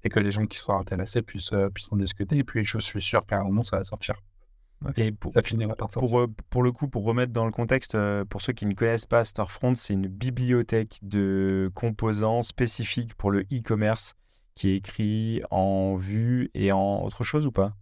et 0.04 0.10
que 0.10 0.20
les 0.20 0.30
gens 0.30 0.46
qui 0.46 0.58
soient 0.58 0.76
intéressés 0.76 1.22
puissent, 1.22 1.54
puissent 1.74 1.92
en 1.92 1.96
discuter. 1.96 2.36
Et 2.36 2.44
puis, 2.44 2.64
je 2.64 2.78
suis 2.78 3.02
sûr 3.02 3.26
qu'à 3.26 3.40
un 3.40 3.44
moment, 3.44 3.64
ça 3.64 3.78
va 3.78 3.84
sortir. 3.84 4.14
Et 4.96 5.10
pour, 5.10 5.32
pour, 5.92 6.20
euh, 6.20 6.26
pour, 6.50 6.62
le 6.62 6.72
coup, 6.72 6.88
pour 6.88 7.04
remettre 7.04 7.32
dans 7.32 7.44
le 7.44 7.50
contexte, 7.50 7.94
euh, 7.96 8.24
pour 8.24 8.40
ceux 8.40 8.52
qui 8.52 8.64
ne 8.64 8.74
connaissent 8.74 9.06
pas 9.06 9.24
Storefront, 9.24 9.74
c'est 9.74 9.92
une 9.92 10.06
bibliothèque 10.06 10.98
de 11.02 11.70
composants 11.74 12.42
spécifiques 12.42 13.14
pour 13.14 13.30
le 13.30 13.40
e-commerce 13.52 14.14
qui 14.58 14.70
est 14.70 14.76
écrit 14.76 15.42
en 15.50 15.94
vue 15.96 16.50
et 16.54 16.72
en 16.72 17.02
autre 17.02 17.24
chose 17.24 17.46
ou 17.46 17.52
pas? 17.52 17.76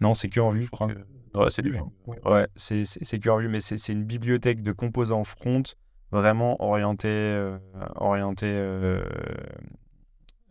Non, 0.00 0.14
c'est 0.14 0.28
que 0.28 0.40
en 0.40 0.50
vue, 0.50 0.64
je 0.64 0.70
crois. 0.70 0.88
Ouais, 1.34 1.50
c'est 1.50 1.62
du 1.62 1.70
vue. 1.70 1.80
Ouais, 2.06 2.46
c'est 2.56 2.84
que 3.20 3.30
en 3.30 3.38
vue, 3.38 3.48
mais 3.48 3.60
c'est 3.60 3.88
une 3.88 4.04
bibliothèque 4.04 4.62
de 4.62 4.72
composants 4.72 5.24
front 5.24 5.62
vraiment 6.10 6.62
orientée 6.62 7.08
euh, 7.08 7.58
orienté, 7.96 8.46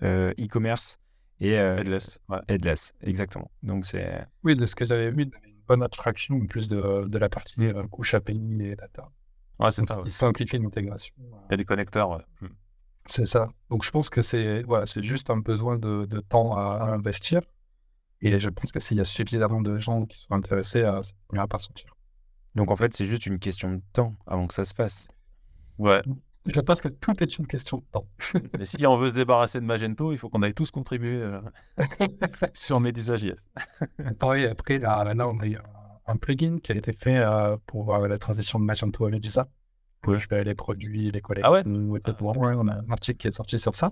e-commerce 0.02 0.98
et 1.40 1.54
headless. 1.54 2.20
Headless, 2.48 2.94
exactement. 3.02 3.52
Donc 3.64 3.86
c'est. 3.86 4.26
Oui, 4.44 4.56
de 4.56 4.66
ce 4.66 4.76
que 4.76 4.86
j'avais 4.86 5.12
vu, 5.12 5.30
bonne 5.68 5.84
abstraction 5.84 6.36
en 6.36 6.46
plus 6.46 6.68
de, 6.68 7.08
de 7.08 7.18
la 7.18 7.30
partie 7.30 7.66
euh, 7.66 7.84
couche 7.88 8.14
API 8.14 8.62
et 8.62 8.76
data. 8.76 9.10
Ouais, 9.60 9.72
c'est 9.72 9.88
ça. 9.88 10.02
Il 10.06 10.12
simplifie 10.12 10.58
l'intégration. 10.58 11.14
Il 11.20 11.52
y 11.52 11.54
a 11.54 11.58
des 11.58 11.66
connecteurs. 11.66 12.22
Hmm. 12.42 12.48
C'est 13.06 13.26
ça. 13.26 13.50
Donc 13.70 13.84
je 13.84 13.92
pense 13.92 14.10
que 14.10 14.22
c'est 14.22 14.64
voilà, 14.64 14.86
c'est 14.88 15.04
juste 15.04 15.30
un 15.30 15.38
besoin 15.38 15.78
de, 15.78 16.06
de 16.06 16.20
temps 16.20 16.56
à, 16.56 16.94
investir. 16.94 17.42
Et 18.22 18.40
je 18.40 18.50
pense 18.50 18.72
que 18.72 18.80
s'il 18.80 18.98
y 18.98 19.02
a 19.02 19.06
suffisamment 19.06 19.62
de 19.62 19.76
gens 19.76 20.06
qui 20.06 20.18
sont 20.18 20.32
intéressés, 20.32 20.84
à, 20.84 21.04
ça 21.04 21.12
ne 21.34 21.46
pas 21.46 21.60
sortir. 21.60 21.94
Donc 22.56 22.72
en 22.72 22.76
fait, 22.76 22.94
c'est 22.94 23.06
juste 23.06 23.26
une 23.26 23.40
question 23.40 23.74
de 23.74 23.82
temps 23.92 24.16
avant 24.26 24.48
que 24.48 24.54
ça 24.54 24.64
se 24.64 24.74
fasse. 24.74 25.08
Ouais. 25.78 26.02
Je 26.46 26.60
pense 26.60 26.82
que 26.82 26.90
tout 26.90 27.22
est 27.24 27.38
une 27.38 27.48
question 27.48 27.78
de 27.78 27.84
temps. 27.92 28.08
Mais 28.58 28.66
si 28.66 28.86
on 28.86 28.98
veut 28.98 29.10
se 29.10 29.16
débarrasser 29.16 29.60
de 29.60 29.66
Magento, 29.66 30.12
il 30.12 30.18
faut 30.18 30.30
qu'on 30.30 30.42
aille 30.42 30.54
tous 30.54 30.72
contribuer 30.72 31.22
euh, 31.22 31.42
sur 32.54 32.80
Medusa.js. 32.80 33.36
oui, 34.24 34.46
après, 34.46 34.80
là, 34.80 35.06
on 35.28 35.40
a 35.40 35.48
eu 35.48 35.58
un 36.06 36.18
plugin 36.18 36.60
qui 36.60 36.74
a 36.74 36.76
été 36.76 36.94
fait 36.94 37.18
euh, 37.18 37.58
pour 37.66 37.96
euh, 37.96 38.08
la 38.08 38.18
transition 38.18 38.60
de 38.60 38.66
Magento 38.66 39.06
à 39.06 39.10
Medusa. 39.10 39.48
Ouais. 40.06 40.44
les 40.44 40.56
produits, 40.56 41.12
les 41.12 41.22
collections. 41.22 41.54
Ah 41.54 41.62
ouais, 41.62 41.64
on 41.66 42.68
a 42.68 42.76
un 42.76 42.90
article 42.92 43.18
qui 43.18 43.28
est 43.28 43.32
sorti 43.32 43.58
sur 43.58 43.76
ça. 43.76 43.92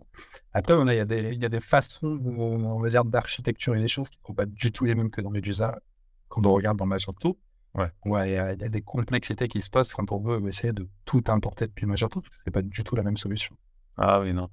Après, 0.53 0.73
on 0.73 0.87
a, 0.87 0.93
il, 0.93 0.97
y 0.97 1.01
a 1.01 1.05
des, 1.05 1.31
il 1.31 1.41
y 1.41 1.45
a 1.45 1.49
des 1.49 1.59
façons, 1.59 2.19
on 2.25 2.79
va 2.79 2.89
dire, 2.89 3.05
d'architecture 3.05 3.75
et 3.75 3.81
des 3.81 3.87
choses 3.87 4.09
qui 4.09 4.19
ne 4.23 4.27
sont 4.27 4.33
pas 4.33 4.45
du 4.45 4.71
tout 4.71 4.85
les 4.85 4.95
mêmes 4.95 5.09
que 5.09 5.21
dans 5.21 5.29
Medusa 5.29 5.79
quand 6.27 6.45
on 6.45 6.53
regarde 6.53 6.77
dans 6.77 6.85
Magento. 6.85 7.37
Ouais. 7.73 7.89
Ouais, 8.05 8.31
il 8.31 8.33
y, 8.33 8.37
a 8.37 8.55
des 8.55 8.81
complexités 8.81 9.47
qui 9.47 9.61
se 9.61 9.69
passent 9.69 9.93
quand 9.93 10.11
on 10.11 10.19
veut 10.19 10.45
essayer 10.47 10.73
de 10.73 10.87
tout 11.05 11.23
importer 11.27 11.67
depuis 11.67 11.85
Magento, 11.85 12.21
parce 12.21 12.35
que 12.35 12.41
c'est 12.43 12.51
pas 12.51 12.61
du 12.61 12.83
tout 12.83 12.95
la 12.95 13.03
même 13.03 13.17
solution. 13.17 13.55
Ah 13.97 14.19
oui, 14.21 14.33
non. 14.33 14.49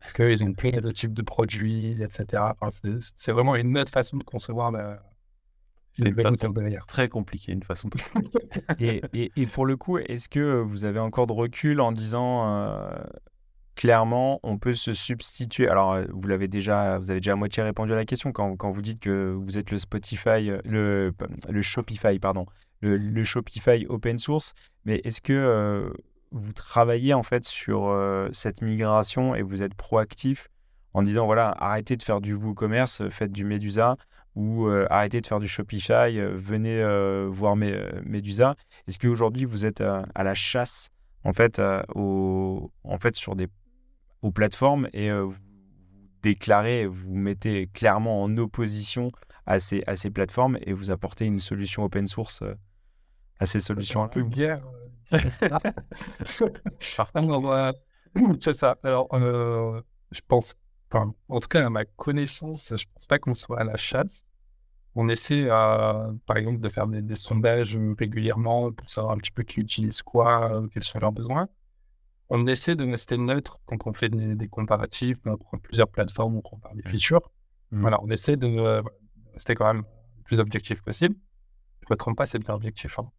Parce 0.00 0.14
qu'ils 0.14 0.42
ont 0.44 0.54
plein 0.54 0.70
de 0.70 0.90
types 0.92 1.12
de 1.12 1.20
produits, 1.20 2.02
etc. 2.02 2.42
c'est 3.16 3.32
vraiment 3.32 3.54
une 3.54 3.76
autre 3.76 3.90
façon 3.90 4.16
de 4.16 4.24
concevoir 4.24 4.70
la, 4.70 5.02
c'est 5.92 6.86
très 6.86 7.08
compliqué, 7.08 7.52
une 7.52 7.62
façon. 7.62 7.90
et, 8.80 9.02
et, 9.12 9.32
et, 9.36 9.46
pour 9.46 9.66
le 9.66 9.76
coup, 9.76 9.98
est-ce 9.98 10.28
que 10.28 10.60
vous 10.60 10.84
avez 10.84 10.98
encore 10.98 11.26
de 11.26 11.32
recul 11.32 11.80
en 11.80 11.92
disant 11.92 12.48
euh, 12.48 12.88
clairement, 13.74 14.40
on 14.42 14.58
peut 14.58 14.74
se 14.74 14.92
substituer? 14.92 15.68
Alors, 15.68 15.92
euh, 15.92 16.04
vous 16.12 16.28
l'avez 16.28 16.48
déjà, 16.48 16.98
vous 16.98 17.10
avez 17.10 17.20
déjà 17.20 17.32
à 17.32 17.36
moitié 17.36 17.62
répondu 17.62 17.92
à 17.92 17.96
la 17.96 18.04
question 18.04 18.32
quand, 18.32 18.56
quand 18.56 18.70
vous 18.70 18.82
dites 18.82 19.00
que 19.00 19.32
vous 19.32 19.58
êtes 19.58 19.70
le 19.70 19.78
Spotify, 19.78 20.50
euh, 20.50 20.60
le, 20.64 21.12
le 21.48 21.62
Shopify, 21.62 22.18
pardon, 22.18 22.46
le, 22.80 23.24
Shopify 23.24 23.86
open 23.88 24.18
source. 24.18 24.54
Mais 24.84 25.00
est-ce 25.04 25.20
que 25.20 25.92
vous 26.30 26.52
travaillez 26.52 27.12
en 27.12 27.24
fait 27.24 27.44
sur 27.44 27.94
cette 28.32 28.62
migration 28.62 29.34
et 29.34 29.42
vous 29.42 29.62
êtes 29.62 29.74
proactif 29.74 30.48
en 30.94 31.02
disant 31.02 31.26
voilà, 31.26 31.54
arrêtez 31.58 31.96
de 31.96 32.02
faire 32.02 32.20
du 32.20 32.34
WooCommerce, 32.34 33.08
faites 33.10 33.32
du 33.32 33.44
Medusa 33.44 33.96
ou 34.36 34.66
euh, 34.66 34.86
arrêtez 34.90 35.20
de 35.20 35.26
faire 35.26 35.40
du 35.40 35.48
Shopify, 35.48 36.18
euh, 36.18 36.32
venez 36.34 36.80
euh, 36.82 37.28
voir 37.30 37.56
Medusa. 37.56 38.54
Est-ce 38.86 38.98
qu'aujourd'hui 38.98 39.44
vous 39.44 39.64
êtes 39.64 39.80
à 39.80 40.24
la 40.24 40.34
chasse 40.34 40.90
en 41.24 41.32
fait, 41.34 41.60
au, 41.94 42.72
en 42.82 42.98
fait 42.98 43.14
sur 43.14 43.36
des 43.36 43.48
aux 44.22 44.30
plateformes 44.30 44.88
et 44.92 45.10
vous 45.10 45.34
déclarez, 46.22 46.86
vous 46.86 47.14
mettez 47.14 47.66
clairement 47.68 48.22
en 48.22 48.36
opposition 48.36 49.12
à 49.46 49.60
ces, 49.60 49.82
à 49.86 49.96
ces 49.96 50.10
plateformes 50.10 50.58
et 50.62 50.72
vous 50.72 50.90
apportez 50.90 51.24
une 51.24 51.38
solution 51.38 51.84
open 51.84 52.06
source 52.06 52.42
à 53.38 53.46
ces 53.46 53.60
solutions. 53.60 54.02
Un 54.02 54.08
peu 54.08 54.22
guerre. 54.22 54.62
C'est 58.40 58.58
ça. 58.58 58.76
Alors, 58.82 59.08
je 59.12 60.20
pense 60.26 60.56
en 60.92 61.40
tout 61.40 61.48
cas, 61.48 61.66
à 61.66 61.70
ma 61.70 61.84
connaissance, 61.84 62.68
je 62.68 62.74
ne 62.74 62.92
pense 62.94 63.06
pas 63.06 63.18
qu'on 63.18 63.34
soit 63.34 63.60
à 63.60 63.64
la 63.64 63.76
chasse. 63.76 64.24
On 64.96 65.08
essaie, 65.08 65.46
par 65.46 66.36
exemple, 66.36 66.60
de 66.60 66.68
faire 66.68 66.86
des, 66.88 67.14
sondages 67.14 67.78
régulièrement 67.98 68.72
pour 68.72 68.90
savoir 68.90 69.14
un 69.14 69.18
petit 69.18 69.30
peu 69.30 69.44
qui 69.44 69.60
utilise 69.60 70.02
quoi, 70.02 70.52
euh, 70.52 70.66
quels 70.68 70.82
sont 70.82 70.98
leurs 70.98 71.12
besoins. 71.12 71.48
On 72.28 72.46
essaie 72.46 72.76
de 72.76 72.84
rester 72.84 73.16
neutre 73.16 73.60
quand 73.66 73.86
on 73.86 73.92
fait 73.92 74.08
des, 74.08 74.48
comparatifs, 74.48 75.18
on 75.26 75.36
prend 75.36 75.58
plusieurs 75.58 75.88
plateformes, 75.88 76.36
on 76.36 76.40
compare 76.40 76.74
des 76.74 76.88
features. 76.88 77.30
Mmh. 77.70 77.80
Voilà, 77.80 78.02
on 78.02 78.10
essaie 78.10 78.36
de 78.36 78.48
euh, 78.48 78.82
rester 79.32 79.54
quand 79.54 79.72
même 79.72 79.84
le 80.16 80.22
plus 80.24 80.40
objectif 80.40 80.82
possible. 80.82 81.14
Je 81.82 81.86
ne 81.88 81.94
me 81.94 81.96
trompe 81.96 82.16
pas, 82.16 82.26
c'est 82.26 82.38
bien 82.38 82.54
objectif. 82.54 82.98
Hein. 82.98 83.10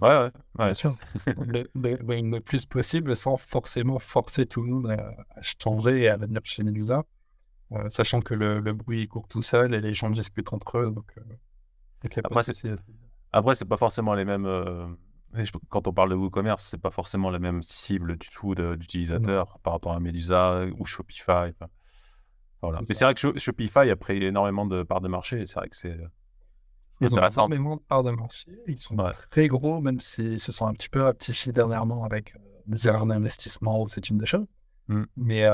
Ouais, 0.00 0.08
ouais, 0.08 0.30
bien 0.56 0.74
sûr. 0.74 0.96
le, 1.26 2.38
plus 2.40 2.66
possible 2.66 3.16
sans 3.16 3.36
forcément 3.36 3.98
forcer 3.98 4.46
tout 4.46 4.62
le 4.62 4.72
monde 4.72 4.90
à, 4.90 5.42
changer 5.42 6.02
et 6.02 6.08
à 6.08 6.16
venir 6.16 6.40
chez 6.44 6.62
Medusa. 6.62 7.04
Euh, 7.72 7.88
sachant 7.90 8.20
que 8.20 8.34
le, 8.34 8.60
bruit 8.72 9.08
court 9.08 9.28
tout 9.28 9.42
seul 9.42 9.74
et 9.74 9.80
les 9.80 9.92
gens 9.92 10.08
discutent 10.08 10.52
entre 10.52 10.78
eux. 10.78 10.90
Donc, 10.90 11.12
euh, 11.18 12.20
après, 12.24 12.42
c'est, 12.42 12.54
après, 13.32 13.54
c'est 13.54 13.66
pas 13.66 13.76
forcément 13.76 14.14
les 14.14 14.24
mêmes. 14.24 14.46
Euh, 14.46 14.86
quand 15.68 15.86
on 15.86 15.92
parle 15.92 16.10
de 16.10 16.14
WooCommerce, 16.14 16.64
c'est 16.64 16.80
pas 16.80 16.90
forcément 16.90 17.28
la 17.28 17.38
même 17.38 17.62
cible 17.62 18.16
du 18.16 18.28
tout 18.30 18.54
d'utilisateurs 18.54 19.58
par 19.62 19.74
rapport 19.74 19.92
à 19.92 20.00
Medusa 20.00 20.64
ou 20.78 20.86
Shopify. 20.86 21.52
voilà. 22.62 22.80
Mais 22.88 22.94
c'est 22.94 23.04
vrai 23.04 23.14
que 23.14 23.38
Shopify 23.38 23.90
a 23.90 23.96
pris 23.96 24.24
énormément 24.24 24.64
de 24.64 24.82
parts 24.82 25.02
de 25.02 25.08
marché. 25.08 25.44
C'est 25.44 25.58
vrai 25.58 25.68
que 25.68 25.76
c'est. 25.76 25.98
Ils 27.02 27.14
ont 27.14 27.28
énormément 27.28 27.76
de 27.76 27.82
parts 27.82 28.02
de 28.02 28.10
marché. 28.10 28.50
Ils 28.66 28.78
sont 28.78 28.96
très 29.30 29.48
gros, 29.48 29.82
même 29.82 30.00
s'ils 30.00 30.40
se 30.40 30.50
sont 30.50 30.66
un 30.66 30.72
petit 30.72 30.88
peu 30.88 31.02
rapetissés 31.02 31.52
dernièrement 31.52 32.04
avec 32.04 32.34
des 32.66 32.88
erreurs 32.88 33.04
d'investissement 33.04 33.82
ou 33.82 33.88
c'est 33.88 34.08
une 34.08 34.16
des 34.16 34.26
choses. 34.26 34.46
Mmh. 34.88 35.02
Mais 35.18 35.44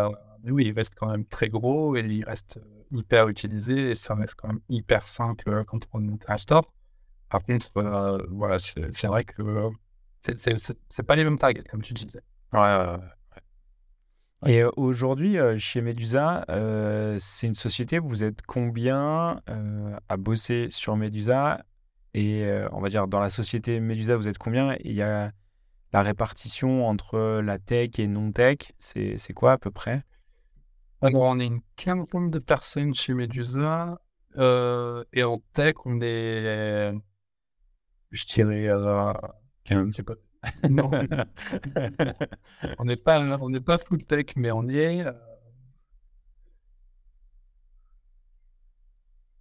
il 0.47 0.73
reste 0.73 0.95
quand 0.97 1.09
même 1.09 1.25
très 1.25 1.49
gros 1.49 1.97
et 1.97 2.01
il 2.01 2.25
reste 2.25 2.59
euh, 2.59 2.85
hyper 2.91 3.29
utilisé 3.29 3.91
et 3.91 3.97
ça 3.97 4.15
reste 4.15 4.35
quand 4.37 4.49
même 4.49 4.61
hyper 4.69 5.09
simple 5.09 5.49
euh, 5.49 5.65
quand 5.65 5.89
on 5.93 6.19
store. 6.37 6.73
Par 7.31 7.43
contre, 7.43 7.71
euh, 7.77 8.19
voilà, 8.31 8.59
c'est 8.59 9.07
vrai 9.07 9.25
que 9.25 9.71
c'est 10.21 11.03
pas 11.03 11.17
les 11.17 11.25
mêmes 11.25 11.39
targets, 11.39 11.65
comme 11.65 11.83
tu 11.83 11.95
disais. 11.95 12.21
Ouais, 12.53 12.61
ouais, 12.61 12.97
ouais. 14.47 14.53
Et 14.53 14.65
aujourd'hui, 14.77 15.37
chez 15.59 15.81
Medusa, 15.81 16.45
c'est 17.19 17.47
une 17.47 17.55
société, 17.55 17.99
vous 17.99 18.23
êtes 18.23 18.43
combien 18.43 19.41
à 20.09 20.17
bosser 20.19 20.69
sur 20.71 20.97
Medusa? 20.97 21.65
Et 22.13 22.47
on 22.73 22.81
va 22.81 22.91
dire, 22.91 23.09
dans 23.09 23.21
la 23.21 23.31
société 23.31 23.81
Medusa, 23.81 24.17
vous 24.17 24.29
êtes 24.29 24.39
combien? 24.39 24.77
Il 24.85 24.93
y 24.93 25.03
a 25.03 25.33
la 25.93 26.03
répartition 26.03 26.87
entre 26.87 27.41
la 27.41 27.59
tech 27.59 27.99
et 27.99 28.07
non-tech, 28.07 28.59
c'est 28.79 29.33
quoi 29.35 29.53
à 29.53 29.59
peu 29.59 29.71
près? 29.71 30.05
Alors, 31.05 31.23
on 31.25 31.39
est 31.39 31.47
une 31.47 31.61
quinzaine 31.77 32.31
de 32.31 32.39
personnes 32.39 32.95
chez 32.95 33.13
Medusa. 33.13 34.01
Euh, 34.39 35.05
et 35.13 35.23
en 35.23 35.39
tech, 35.53 35.75
on 35.85 36.01
est. 36.01 36.95
Je 38.11 38.25
dirais. 38.25 38.69
Euh, 38.69 39.13
15. 39.65 39.89
Je 39.89 39.93
sais 39.93 40.03
pas. 40.03 40.15
Non. 40.71 40.91
on 42.79 42.85
n'est 42.85 42.97
pas, 42.97 43.21
on 43.41 43.51
n'est 43.51 43.61
pas 43.61 43.79
full 43.79 44.03
tech, 44.05 44.27
mais 44.37 44.51
on 44.51 44.67
est. 44.69 45.07
Euh, 45.07 45.13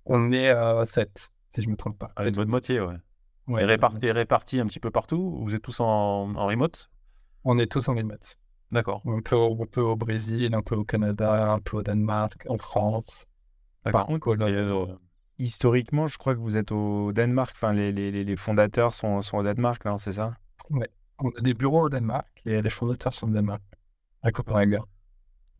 on 0.05 0.33
est 0.33 0.49
à 0.49 0.85
7, 0.85 1.09
si 1.53 1.61
je 1.61 1.67
ne 1.67 1.71
me 1.71 1.77
trompe 1.77 1.97
pas. 1.97 2.11
Allez, 2.17 2.31
de 2.31 2.35
votre 2.35 2.49
moitié, 2.49 2.81
ouais. 2.81 2.95
ouais 3.47 3.63
et 3.63 3.65
répartis 3.65 4.11
réparti 4.11 4.59
un 4.59 4.65
petit 4.65 4.81
peu 4.81 4.91
partout 4.91 5.39
Vous 5.41 5.55
êtes 5.55 5.61
tous 5.61 5.79
en, 5.79 6.35
en 6.35 6.45
remote? 6.45 6.89
On 7.45 7.57
est 7.57 7.71
tous 7.71 7.87
en 7.87 7.95
remote. 7.95 8.37
D'accord. 8.73 9.03
Un 9.05 9.21
peu, 9.21 9.35
au 9.81 9.95
Brésil, 9.95 10.55
un 10.55 10.63
peu 10.63 10.75
au 10.75 10.83
Canada, 10.83 11.53
un 11.53 11.59
peu 11.59 11.77
au 11.77 11.83
Danemark, 11.83 12.43
en 12.49 12.57
France. 12.57 13.27
Par 13.83 14.07
contre, 14.07 14.29
euh, 14.29 14.87
historiquement, 15.37 16.07
je 16.07 16.17
crois 16.17 16.33
que 16.33 16.39
vous 16.39 16.57
êtes 16.57 16.71
au 16.71 17.11
Danemark. 17.13 17.53
Enfin, 17.55 17.71
les, 17.71 17.91
les, 17.91 18.23
les 18.23 18.35
fondateurs 18.35 18.95
sont, 18.95 19.21
sont, 19.21 19.37
au 19.37 19.43
Danemark, 19.43 19.85
non 19.85 19.97
C'est 19.97 20.13
ça? 20.13 20.35
Oui. 20.71 20.85
On 21.19 21.29
a 21.29 21.41
des 21.41 21.53
bureaux 21.53 21.83
au 21.83 21.89
Danemark 21.89 22.27
et 22.45 22.63
les 22.63 22.69
fondateurs 22.71 23.13
sont 23.13 23.27
au 23.27 23.31
Danemark, 23.31 23.61
à 24.23 24.31
Copenhague. 24.31 24.79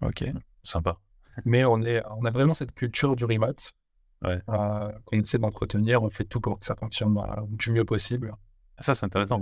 Ok. 0.02 0.26
Sympa. 0.64 0.98
Mais 1.46 1.66
on, 1.66 1.84
est, 1.84 2.02
on 2.18 2.26
a 2.26 2.32
vraiment 2.32 2.56
cette 2.56 2.74
culture 2.74 3.16
du 3.16 3.26
remote 3.26 3.70
ouais. 4.24 4.42
euh, 4.50 4.92
qu'on 5.06 5.20
essaie 5.20 5.38
d'entretenir. 5.38 6.02
On 6.02 6.10
fait 6.10 6.24
tout 6.24 6.42
pour 6.42 6.60
que 6.60 6.66
ça 6.66 6.76
fonctionne 6.76 7.14
bah, 7.14 7.44
du 7.50 7.72
mieux 7.72 7.86
possible. 7.86 8.34
Ça, 8.80 8.96
c'est 8.96 9.06
intéressant. 9.06 9.40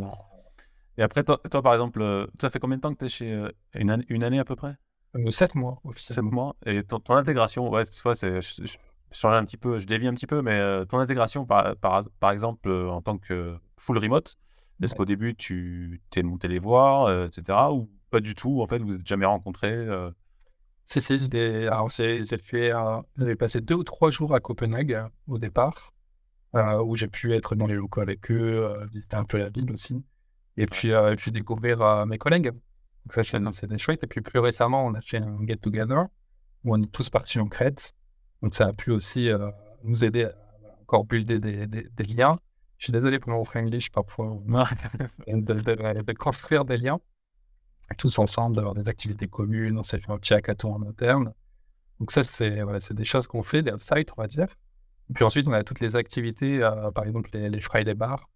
Et 1.02 1.04
après, 1.04 1.24
toi, 1.24 1.42
toi, 1.50 1.64
par 1.64 1.74
exemple, 1.74 2.00
euh, 2.00 2.28
ça 2.40 2.52
fait 2.52 2.60
combien 2.60 2.78
de 2.78 2.82
temps 2.82 2.94
que 2.94 3.00
tu 3.00 3.06
es 3.06 3.10
chez 3.10 3.34
euh, 3.34 3.50
une, 3.74 4.06
une, 4.08 4.24
année 4.24 4.38
à 4.38 4.46
peu 4.46 4.56
près? 4.56 4.76
Euh, 5.16 5.32
Sept 5.32 5.56
mois, 5.56 5.82
officiellement. 5.84 6.30
Sept 6.30 6.32
mois. 6.32 6.56
Et 6.68 6.84
ton, 6.84 7.16
intégration, 7.16 7.72
ouais, 7.72 7.86
tu 7.86 8.00
vois, 8.04 8.14
c'est, 8.14 8.40
je, 8.40 8.78
change 9.12 9.34
un 9.34 9.44
petit 9.44 9.58
peu, 9.58 9.80
je 9.80 9.88
dévie 9.88 10.06
un 10.06 10.14
petit 10.14 10.28
peu, 10.28 10.44
mais 10.44 10.86
ton 10.86 11.00
intégration, 11.00 11.44
par, 11.48 11.76
par, 11.78 12.04
par 12.20 12.30
exemple, 12.30 12.70
en 12.72 13.02
tant 13.02 13.18
que 13.18 13.58
full 13.78 13.98
remote, 13.98 14.38
est-ce 14.84 14.94
qu'au 14.94 15.06
début, 15.06 15.34
tu 15.34 16.04
t'es 16.12 16.22
monté 16.22 16.48
les 16.48 16.60
voir, 16.60 17.26
etc. 17.26 17.58
Ou 17.72 17.90
pas 18.12 18.20
du 18.20 18.36
tout 18.36 18.62
En 18.62 18.68
fait, 18.68 18.78
vous 18.78 18.92
n'êtes 18.92 19.08
jamais 19.08 19.26
rencontrés 19.26 19.88
C'est, 20.86 21.00
c'est, 21.00 21.18
j'ai 21.18 22.38
fait, 22.38 22.72
j'avais 23.18 23.36
passé 23.36 23.60
deux 23.60 23.76
ou 23.76 23.84
trois 23.84 24.12
jours 24.12 24.36
à 24.36 24.40
Copenhague 24.40 25.04
au 25.26 25.40
départ, 25.40 25.96
où 26.54 26.96
j'ai 26.96 27.08
pu 27.08 27.34
être 27.34 27.56
dans 27.56 27.66
les 27.66 27.74
locaux 27.74 28.02
avec 28.02 28.30
eux, 28.30 28.72
visiter 28.94 29.18
un 29.18 29.26
peu 29.26 29.40
la 29.40 29.50
ville 29.50 29.72
aussi. 29.72 30.06
Et 30.58 30.66
puis, 30.66 30.92
euh, 30.92 31.16
puis 31.16 31.32
découvrir 31.32 31.82
euh, 31.82 32.06
mes 32.06 32.18
collègues. 32.18 32.52
Donc 32.52 33.14
ça, 33.14 33.24
c'était 33.24 33.78
chouette. 33.78 34.04
Et 34.04 34.08
puis 34.08 34.22
plus 34.22 34.40
récemment, 34.40 34.86
on 34.86 34.94
a 34.94 35.02
fait 35.02 35.18
un 35.18 35.40
get-together 35.46 36.06
où 36.64 36.76
on 36.76 36.82
est 36.82 36.92
tous 36.92 37.10
partis 37.10 37.40
en 37.40 37.48
Crète. 37.48 37.94
Donc 38.42 38.54
ça 38.54 38.68
a 38.68 38.74
pu 38.74 38.92
aussi 38.92 39.30
euh, 39.30 39.50
nous 39.84 40.04
aider 40.04 40.26
à 40.26 40.34
encore 40.82 41.06
builder 41.06 41.40
des, 41.40 41.68
des, 41.68 42.04
liens. 42.04 42.40
Je 42.78 42.86
suis 42.86 42.94
désolé 42.94 43.20
pour 43.20 43.32
mon 43.32 43.46
franglish 43.46 43.92
parfois. 43.92 44.40
de, 45.28 46.14
construire 46.14 46.66
des 46.66 46.78
liens 46.78 47.00
tous 47.98 48.20
ensemble, 48.20 48.56
d'avoir 48.56 48.74
des 48.74 48.88
activités 48.88 49.28
communes. 49.28 49.78
On 49.78 49.84
s'est 49.84 50.00
fait 50.00 50.12
un 50.12 50.18
petit 50.18 50.34
hackathon 50.34 50.76
en 50.76 50.82
interne. 50.84 51.34
Donc 52.00 52.12
ça, 52.12 52.24
c'est 52.24 52.62
voilà, 52.62 52.80
des 52.80 53.04
choses 53.04 53.28
qu'on 53.28 53.44
fait, 53.44 53.62
des 53.64 53.74
sites, 53.80 54.12
on 54.18 54.22
va 54.22 54.28
dire. 54.28 54.48
Et 55.10 55.14
puis 55.14 55.26
ensuite, 55.26 55.48
on 55.48 55.52
a 55.52 55.64
toutes 55.64 55.82
les 55.82 55.98
activités, 55.98 56.60
par 56.96 57.06
exemple 57.06 57.30
les, 57.34 57.50
les 57.50 57.60
Friday 57.60 57.94
Bars, 57.94 58.30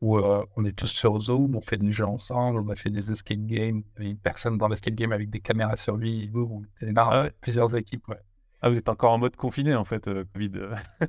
où 0.00 0.18
euh, 0.18 0.44
on 0.56 0.64
est 0.64 0.72
tous 0.72 0.88
sur 0.88 1.18
Zoom, 1.20 1.56
on 1.56 1.60
fait 1.60 1.78
des 1.78 1.92
jeux 1.92 2.06
ensemble, 2.06 2.60
on 2.60 2.68
a 2.68 2.76
fait 2.76 2.90
des 2.90 3.10
escape 3.10 3.38
games, 3.38 3.82
il 3.98 4.04
y 4.04 4.06
a 4.06 4.10
une 4.10 4.18
personne 4.18 4.58
dans 4.58 4.68
l'escape 4.68 4.94
game 4.94 5.12
avec 5.12 5.30
des 5.30 5.40
caméras 5.40 5.76
sur 5.76 5.96
lui, 5.96 6.30
où 6.34 6.64
c'est 6.78 6.92
ah 6.96 7.28
plusieurs 7.40 7.74
équipes. 7.74 8.06
Ouais. 8.08 8.20
Ah, 8.60 8.68
vous 8.68 8.76
êtes 8.76 8.88
encore 8.88 9.12
en 9.12 9.18
mode 9.18 9.36
confiné 9.36 9.74
en 9.74 9.84
fait, 9.84 10.06
euh, 10.08 10.24
Covid. 10.32 10.52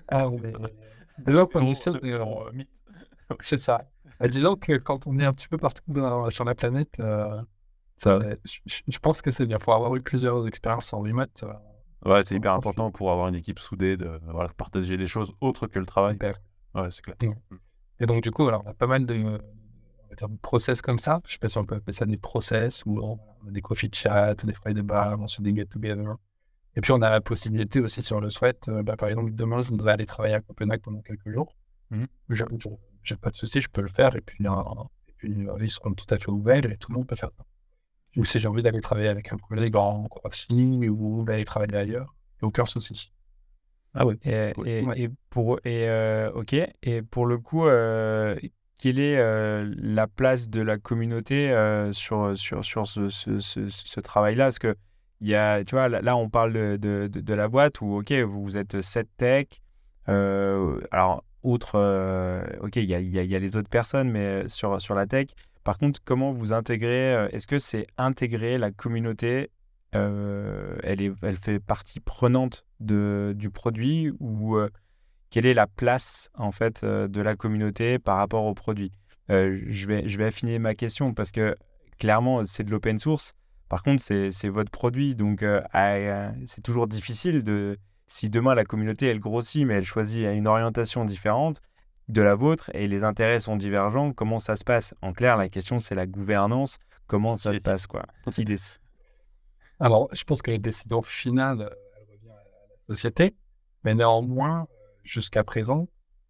ah, 0.08 0.28
oui. 0.30 0.40
Déjà, 1.20 1.48
on 1.54 1.74
est 1.74 1.92
de... 1.92 2.66
C'est 3.40 3.58
ça. 3.58 3.86
Bah, 4.20 4.28
disons 4.28 4.56
que 4.56 4.78
quand 4.78 5.06
on 5.08 5.20
est 5.20 5.26
un 5.26 5.34
petit 5.34 5.48
peu 5.48 5.58
partout 5.58 5.84
sur 6.30 6.46
la 6.46 6.56
planète, 6.56 6.90
euh, 7.00 7.42
ça, 7.98 8.20
je, 8.66 9.00
pense 9.00 9.22
que 9.22 9.32
c'est 9.32 9.46
bien. 9.46 9.58
Pour 9.58 9.74
avoir 9.74 9.96
eu 9.96 10.02
plusieurs 10.02 10.48
expériences 10.48 10.94
en 10.94 11.02
remote. 11.02 11.44
ouais, 12.06 12.24
c'est 12.24 12.36
hyper 12.36 12.54
important 12.54 12.92
pour 12.92 13.12
avoir 13.12 13.28
une 13.28 13.36
équipe 13.36 13.60
soudée, 13.60 13.98
de, 13.98 14.20
voilà, 14.28 14.50
partager 14.56 14.98
des 14.98 15.08
choses 15.08 15.34
autres 15.42 15.68
que 15.68 15.80
le 15.80 15.86
travail. 15.86 16.18
Ouais, 16.76 16.90
c'est 16.90 17.02
clair. 17.02 17.18
Et 18.00 18.06
donc, 18.06 18.24
du 18.24 18.32
coup, 18.32 18.48
alors, 18.48 18.64
on 18.66 18.70
a 18.70 18.74
pas 18.74 18.88
mal 18.88 19.06
de, 19.06 19.39
process 20.41 20.82
comme 20.82 21.00
ça. 21.00 21.22
Je 21.26 21.34
sais 21.34 21.39
pas 21.39 21.50
si 21.50 21.58
on 21.58 21.64
peut 21.64 21.76
appeler 21.76 21.93
ça 21.93 22.06
des 22.06 22.18
process 22.18 22.84
ou 22.86 23.20
des 23.45 23.62
coffee 23.62 23.89
chats, 23.93 24.36
des 24.36 24.54
Friday 24.54 24.84
bars, 24.84 25.20
ensuite 25.20 25.43
des 25.43 25.56
get-together. 25.56 26.16
Et 26.76 26.82
puis, 26.82 26.91
on 26.91 27.02
a 27.02 27.10
la 27.10 27.22
possibilité 27.22 27.80
aussi, 27.80 28.02
si 28.02 28.14
on 28.14 28.20
le 28.20 28.30
souhaite, 28.30 28.70
bah, 28.70 28.95
par 28.98 29.10
exemple, 29.10 29.32
demain, 29.34 29.62
je 29.62 29.70
voudrais 29.70 29.93
aller 29.93 30.06
travailler 30.06 30.36
à 30.36 30.41
Copenhague 30.41 30.82
pendant 30.82 31.02
quelques 31.02 31.32
jours. 31.32 31.56
Je 32.30 32.43
n'ai 33.14 33.18
pas 33.18 33.30
de 33.30 33.36
souci, 33.36 33.62
je 33.62 33.70
peux 33.70 33.82
le 33.82 33.88
faire. 33.88 34.16
Et 34.16 34.22
puis, 34.22 34.45
et 34.45 35.14
puis 35.16 35.34
ils 35.62 35.72
seront 35.72 35.93
tout 35.93 36.06
à 36.10 36.18
fait 36.18 36.30
ouverts 36.30 36.66
et 36.66 36.78
tout 36.78 36.91
le 36.91 36.98
monde 36.98 37.08
peut 37.08 37.16
faire 37.16 37.32
ça. 37.38 37.45
Ou 38.16 38.26
si 38.26 38.39
j'ai 38.39 38.48
envie 38.48 38.64
d'aller 38.64 38.82
travailler 38.82 39.10
avec 39.10 39.32
un 39.32 39.38
collègue 39.38 39.76
en 39.76 40.08
Croatie 40.08 40.89
ou 40.89 41.24
d'aller 41.24 41.45
travailler 41.45 41.76
ailleurs, 41.76 42.16
il 42.41 42.43
n'y 42.43 42.45
a 42.45 42.48
aucun 42.48 42.66
souci. 42.66 43.12
Ah 43.98 44.06
oui. 44.06 44.16
Et, 44.24 45.10
pour 45.30 45.60
et 45.66 45.88
ok. 46.34 46.56
Et 46.84 47.02
pour 47.02 47.26
le 47.26 47.38
coup, 47.38 47.66
quelle 48.80 49.00
est 49.00 49.64
la 49.64 50.08
place 50.08 50.50
de 50.50 50.62
la 50.62 50.78
communauté 50.78 51.52
sur 51.91 52.38
sur 52.38 52.64
sur 52.64 52.88
ce, 52.88 53.10
ce, 53.10 53.39
ce, 53.39 54.00
travail-là? 54.00 54.45
Parce 54.45 54.60
que 54.60 54.76
il 55.20 55.28
y 55.28 55.36
a, 55.36 55.64
tu 55.64 55.74
vois, 55.74 55.89
là, 55.89 56.16
on 56.16 56.30
parle 56.30 56.54
de, 56.54 56.78
de, 56.78 57.08
de, 57.08 57.34
la 57.34 57.48
boîte 57.48 57.82
où 57.82 57.98
ok, 57.98 58.12
vous 58.12 58.56
êtes 58.56 58.82
7 58.82 59.08
tech. 59.18 59.48
alors 60.06 61.24
outre, 61.43 61.78
ok, 62.62 62.76
il 62.76 62.86
y 62.86 62.93
a, 62.93 63.00
y 63.00 63.36
a, 63.36 63.39
les 63.39 63.58
autres 63.58 63.70
personnes, 63.70 64.12
mais 64.12 64.48
sur 64.48 64.80
sur 64.80 64.93
la 64.93 65.08
tech. 65.08 65.28
Par 65.64 65.78
contre, 65.80 66.00
comment 66.06 66.32
vous 66.32 66.54
intégrez 66.54 67.28
Est-ce 67.32 67.48
que 67.48 67.58
c'est 67.60 67.88
intégrer 67.98 68.58
la 68.58 68.72
communauté 68.72 69.50
elle, 69.94 71.02
est, 71.02 71.12
elle 71.22 71.38
fait 71.38 71.60
partie 71.60 72.00
prenante 72.00 72.66
de, 72.80 73.34
du 73.36 73.50
produit 73.50 74.12
ou 74.20 74.58
quelle 75.30 75.46
est 75.46 75.54
la 75.54 75.68
place 75.68 76.30
en 76.36 76.52
fait 76.52 76.86
de 76.86 77.22
la 77.22 77.36
communauté 77.36 78.00
par 78.00 78.18
rapport 78.18 78.46
au 78.46 78.54
produit? 78.54 78.92
Je, 79.30 79.88
vais, 79.88 80.08
je 80.08 80.18
vais 80.18 80.26
affiner 80.26 80.60
ma 80.60 80.76
question 80.76 81.14
parce 81.14 81.32
que 81.32 81.56
clairement 82.00 82.46
c'est 82.46 82.64
de 82.64 82.72
l'open 82.72 83.00
source. 83.00 83.34
Par 83.70 83.84
contre, 83.84 84.02
c'est 84.02 84.50
votre 84.50 84.72
produit, 84.72 85.16
donc 85.16 85.44
c'est 86.46 86.62
toujours 86.64 86.88
difficile 86.88 87.44
de. 87.44 87.78
Si 88.10 88.30
demain 88.30 88.56
la 88.56 88.64
communauté 88.64 89.08
elle 89.08 89.20
grossit, 89.20 89.66
mais 89.66 89.74
elle 89.74 89.86
choisit 89.86 90.26
une 90.34 90.48
orientation 90.48 91.04
différente 91.04 91.62
de 92.08 92.22
la 92.22 92.36
vôtre 92.36 92.72
et 92.74 92.88
les 92.88 93.04
intérêts 93.04 93.42
sont 93.42 93.58
divergents, 93.58 94.14
comment 94.14 94.40
ça 94.40 94.56
se 94.56 94.64
passe? 94.64 94.94
En 95.02 95.12
clair, 95.12 95.36
la 95.36 95.50
question 95.50 95.78
c'est 95.78 95.96
la 95.96 96.08
gouvernance. 96.08 96.78
Comment 97.08 97.36
ça 97.36 97.54
se 97.54 97.60
passe 97.60 97.86
quoi? 97.86 98.06
Qui 98.32 98.46
décide 98.46 98.80
alors, 99.80 100.09
je 100.13 100.23
pense 100.23 100.41
que 100.41 100.51
la 100.51 100.57
décision 100.57 101.01
finale, 101.01 101.61
euh, 101.61 101.69
elle 101.97 102.07
revient 102.11 102.30
à 102.30 102.89
la 102.89 102.95
société. 102.95 103.36
Mais 103.84 103.93
néanmoins, 103.93 104.67
jusqu'à 105.03 105.43
présent, 105.43 105.88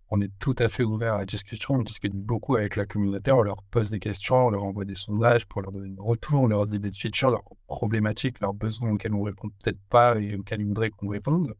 on 0.09 0.21
est 0.21 0.31
tout 0.39 0.55
à 0.59 0.69
fait 0.69 0.83
ouvert 0.83 1.15
à 1.15 1.19
la 1.19 1.25
discussion. 1.25 1.75
On 1.75 1.81
discute 1.81 2.13
beaucoup 2.13 2.55
avec 2.55 2.75
la 2.75 2.85
communauté. 2.85 3.31
On 3.31 3.41
leur 3.41 3.63
pose 3.63 3.89
des 3.89 3.99
questions, 3.99 4.47
on 4.47 4.49
leur 4.49 4.63
envoie 4.63 4.85
des 4.85 4.95
sondages 4.95 5.45
pour 5.45 5.61
leur 5.61 5.71
donner 5.71 5.89
des 5.89 6.01
retours, 6.01 6.47
leurs 6.47 6.73
idées 6.73 6.89
de 6.89 6.95
features, 6.95 7.31
leurs 7.31 7.43
problématiques, 7.67 8.39
leurs 8.41 8.53
besoins 8.53 8.91
auxquels 8.91 9.13
on 9.13 9.19
ne 9.19 9.25
répond 9.25 9.49
peut-être 9.49 9.79
pas 9.89 10.19
et 10.19 10.35
auxquels 10.35 10.61
ils 10.61 10.67
voudraient 10.67 10.91
qu'on 10.91 11.09
réponde. 11.09 11.55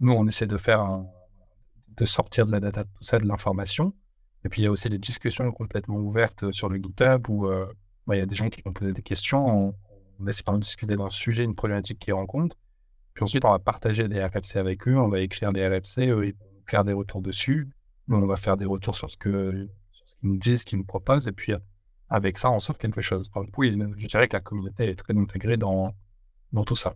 Nous, 0.00 0.12
on 0.12 0.26
essaie 0.26 0.46
de 0.46 0.58
faire 0.58 1.02
de 1.96 2.04
sortir 2.04 2.46
de 2.46 2.52
la 2.52 2.60
data, 2.60 2.84
tout 2.84 3.02
ça, 3.02 3.18
de 3.18 3.26
l'information. 3.26 3.94
Et 4.44 4.50
puis, 4.50 4.62
il 4.62 4.64
y 4.66 4.68
a 4.68 4.70
aussi 4.70 4.90
des 4.90 4.98
discussions 4.98 5.50
complètement 5.50 5.96
ouvertes 5.96 6.52
sur 6.52 6.68
le 6.68 6.76
GitHub 6.76 7.28
où 7.28 7.46
euh, 7.46 7.66
bah, 8.06 8.16
il 8.16 8.18
y 8.18 8.22
a 8.22 8.26
des 8.26 8.36
gens 8.36 8.50
qui 8.50 8.60
vont 8.62 8.72
poser 8.72 8.92
des 8.92 9.02
questions 9.02 9.46
on 9.46 9.74
essaie 10.26 10.42
de 10.46 10.58
discuter 10.58 10.96
d'un 10.96 11.10
sujet, 11.10 11.44
une 11.44 11.54
problématique 11.54 11.98
qu'ils 11.98 12.14
rencontrent. 12.14 12.56
Puis 13.14 13.24
ensuite, 13.24 13.44
on 13.44 13.50
va 13.50 13.58
partager 13.58 14.08
des 14.08 14.22
RFC 14.22 14.56
avec 14.56 14.86
eux, 14.88 14.96
on 14.96 15.08
va 15.08 15.20
écrire 15.20 15.52
des 15.52 15.66
RFC, 15.66 16.08
eux, 16.08 16.26
ils 16.26 16.32
vont 16.32 16.46
faire 16.66 16.84
des 16.84 16.92
retours 16.92 17.22
dessus. 17.22 17.68
Nous, 18.08 18.16
on 18.16 18.26
va 18.26 18.36
faire 18.36 18.56
des 18.56 18.66
retours 18.66 18.94
sur 18.94 19.10
ce 19.10 19.16
que 19.16 19.68
qu'ils 20.20 20.30
nous 20.30 20.36
disent, 20.36 20.60
ce 20.60 20.64
qu'ils 20.66 20.78
nous 20.78 20.84
proposent, 20.84 21.26
et 21.26 21.32
puis 21.32 21.52
avec 22.08 22.38
ça, 22.38 22.50
on 22.50 22.58
sort 22.58 22.78
quelque 22.78 23.00
chose. 23.00 23.30
Oui, 23.56 23.76
je 23.96 24.06
dirais 24.06 24.28
que 24.28 24.36
la 24.36 24.40
communauté 24.40 24.88
est 24.88 24.94
très 24.94 25.16
intégrée 25.16 25.56
dans, 25.56 25.94
dans 26.52 26.64
tout 26.64 26.76
ça. 26.76 26.94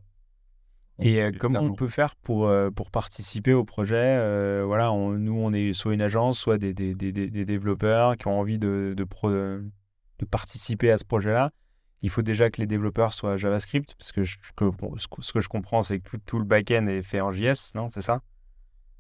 Et 1.03 1.23
euh, 1.23 1.33
comment 1.37 1.61
on 1.61 1.73
peut 1.73 1.89
faire 1.89 2.15
pour, 2.17 2.47
euh, 2.47 2.71
pour 2.71 2.91
participer 2.91 3.55
au 3.55 3.65
projet 3.65 4.19
euh, 4.19 4.65
Voilà, 4.67 4.91
nous, 4.91 5.35
on 5.35 5.53
est 5.53 5.73
soit 5.73 5.95
une 5.95 6.03
agence, 6.03 6.39
soit 6.39 6.59
des, 6.59 6.75
des, 6.75 6.95
des, 6.95 7.13
des 7.13 7.45
développeurs 7.47 8.17
qui 8.19 8.27
ont 8.27 8.39
envie 8.39 8.59
de, 8.59 8.95
de, 8.95 9.07
de 10.19 10.25
participer 10.27 10.91
à 10.91 10.99
ce 10.99 11.05
projet-là 11.05 11.53
il 12.03 12.11
faut 12.11 12.23
déjà 12.23 12.51
que 12.51 12.61
les 12.61 12.67
développeurs 12.67 13.13
soient 13.13 13.37
JavaScript, 13.37 13.95
parce 13.99 14.13
que, 14.13 14.25
ce 14.25 15.33
que 15.33 15.41
je 15.41 15.49
comprends, 15.49 15.83
c'est 15.83 16.01
que 16.01 16.17
tout, 16.17 16.39
le 16.39 16.45
back-end 16.45 16.87
est 16.87 17.03
fait 17.03 17.21
en 17.21 17.31
JS, 17.31 17.75
non 17.75 17.89
C'est 17.89 18.01
ça? 18.01 18.23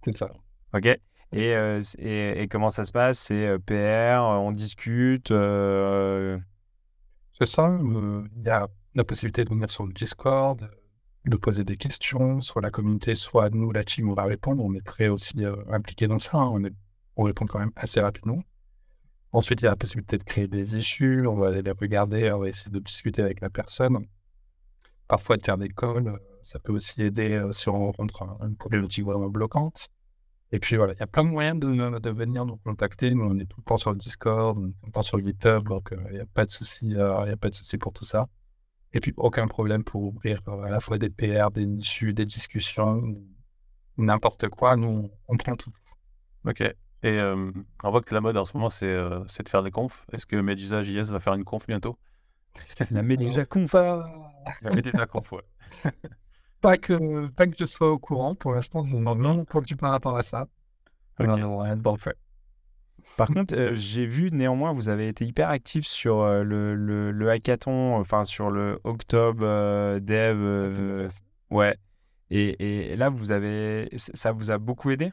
C'est 0.05 0.17
ça. 0.17 0.31
Ok. 0.75 0.87
Et, 1.33 1.55
euh, 1.55 1.81
et, 1.99 2.49
comment 2.49 2.71
ça 2.71 2.85
se 2.85 2.93
passe? 2.93 3.21
C'est 3.21 3.47
euh, 3.47 3.59
PR, 3.59 3.73
euh, 3.73 4.39
on 4.39 4.53
discute 4.53 5.29
C'est 5.29 6.41
ça. 7.47 7.79
Il 7.81 8.29
y 8.45 8.51
a 8.51 8.69
la 8.95 9.05
possibilité 9.05 9.45
de 9.45 9.51
venir 9.51 9.71
sur 9.71 9.87
le 9.87 9.93
Discord, 9.93 10.69
de 11.25 11.37
poser 11.37 11.65
des 11.65 11.77
questions, 11.77 12.41
soit 12.41 12.63
la 12.63 12.71
communauté, 12.71 13.15
soit 13.15 13.51
nous, 13.51 13.71
la 13.71 13.85
team, 13.85 14.11
on 14.11 14.15
va 14.15 14.25
répondre. 14.25 14.65
On 14.65 14.75
est 14.75 14.85
très 14.85 15.09
aussi 15.09 15.45
impliqué 15.71 16.09
dans 16.09 16.19
ça. 16.19 16.39
Hein. 16.39 16.51
On, 16.53 16.65
est, 16.65 16.75
on 17.17 17.23
répond 17.23 17.47
quand 17.47 17.61
même 17.61 17.73
assez 17.77 18.01
rapidement. 18.01 18.43
Ensuite, 19.33 19.61
il 19.61 19.65
y 19.65 19.67
a 19.69 19.71
la 19.71 19.77
possibilité 19.77 20.19
de 20.19 20.25
créer 20.25 20.49
des 20.49 20.77
issues, 20.77 21.27
on 21.27 21.37
va 21.37 21.49
aller 21.49 21.63
les 21.63 21.71
regarder, 21.71 22.33
on 22.33 22.41
va 22.41 22.49
essayer 22.49 22.71
de 22.71 22.81
discuter 22.81 23.23
avec 23.23 23.41
la 23.41 23.51
personne. 23.51 24.07
Parfois, 25.07 25.37
de 25.37 25.43
faire 25.45 25.59
des 25.59 25.69
calls, 25.69 26.19
ça 26.43 26.59
peut 26.59 26.73
aussi 26.73 27.03
aider 27.03 27.33
euh, 27.33 27.53
si 27.53 27.69
on 27.69 27.79
rencontre 27.87 28.23
une 28.43 28.57
problématique 28.57 29.05
vraiment 29.05 29.29
bloquante. 29.29 29.89
Et 30.53 30.59
puis 30.59 30.77
voilà, 30.77 30.95
il 30.95 30.99
y 30.99 31.03
a 31.03 31.07
plein 31.07 31.25
de 31.25 31.29
moyens 31.29 31.61
de, 31.61 32.11
venir 32.11 32.45
nous 32.45 32.57
contacter. 32.57 33.15
Nous, 33.15 33.25
on 33.25 33.39
est 33.39 33.47
tout 33.47 33.61
le 33.61 33.65
temps 33.65 33.77
sur 33.77 33.93
le 33.93 33.99
Discord, 33.99 34.57
tout 34.57 34.87
le 34.87 34.93
temps 34.93 35.03
sur 35.03 35.25
GitHub, 35.25 35.69
donc 35.69 35.93
euh, 35.93 36.03
il 36.09 36.15
n'y 36.15 36.21
a 36.21 36.27
pas 36.27 36.45
de 36.45 36.51
souci, 36.51 36.97
euh, 36.97 37.25
il 37.27 37.33
a 37.33 37.37
pas 37.37 37.51
de 37.51 37.55
souci 37.55 37.79
pour 37.79 37.93
tout 37.93 38.05
ça. 38.05 38.27
Et 38.93 38.99
puis 38.99 39.15
aucun 39.17 39.47
problème 39.47 39.85
pour 39.85 40.03
ouvrir 40.03 40.41
à 40.49 40.69
la 40.69 40.81
fois 40.81 40.99
des 40.99 41.11
PR, 41.11 41.53
des 41.53 41.63
issues, 41.65 42.13
des 42.13 42.27
discussions, 42.27 43.01
n'importe 43.97 44.49
quoi. 44.49 44.77
Nous, 44.77 45.09
on 45.29 45.37
prend 45.37 45.55
tout. 45.55 45.71
Ok. 46.45 46.65
Et 47.03 47.19
euh, 47.19 47.51
on 47.83 47.91
voit 47.91 48.03
que 48.03 48.15
la 48.15 48.21
mode 48.21 48.37
en 48.37 48.45
ce 48.45 48.57
moment, 48.57 48.69
c'est 48.69 48.87
euh, 48.87 49.21
de 49.21 49.49
faire 49.49 49.63
des 49.63 49.71
confs. 49.71 50.05
Est-ce 50.13 50.27
que 50.27 50.37
Medusa 50.37 50.83
JS 50.83 51.11
va 51.11 51.21
faire 51.21 51.35
une 51.35 51.45
conf 51.45 51.67
bientôt? 51.67 51.99
La 52.91 53.03
Medusa 53.03 53.45
conf 53.47 53.73
La 53.73 54.71
Medusa 54.75 55.07
conf, 55.07 55.33
ouais. 55.33 55.43
pas, 56.61 56.77
que, 56.77 57.29
pas 57.29 57.47
que 57.47 57.55
je 57.59 57.65
sois 57.65 57.91
au 57.91 57.99
courant. 57.99 58.35
Pour 58.35 58.53
l'instant, 58.53 58.85
je 58.85 58.97
n'en 58.97 59.39
ai 59.39 59.45
pas 59.45 59.61
par 59.79 59.91
rapport 59.93 60.17
à 60.17 60.23
ça. 60.23 60.47
Par 63.17 63.29
contre, 63.29 63.55
euh, 63.57 63.75
j'ai 63.75 64.05
vu 64.05 64.31
néanmoins, 64.31 64.75
vous 64.75 64.91
avez 64.91 65.09
été 65.09 65.25
hyper 65.25 65.49
actif 65.49 65.87
sur 65.87 66.23
le, 66.27 66.75
le, 66.75 67.11
le, 67.13 67.31
hackathon, 67.31 67.97
enfin 67.97 68.25
sur 68.25 68.51
le 68.51 68.79
Octobre 68.85 69.99
Dev. 70.01 71.09
ouais. 71.51 71.77
Et, 72.31 72.93
et, 72.93 72.97
là, 72.97 73.09
vous 73.09 73.31
avez, 73.33 73.89
ça 73.97 74.33
vous 74.33 74.51
a 74.51 74.59
beaucoup 74.59 74.91
aidé? 74.91 75.13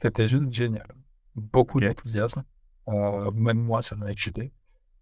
C'était 0.00 0.28
juste 0.28 0.52
génial. 0.52 0.86
Beaucoup 1.34 1.80
d'enthousiasme. 1.80 2.44
Euh, 2.88 3.30
même 3.32 3.58
moi, 3.58 3.82
ça 3.82 3.96
m'a 3.96 4.10
excité. 4.10 4.52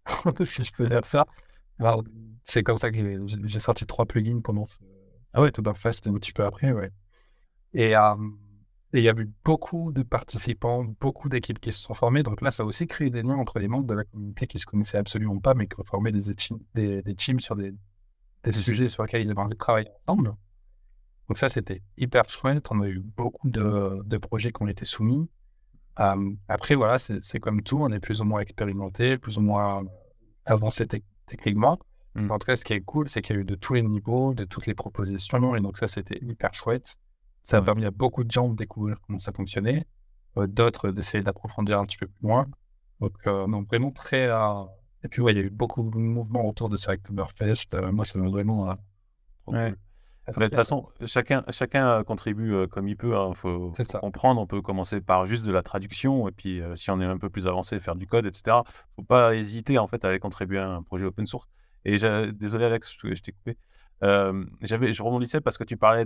si 0.45 0.63
je 0.63 0.71
peux 0.71 0.87
dire 0.87 1.05
ça. 1.05 1.25
c'est 2.43 2.63
comme 2.63 2.77
ça 2.77 2.91
que 2.91 3.25
j'ai 3.45 3.59
sorti 3.59 3.85
trois 3.85 4.05
plugins 4.05 4.41
pendant 4.41 4.65
ce 4.65 4.75
ah 5.33 5.41
ouais. 5.41 5.51
Fest 5.75 6.07
un 6.07 6.13
petit 6.13 6.31
peu 6.31 6.43
après. 6.43 6.71
Ouais. 6.71 6.91
Et 7.73 7.95
euh, 7.95 8.15
il 8.93 9.03
y 9.03 9.09
a 9.09 9.13
eu 9.15 9.31
beaucoup 9.45 9.91
de 9.91 10.01
participants, 10.01 10.83
beaucoup 10.99 11.29
d'équipes 11.29 11.59
qui 11.59 11.71
se 11.71 11.81
sont 11.81 11.93
formées. 11.93 12.23
Donc 12.23 12.41
là, 12.41 12.51
ça 12.51 12.63
a 12.63 12.65
aussi 12.65 12.87
créé 12.87 13.09
des 13.09 13.21
liens 13.21 13.37
entre 13.37 13.59
les 13.59 13.67
membres 13.67 13.85
de 13.85 13.93
la 13.93 14.03
communauté 14.03 14.47
qui 14.47 14.57
se 14.57 14.65
connaissaient 14.65 14.97
absolument 14.97 15.39
pas, 15.39 15.53
mais 15.53 15.67
qui 15.67 15.79
ont 15.79 15.83
formé 15.83 16.11
des, 16.11 16.33
des, 16.73 17.01
des 17.03 17.15
teams 17.15 17.39
sur 17.39 17.55
des, 17.55 17.73
des 18.43 18.53
sujets 18.53 18.89
sur 18.89 19.03
lesquels 19.03 19.21
ils 19.21 19.29
avaient 19.29 19.39
envie 19.39 19.51
de 19.51 19.55
travailler 19.55 19.89
ensemble. 20.07 20.33
Donc 21.29 21.37
ça, 21.37 21.47
c'était 21.47 21.83
hyper 21.95 22.27
chouette. 22.27 22.65
On 22.71 22.81
a 22.81 22.87
eu 22.87 22.99
beaucoup 22.99 23.49
de, 23.49 24.17
projets 24.17 24.51
qui 24.51 24.63
ont 24.63 24.67
été 24.67 24.83
soumis. 24.83 25.29
après, 25.95 26.73
voilà, 26.73 26.97
c'est 26.97 27.39
comme 27.39 27.61
tout. 27.61 27.77
On 27.79 27.91
est 27.91 27.99
plus 27.99 28.21
ou 28.21 28.25
moins 28.25 28.39
expérimenté, 28.39 29.17
plus 29.17 29.37
ou 29.37 29.41
moins 29.41 29.83
avancé 30.45 30.87
techniquement. 31.27 31.79
Mmh. 32.15 32.31
En 32.31 32.39
tout 32.39 32.47
cas, 32.47 32.55
ce 32.55 32.65
qui 32.65 32.73
est 32.73 32.81
cool, 32.81 33.07
c'est 33.07 33.21
qu'il 33.21 33.35
y 33.35 33.39
a 33.39 33.41
eu 33.43 33.45
de 33.45 33.53
tous 33.53 33.75
les 33.75 33.83
niveaux, 33.83 34.33
de 34.33 34.43
toutes 34.43 34.65
les 34.65 34.73
propositions. 34.73 35.55
Et 35.55 35.61
donc 35.61 35.77
ça, 35.77 35.87
c'était 35.87 36.17
hyper 36.23 36.51
chouette. 36.55 36.95
Ça 37.43 37.57
a 37.57 37.61
permis 37.61 37.85
à 37.85 37.91
beaucoup 37.91 38.23
de 38.23 38.31
gens 38.31 38.49
de 38.49 38.55
découvrir 38.55 38.97
comment 39.05 39.19
ça 39.19 39.31
fonctionnait. 39.31 39.85
Euh, 40.37 40.47
d'autres 40.47 40.89
d'essayer 40.89 41.23
d'approfondir 41.23 41.79
un 41.79 41.85
petit 41.85 41.97
peu 41.97 42.07
plus 42.07 42.27
loin. 42.27 42.47
Donc, 43.01 43.13
euh, 43.27 43.45
non, 43.47 43.63
vraiment 43.63 43.91
très... 43.91 44.27
Euh, 44.27 44.63
et 45.03 45.07
puis, 45.07 45.21
ouais, 45.21 45.33
il 45.33 45.37
y 45.37 45.41
a 45.41 45.43
eu 45.43 45.49
beaucoup 45.49 45.83
de 45.83 45.97
mouvements 45.97 46.45
autour 46.45 46.69
de 46.69 46.75
ce 46.75 46.91
Oktoberfest. 46.91 47.75
moi, 47.91 48.03
ça 48.03 48.17
m'a 48.17 48.27
vraiment... 48.29 48.75
Ouais 49.47 49.75
de 50.35 50.45
toute 50.45 50.55
façon, 50.55 50.87
chacun, 51.05 51.43
chacun 51.49 52.03
contribue 52.03 52.53
euh, 52.53 52.67
comme 52.67 52.87
il 52.87 52.95
peut. 52.95 53.11
Il 53.11 53.15
hein. 53.15 53.33
faut, 53.33 53.73
comprendre. 53.99 54.41
On 54.41 54.47
peut 54.47 54.61
commencer 54.61 55.01
par 55.01 55.25
juste 55.25 55.45
de 55.45 55.51
la 55.51 55.61
traduction. 55.61 56.27
Et 56.27 56.31
puis, 56.31 56.61
euh, 56.61 56.75
si 56.75 56.91
on 56.91 56.99
est 57.01 57.05
un 57.05 57.17
peu 57.17 57.29
plus 57.29 57.47
avancé, 57.47 57.79
faire 57.79 57.95
du 57.95 58.07
code, 58.07 58.25
etc. 58.25 58.43
Il 58.47 58.59
ne 58.59 58.63
faut 58.97 59.03
pas 59.03 59.35
hésiter 59.35 59.77
en 59.77 59.87
fait, 59.87 60.03
à 60.05 60.09
aller 60.09 60.19
contribuer 60.19 60.59
à 60.59 60.67
un 60.67 60.83
projet 60.83 61.05
open 61.05 61.25
source. 61.27 61.47
Et 61.85 61.97
désolé, 62.33 62.65
Alex, 62.65 62.97
je, 63.01 63.21
t'ai 63.21 63.31
coupé. 63.31 63.57
Euh, 64.03 64.45
je 64.61 65.01
rebondissais 65.01 65.41
parce 65.41 65.57
que 65.57 65.63
tu 65.63 65.77
parlais 65.77 66.05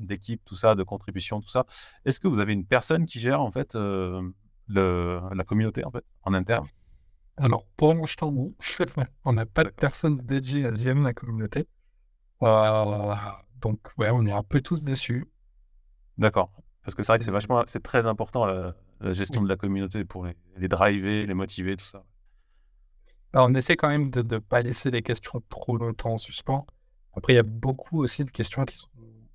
d'équipe, 0.00 0.42
tout 0.44 0.56
ça, 0.56 0.74
de 0.74 0.82
contribution, 0.82 1.40
tout 1.40 1.48
ça. 1.48 1.64
Est-ce 2.04 2.20
que 2.20 2.28
vous 2.28 2.40
avez 2.40 2.52
une 2.52 2.66
personne 2.66 3.06
qui 3.06 3.18
gère 3.18 3.40
en 3.40 3.50
fait 3.50 3.74
le, 3.74 4.32
la 4.68 5.44
communauté 5.44 5.84
en 5.84 5.90
fait, 5.90 6.04
en 6.22 6.34
interne? 6.34 6.66
Alors, 7.38 7.64
pour 7.76 7.94
l'instant, 7.94 8.32
on 9.24 9.32
n'a 9.32 9.46
pas 9.46 9.64
de 9.64 9.70
personne 9.70 10.18
dédiée 10.18 10.66
à 10.66 10.74
gérer 10.74 11.00
la 11.00 11.12
communauté. 11.14 11.66
Donc, 13.60 13.80
ouais, 13.98 14.10
on 14.12 14.24
est 14.26 14.32
un 14.32 14.42
peu 14.42 14.60
tous 14.60 14.84
dessus. 14.84 15.26
D'accord. 16.18 16.50
Parce 16.82 16.94
que 16.94 17.02
c'est 17.02 17.12
vrai 17.12 17.18
que 17.18 17.24
c'est 17.24 17.30
vachement, 17.30 17.64
c'est 17.66 17.82
très 17.82 18.06
important 18.06 18.46
la, 18.46 18.74
gestion 19.12 19.42
de 19.42 19.48
la 19.48 19.56
communauté 19.56 20.04
pour 20.04 20.24
les, 20.24 20.36
les, 20.56 20.68
driver, 20.68 21.26
les 21.26 21.34
motiver, 21.34 21.76
tout 21.76 21.84
ça. 21.84 22.04
Alors, 23.32 23.48
on 23.50 23.54
essaie 23.54 23.76
quand 23.76 23.88
même 23.88 24.10
de 24.10 24.22
ne 24.22 24.38
pas 24.38 24.62
laisser 24.62 24.90
les 24.90 25.02
questions 25.02 25.42
trop 25.48 25.76
longtemps 25.76 26.12
en 26.12 26.18
suspens. 26.18 26.66
Après, 27.16 27.32
il 27.32 27.36
y 27.36 27.40
a 27.40 27.42
beaucoup 27.42 28.00
aussi 28.02 28.24
de 28.24 28.30
questions 28.30 28.64
qui 28.64 28.76
sont. 28.76 28.88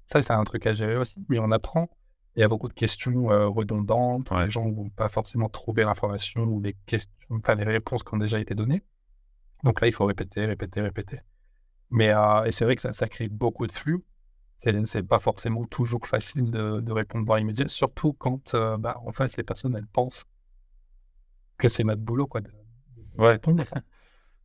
Ça, 0.07 0.21
c'est 0.21 0.33
un 0.33 0.43
truc 0.43 0.65
à 0.65 0.73
gérer 0.73 0.97
aussi, 0.97 1.23
mais 1.29 1.39
on 1.39 1.51
apprend. 1.51 1.89
Il 2.35 2.39
y 2.39 2.43
a 2.43 2.47
beaucoup 2.47 2.67
de 2.67 2.73
questions 2.73 3.31
euh, 3.31 3.47
redondantes. 3.47 4.31
Les 4.31 4.49
gens 4.49 4.65
ne 4.65 4.73
vont 4.73 4.89
pas 4.89 5.09
forcément 5.09 5.49
trouver 5.49 5.83
l'information 5.83 6.43
ou 6.43 6.61
les, 6.61 6.75
questions, 6.85 7.11
enfin, 7.31 7.55
les 7.55 7.63
réponses 7.63 8.03
qui 8.03 8.13
ont 8.13 8.17
déjà 8.17 8.39
été 8.39 8.55
données. 8.55 8.83
Donc 9.63 9.81
là, 9.81 9.87
il 9.87 9.93
faut 9.93 10.05
répéter, 10.05 10.45
répéter, 10.45 10.81
répéter. 10.81 11.19
Mais 11.89 12.13
euh, 12.13 12.45
et 12.45 12.51
c'est 12.51 12.65
vrai 12.65 12.75
que 12.75 12.81
ça, 12.81 12.93
ça 12.93 13.07
crée 13.07 13.27
beaucoup 13.27 13.67
de 13.67 13.71
flux. 13.71 14.03
C'est 14.85 15.03
pas 15.03 15.19
forcément 15.19 15.65
toujours 15.65 16.05
facile 16.05 16.51
de, 16.51 16.91
répondre 16.91 17.25
dans 17.25 17.35
l'immédiat, 17.35 17.67
surtout 17.67 18.13
quand 18.13 18.53
euh, 18.53 18.77
bah, 18.77 18.99
en 19.05 19.11
face 19.11 19.35
les 19.37 19.43
personnes 19.43 19.75
elles 19.75 19.87
pensent 19.87 20.25
que 21.57 21.67
c'est 21.67 21.83
notre 21.83 22.01
boulot 22.01 22.27
quoi. 22.27 22.41
De, 22.41 22.51
ouais. 23.17 23.39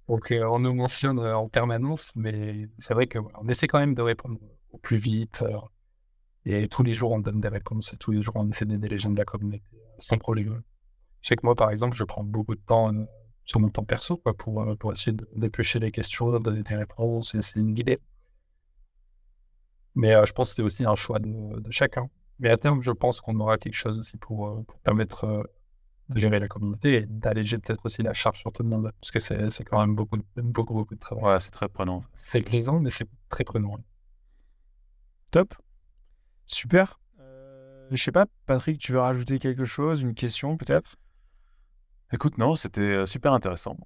Donc 0.08 0.32
on 0.32 0.58
nous 0.58 0.72
mentionne 0.72 1.18
en 1.18 1.48
permanence, 1.48 2.12
mais 2.16 2.68
c'est 2.78 2.94
vrai 2.94 3.08
qu'on 3.08 3.48
essaie 3.48 3.66
quand 3.66 3.80
même 3.80 3.94
de 3.94 4.02
répondre 4.02 4.38
au 4.70 4.78
plus 4.78 4.96
vite. 4.98 5.44
et 6.44 6.68
tous 6.68 6.82
les 6.82 6.94
jours 6.94 7.12
on 7.12 7.18
donne 7.18 7.40
des 7.40 7.48
réponses 7.48 7.92
et 7.92 7.96
tous 7.96 8.12
les 8.12 8.22
jours 8.22 8.36
on 8.36 8.48
essaie 8.48 8.64
d'aider 8.64 8.88
les 8.88 8.98
gens 8.98 9.10
de 9.10 9.18
la 9.18 9.24
communauté 9.24 9.62
sans 9.98 10.18
problème. 10.18 10.62
Je 11.20 11.28
sais 11.28 11.36
que 11.36 11.44
moi 11.44 11.54
par 11.54 11.70
exemple 11.70 11.96
je 11.96 12.04
prends 12.04 12.24
beaucoup 12.24 12.54
de 12.54 12.60
temps 12.60 12.90
sur 13.44 13.60
mon 13.60 13.68
temps 13.68 13.84
perso 13.84 14.16
quoi, 14.16 14.34
pour, 14.34 14.62
euh, 14.62 14.74
pour 14.76 14.92
essayer 14.92 15.12
de 15.12 15.28
dépêcher 15.34 15.78
les 15.78 15.90
questions, 15.90 16.38
donner 16.40 16.62
des 16.62 16.74
réponses 16.74 17.34
et 17.34 17.38
essayer 17.38 17.64
de 17.64 17.70
guider. 17.70 17.98
Mais 19.96 20.14
euh, 20.14 20.24
je 20.26 20.32
pense 20.32 20.50
que 20.50 20.56
c'est 20.56 20.62
aussi 20.62 20.84
un 20.84 20.94
choix 20.94 21.18
de, 21.18 21.58
de, 21.60 21.70
chacun. 21.72 22.08
Mais 22.38 22.50
à 22.50 22.56
terme, 22.56 22.82
je 22.82 22.92
pense 22.92 23.20
qu'on 23.20 23.38
aura 23.40 23.58
quelque 23.58 23.74
chose 23.74 23.98
aussi 23.98 24.16
pour, 24.16 24.46
euh, 24.46 24.62
pour 24.62 24.78
permettre 24.80 25.48
de 26.08 26.18
gérer 26.20 26.38
la 26.38 26.48
communauté 26.48 26.94
et 26.94 27.06
d'alléger 27.06 27.58
peut-être 27.58 27.84
aussi 27.84 28.02
la 28.02 28.12
charge 28.12 28.38
sur 28.38 28.52
tout 28.52 28.62
le 28.62 28.68
monde. 28.68 28.92
Parce 29.00 29.10
que 29.10 29.18
c'est 29.18 29.64
quand 29.64 29.80
même 29.80 29.96
beaucoup, 29.96 30.18
beaucoup, 30.36 30.74
beaucoup 30.74 30.94
de 30.94 31.00
travail. 31.00 31.24
Ouais, 31.24 31.40
c'est 31.40 31.50
très 31.50 31.68
prenant. 31.68 32.04
C'est 32.14 32.40
grisant, 32.40 32.78
mais 32.78 32.90
c'est 32.90 33.08
très 33.28 33.44
prenant. 33.44 33.78
Top. 35.30 35.54
Super. 36.46 37.00
Euh, 37.20 37.88
je 37.90 37.96
sais 37.96 38.12
pas, 38.12 38.26
Patrick, 38.46 38.78
tu 38.78 38.92
veux 38.92 39.00
rajouter 39.00 39.38
quelque 39.38 39.64
chose, 39.64 40.02
une 40.02 40.14
question 40.14 40.56
peut-être? 40.56 40.96
Écoute, 42.12 42.38
non, 42.38 42.54
c'était 42.54 42.80
euh, 42.80 43.06
super 43.06 43.32
intéressant. 43.32 43.76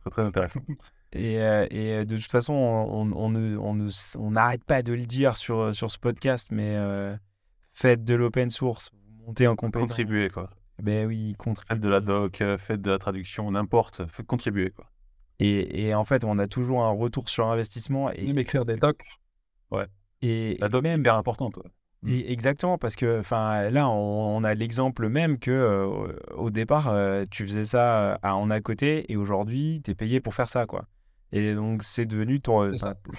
Très, 0.00 0.10
très 0.10 0.22
intéressant. 0.22 0.60
Et, 1.12 1.40
euh, 1.40 1.66
et, 1.70 1.92
euh, 1.92 2.04
de 2.04 2.16
toute 2.16 2.30
façon, 2.30 2.52
on, 2.52 3.12
on, 3.12 3.34
on, 3.34 3.88
on 4.18 4.30
n'arrête 4.30 4.64
pas 4.64 4.82
de 4.82 4.92
le 4.92 5.06
dire 5.06 5.36
sur, 5.36 5.74
sur 5.74 5.90
ce 5.90 5.98
podcast, 5.98 6.48
mais 6.52 6.76
faites 7.72 8.04
de 8.04 8.14
l'open 8.14 8.50
source, 8.50 8.90
montez 9.26 9.46
en 9.46 9.56
compétence. 9.56 9.88
Contribuez, 9.88 10.30
quoi. 10.30 10.50
Ben 10.82 11.06
oui, 11.06 11.34
contribuez. 11.38 11.74
Faites 11.74 11.82
de 11.82 11.88
la 11.88 12.00
doc, 12.00 12.42
faites 12.58 12.82
de 12.82 12.90
la 12.90 12.98
traduction, 12.98 13.50
n'importe, 13.50 14.06
faites 14.06 14.26
contribuer, 14.26 14.70
quoi. 14.70 14.86
Et, 15.40 15.86
et, 15.86 15.94
en 15.94 16.04
fait, 16.04 16.22
on 16.22 16.38
a 16.38 16.46
toujours 16.46 16.84
un 16.84 16.90
retour 16.90 17.30
sur 17.30 17.46
investissement. 17.46 18.10
Et... 18.12 18.26
Même 18.26 18.38
écrire 18.38 18.66
des 18.66 18.76
docs. 18.76 19.04
Ouais. 19.70 19.86
Et 20.20 20.58
la 20.60 20.68
doc 20.68 20.84
est 20.84 20.94
hyper 20.94 21.14
importante. 21.14 21.56
Ouais. 21.56 21.70
Exactement, 22.02 22.78
parce 22.78 22.96
que 22.96 23.22
là, 23.70 23.88
on, 23.88 24.42
a 24.44 24.54
l'exemple 24.54 25.08
même 25.08 25.38
que 25.38 25.50
euh, 25.50 26.12
au 26.34 26.50
départ, 26.50 26.88
euh, 26.88 27.24
tu 27.30 27.46
faisais 27.46 27.66
ça 27.66 28.14
à, 28.22 28.36
en 28.36 28.50
à 28.50 28.60
côté 28.60 29.10
et 29.12 29.16
aujourd'hui, 29.16 29.82
tu 29.84 29.90
es 29.90 29.94
payé 29.94 30.20
pour 30.20 30.34
faire 30.34 30.48
ça. 30.48 30.66
quoi. 30.66 30.86
Et 31.32 31.54
donc, 31.54 31.82
c'est 31.82 32.06
devenu 32.06 32.40
ton. 32.40 32.68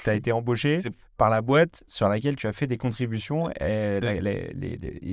Tu 0.03 0.09
as 0.09 0.16
été 0.16 0.32
embauché 0.32 0.82
par 1.18 1.30
la 1.30 1.41
boîte 1.41 1.84
sur 1.88 2.09
laquelle 2.09 2.36
tu 2.36 2.47
as 2.47 2.51
fait 2.51 2.68
des 2.68 2.78
contributions 2.78 3.49
et, 3.51 3.99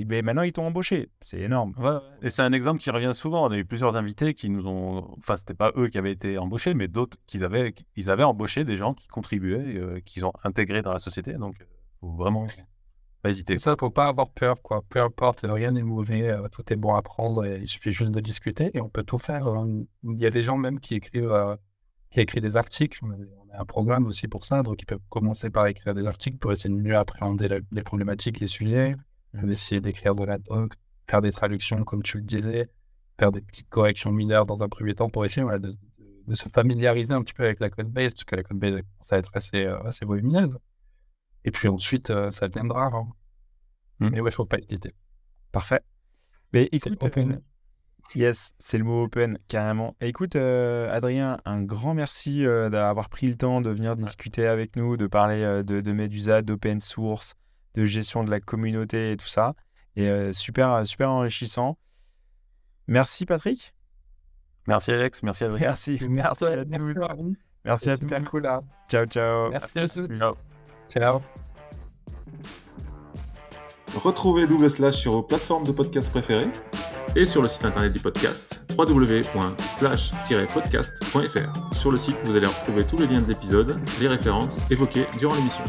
ben, 0.05 0.25
maintenant, 0.25 0.41
ils 0.41 0.51
t'ont 0.51 0.65
embauché. 0.65 1.09
C'est 1.21 1.39
énorme. 1.39 1.73
Et 2.21 2.29
c'est 2.29 2.41
un 2.41 2.51
exemple 2.51 2.79
qui 2.79 2.89
revient 2.91 3.11
souvent. 3.13 3.47
On 3.47 3.51
a 3.51 3.57
eu 3.57 3.65
plusieurs 3.65 3.95
invités 3.95 4.33
qui 4.33 4.49
nous 4.49 4.67
ont. 4.67 5.15
Enfin, 5.17 5.35
c'était 5.35 5.53
pas 5.53 5.71
eux 5.77 5.87
qui 5.87 5.97
avaient 5.97 6.11
été 6.11 6.37
embauchés, 6.37 6.73
mais 6.73 6.87
d'autres 6.87 7.17
qui 7.27 7.43
avaient, 7.43 7.73
ils 7.95 8.09
avaient 8.09 8.23
embauché 8.23 8.65
des 8.65 8.75
gens 8.75 8.93
qui 8.93 9.07
contribuaient, 9.07 9.77
euh, 9.77 9.99
qu'ils 10.03 10.25
ont 10.25 10.33
intégrés 10.43 10.81
dans 10.81 10.93
la 10.93 10.99
société. 10.99 11.33
Donc, 11.33 11.55
faut 12.01 12.11
vraiment 12.11 12.47
pas 13.21 13.29
hésiter. 13.29 13.57
Ça, 13.57 13.75
faut 13.79 13.89
pas 13.89 14.07
avoir 14.07 14.29
peur, 14.29 14.61
quoi. 14.61 14.81
Peu 14.89 15.01
importe, 15.01 15.45
rien 15.47 15.71
n'est 15.71 15.83
mauvais, 15.83 16.29
euh, 16.29 16.47
tout 16.49 16.63
est 16.71 16.75
bon 16.75 16.93
à 16.93 17.01
prendre, 17.01 17.45
et 17.45 17.59
il 17.59 17.67
suffit 17.67 17.91
juste 17.91 18.11
de 18.11 18.19
discuter 18.19 18.71
et 18.73 18.81
on 18.81 18.89
peut 18.89 19.03
tout 19.03 19.17
faire. 19.17 19.47
Il 20.03 20.19
y 20.19 20.25
a 20.25 20.29
des 20.29 20.43
gens 20.43 20.57
même 20.57 20.79
qui 20.79 20.95
écrivent, 20.95 21.31
euh, 21.31 21.55
qui 22.11 22.19
écrivent 22.21 22.43
des 22.43 22.57
articles. 22.57 22.99
On 23.03 23.11
a 23.11 23.61
un 23.61 23.65
programme 23.65 24.05
aussi 24.05 24.27
pour 24.27 24.45
ça, 24.45 24.63
donc 24.63 24.81
ils 24.81 24.85
peuvent 24.85 24.99
commencer 25.09 25.49
par 25.49 25.67
écrire 25.67 25.93
des 25.93 26.05
articles 26.05 26.37
pour 26.37 26.51
essayer 26.51 26.73
de 26.73 26.79
mieux 26.79 26.97
appréhender 26.97 27.61
les 27.71 27.83
problématiques, 27.83 28.39
les 28.39 28.47
sujets, 28.47 28.95
mmh. 29.33 29.49
essayer 29.49 29.81
d'écrire 29.81 30.15
de 30.15 30.23
la 30.23 30.37
doc, 30.37 30.73
faire 31.07 31.21
des 31.21 31.31
traductions 31.31 31.83
comme 31.83 32.03
tu 32.03 32.17
le 32.17 32.23
disais, 32.23 32.69
faire 33.19 33.31
des 33.31 33.41
petites 33.41 33.69
corrections 33.69 34.11
mineures 34.11 34.45
dans 34.45 34.63
un 34.63 34.69
premier 34.69 34.95
temps 34.95 35.09
pour 35.09 35.25
essayer 35.25 35.45
de, 35.59 35.75
se 36.35 36.47
familiariser 36.49 37.13
un 37.13 37.23
petit 37.23 37.33
peu 37.33 37.43
avec 37.43 37.59
la 37.59 37.69
code 37.69 37.89
base, 37.89 38.13
parce 38.13 38.23
que 38.23 38.35
la 38.35 38.43
code 38.43 38.59
base, 38.59 38.81
ça 39.01 39.15
va 39.15 39.19
être 39.19 39.31
assez, 39.33 39.65
euh, 39.65 39.81
assez 39.81 40.05
volumineuse. 40.05 40.57
Et 41.43 41.51
puis 41.51 41.67
ensuite, 41.67 42.11
euh, 42.11 42.29
ça 42.29 42.47
viendra. 42.47 42.91
Hein. 42.93 43.07
Mmh. 43.99 44.09
Mais 44.11 44.21
ouais, 44.21 44.31
faut 44.31 44.45
pas 44.45 44.59
hésiter. 44.59 44.93
Parfait. 45.51 45.81
Mais 46.53 46.69
écoute, 46.71 47.01
open. 47.03 47.41
Euh, 48.15 48.19
yes, 48.19 48.53
c'est 48.59 48.77
le 48.77 48.83
mot 48.83 49.03
open, 49.03 49.37
carrément. 49.47 49.95
écoute, 50.01 50.35
euh, 50.35 50.91
Adrien, 50.91 51.37
un 51.45 51.61
grand 51.61 51.93
merci 51.93 52.43
d'avoir 52.43 53.09
pris 53.09 53.27
le 53.27 53.35
temps 53.35 53.61
de 53.61 53.69
venir 53.69 53.95
discuter 53.95 54.47
avec 54.47 54.75
nous, 54.75 54.97
de 54.97 55.07
parler 55.07 55.63
de, 55.63 55.81
de 55.81 55.91
Medusa, 55.91 56.41
d'open 56.41 56.79
source, 56.79 57.35
de 57.75 57.85
gestion 57.85 58.23
de 58.23 58.31
la 58.31 58.39
communauté 58.39 59.11
et 59.11 59.17
tout 59.17 59.27
ça. 59.27 59.53
Et 59.95 60.31
super, 60.33 60.85
super 60.85 61.09
enrichissant. 61.11 61.77
Merci, 62.87 63.25
Patrick. 63.25 63.73
Merci, 64.67 64.91
Alex. 64.91 65.23
Merci, 65.23 65.43
Adrien. 65.45 65.67
Merci. 65.67 65.99
Merci, 66.09 66.45
à 66.45 66.65
tous. 66.65 67.35
Merci 67.65 67.89
à 67.89 67.97
tous. 67.97 68.07
Cool, 68.29 68.47
hein. 68.47 68.61
Ciao, 68.89 69.05
ciao. 69.05 69.49
Merci 69.49 69.79
à 69.79 69.87
tous. 69.87 70.17
Ciao. 70.17 70.35
Ciao. 70.89 71.21
Retrouvez 73.95 74.47
Double 74.47 74.69
Slash 74.69 74.95
sur 74.95 75.13
vos 75.13 75.23
plateformes 75.23 75.65
de 75.65 75.71
podcast 75.71 76.09
préférées 76.09 76.51
et 77.15 77.25
sur 77.25 77.41
le 77.41 77.47
site 77.47 77.63
internet 77.65 77.93
du 77.93 77.99
podcast 77.99 78.61
www.slash-podcast.fr. 78.77 81.75
Sur 81.75 81.91
le 81.91 81.97
site, 81.97 82.17
vous 82.23 82.35
allez 82.35 82.47
retrouver 82.47 82.83
tous 82.83 82.97
les 82.97 83.07
liens 83.07 83.21
de 83.21 83.27
l'épisode, 83.27 83.79
les 83.99 84.07
références 84.07 84.59
évoquées 84.69 85.07
durant 85.17 85.33
l'émission. 85.35 85.63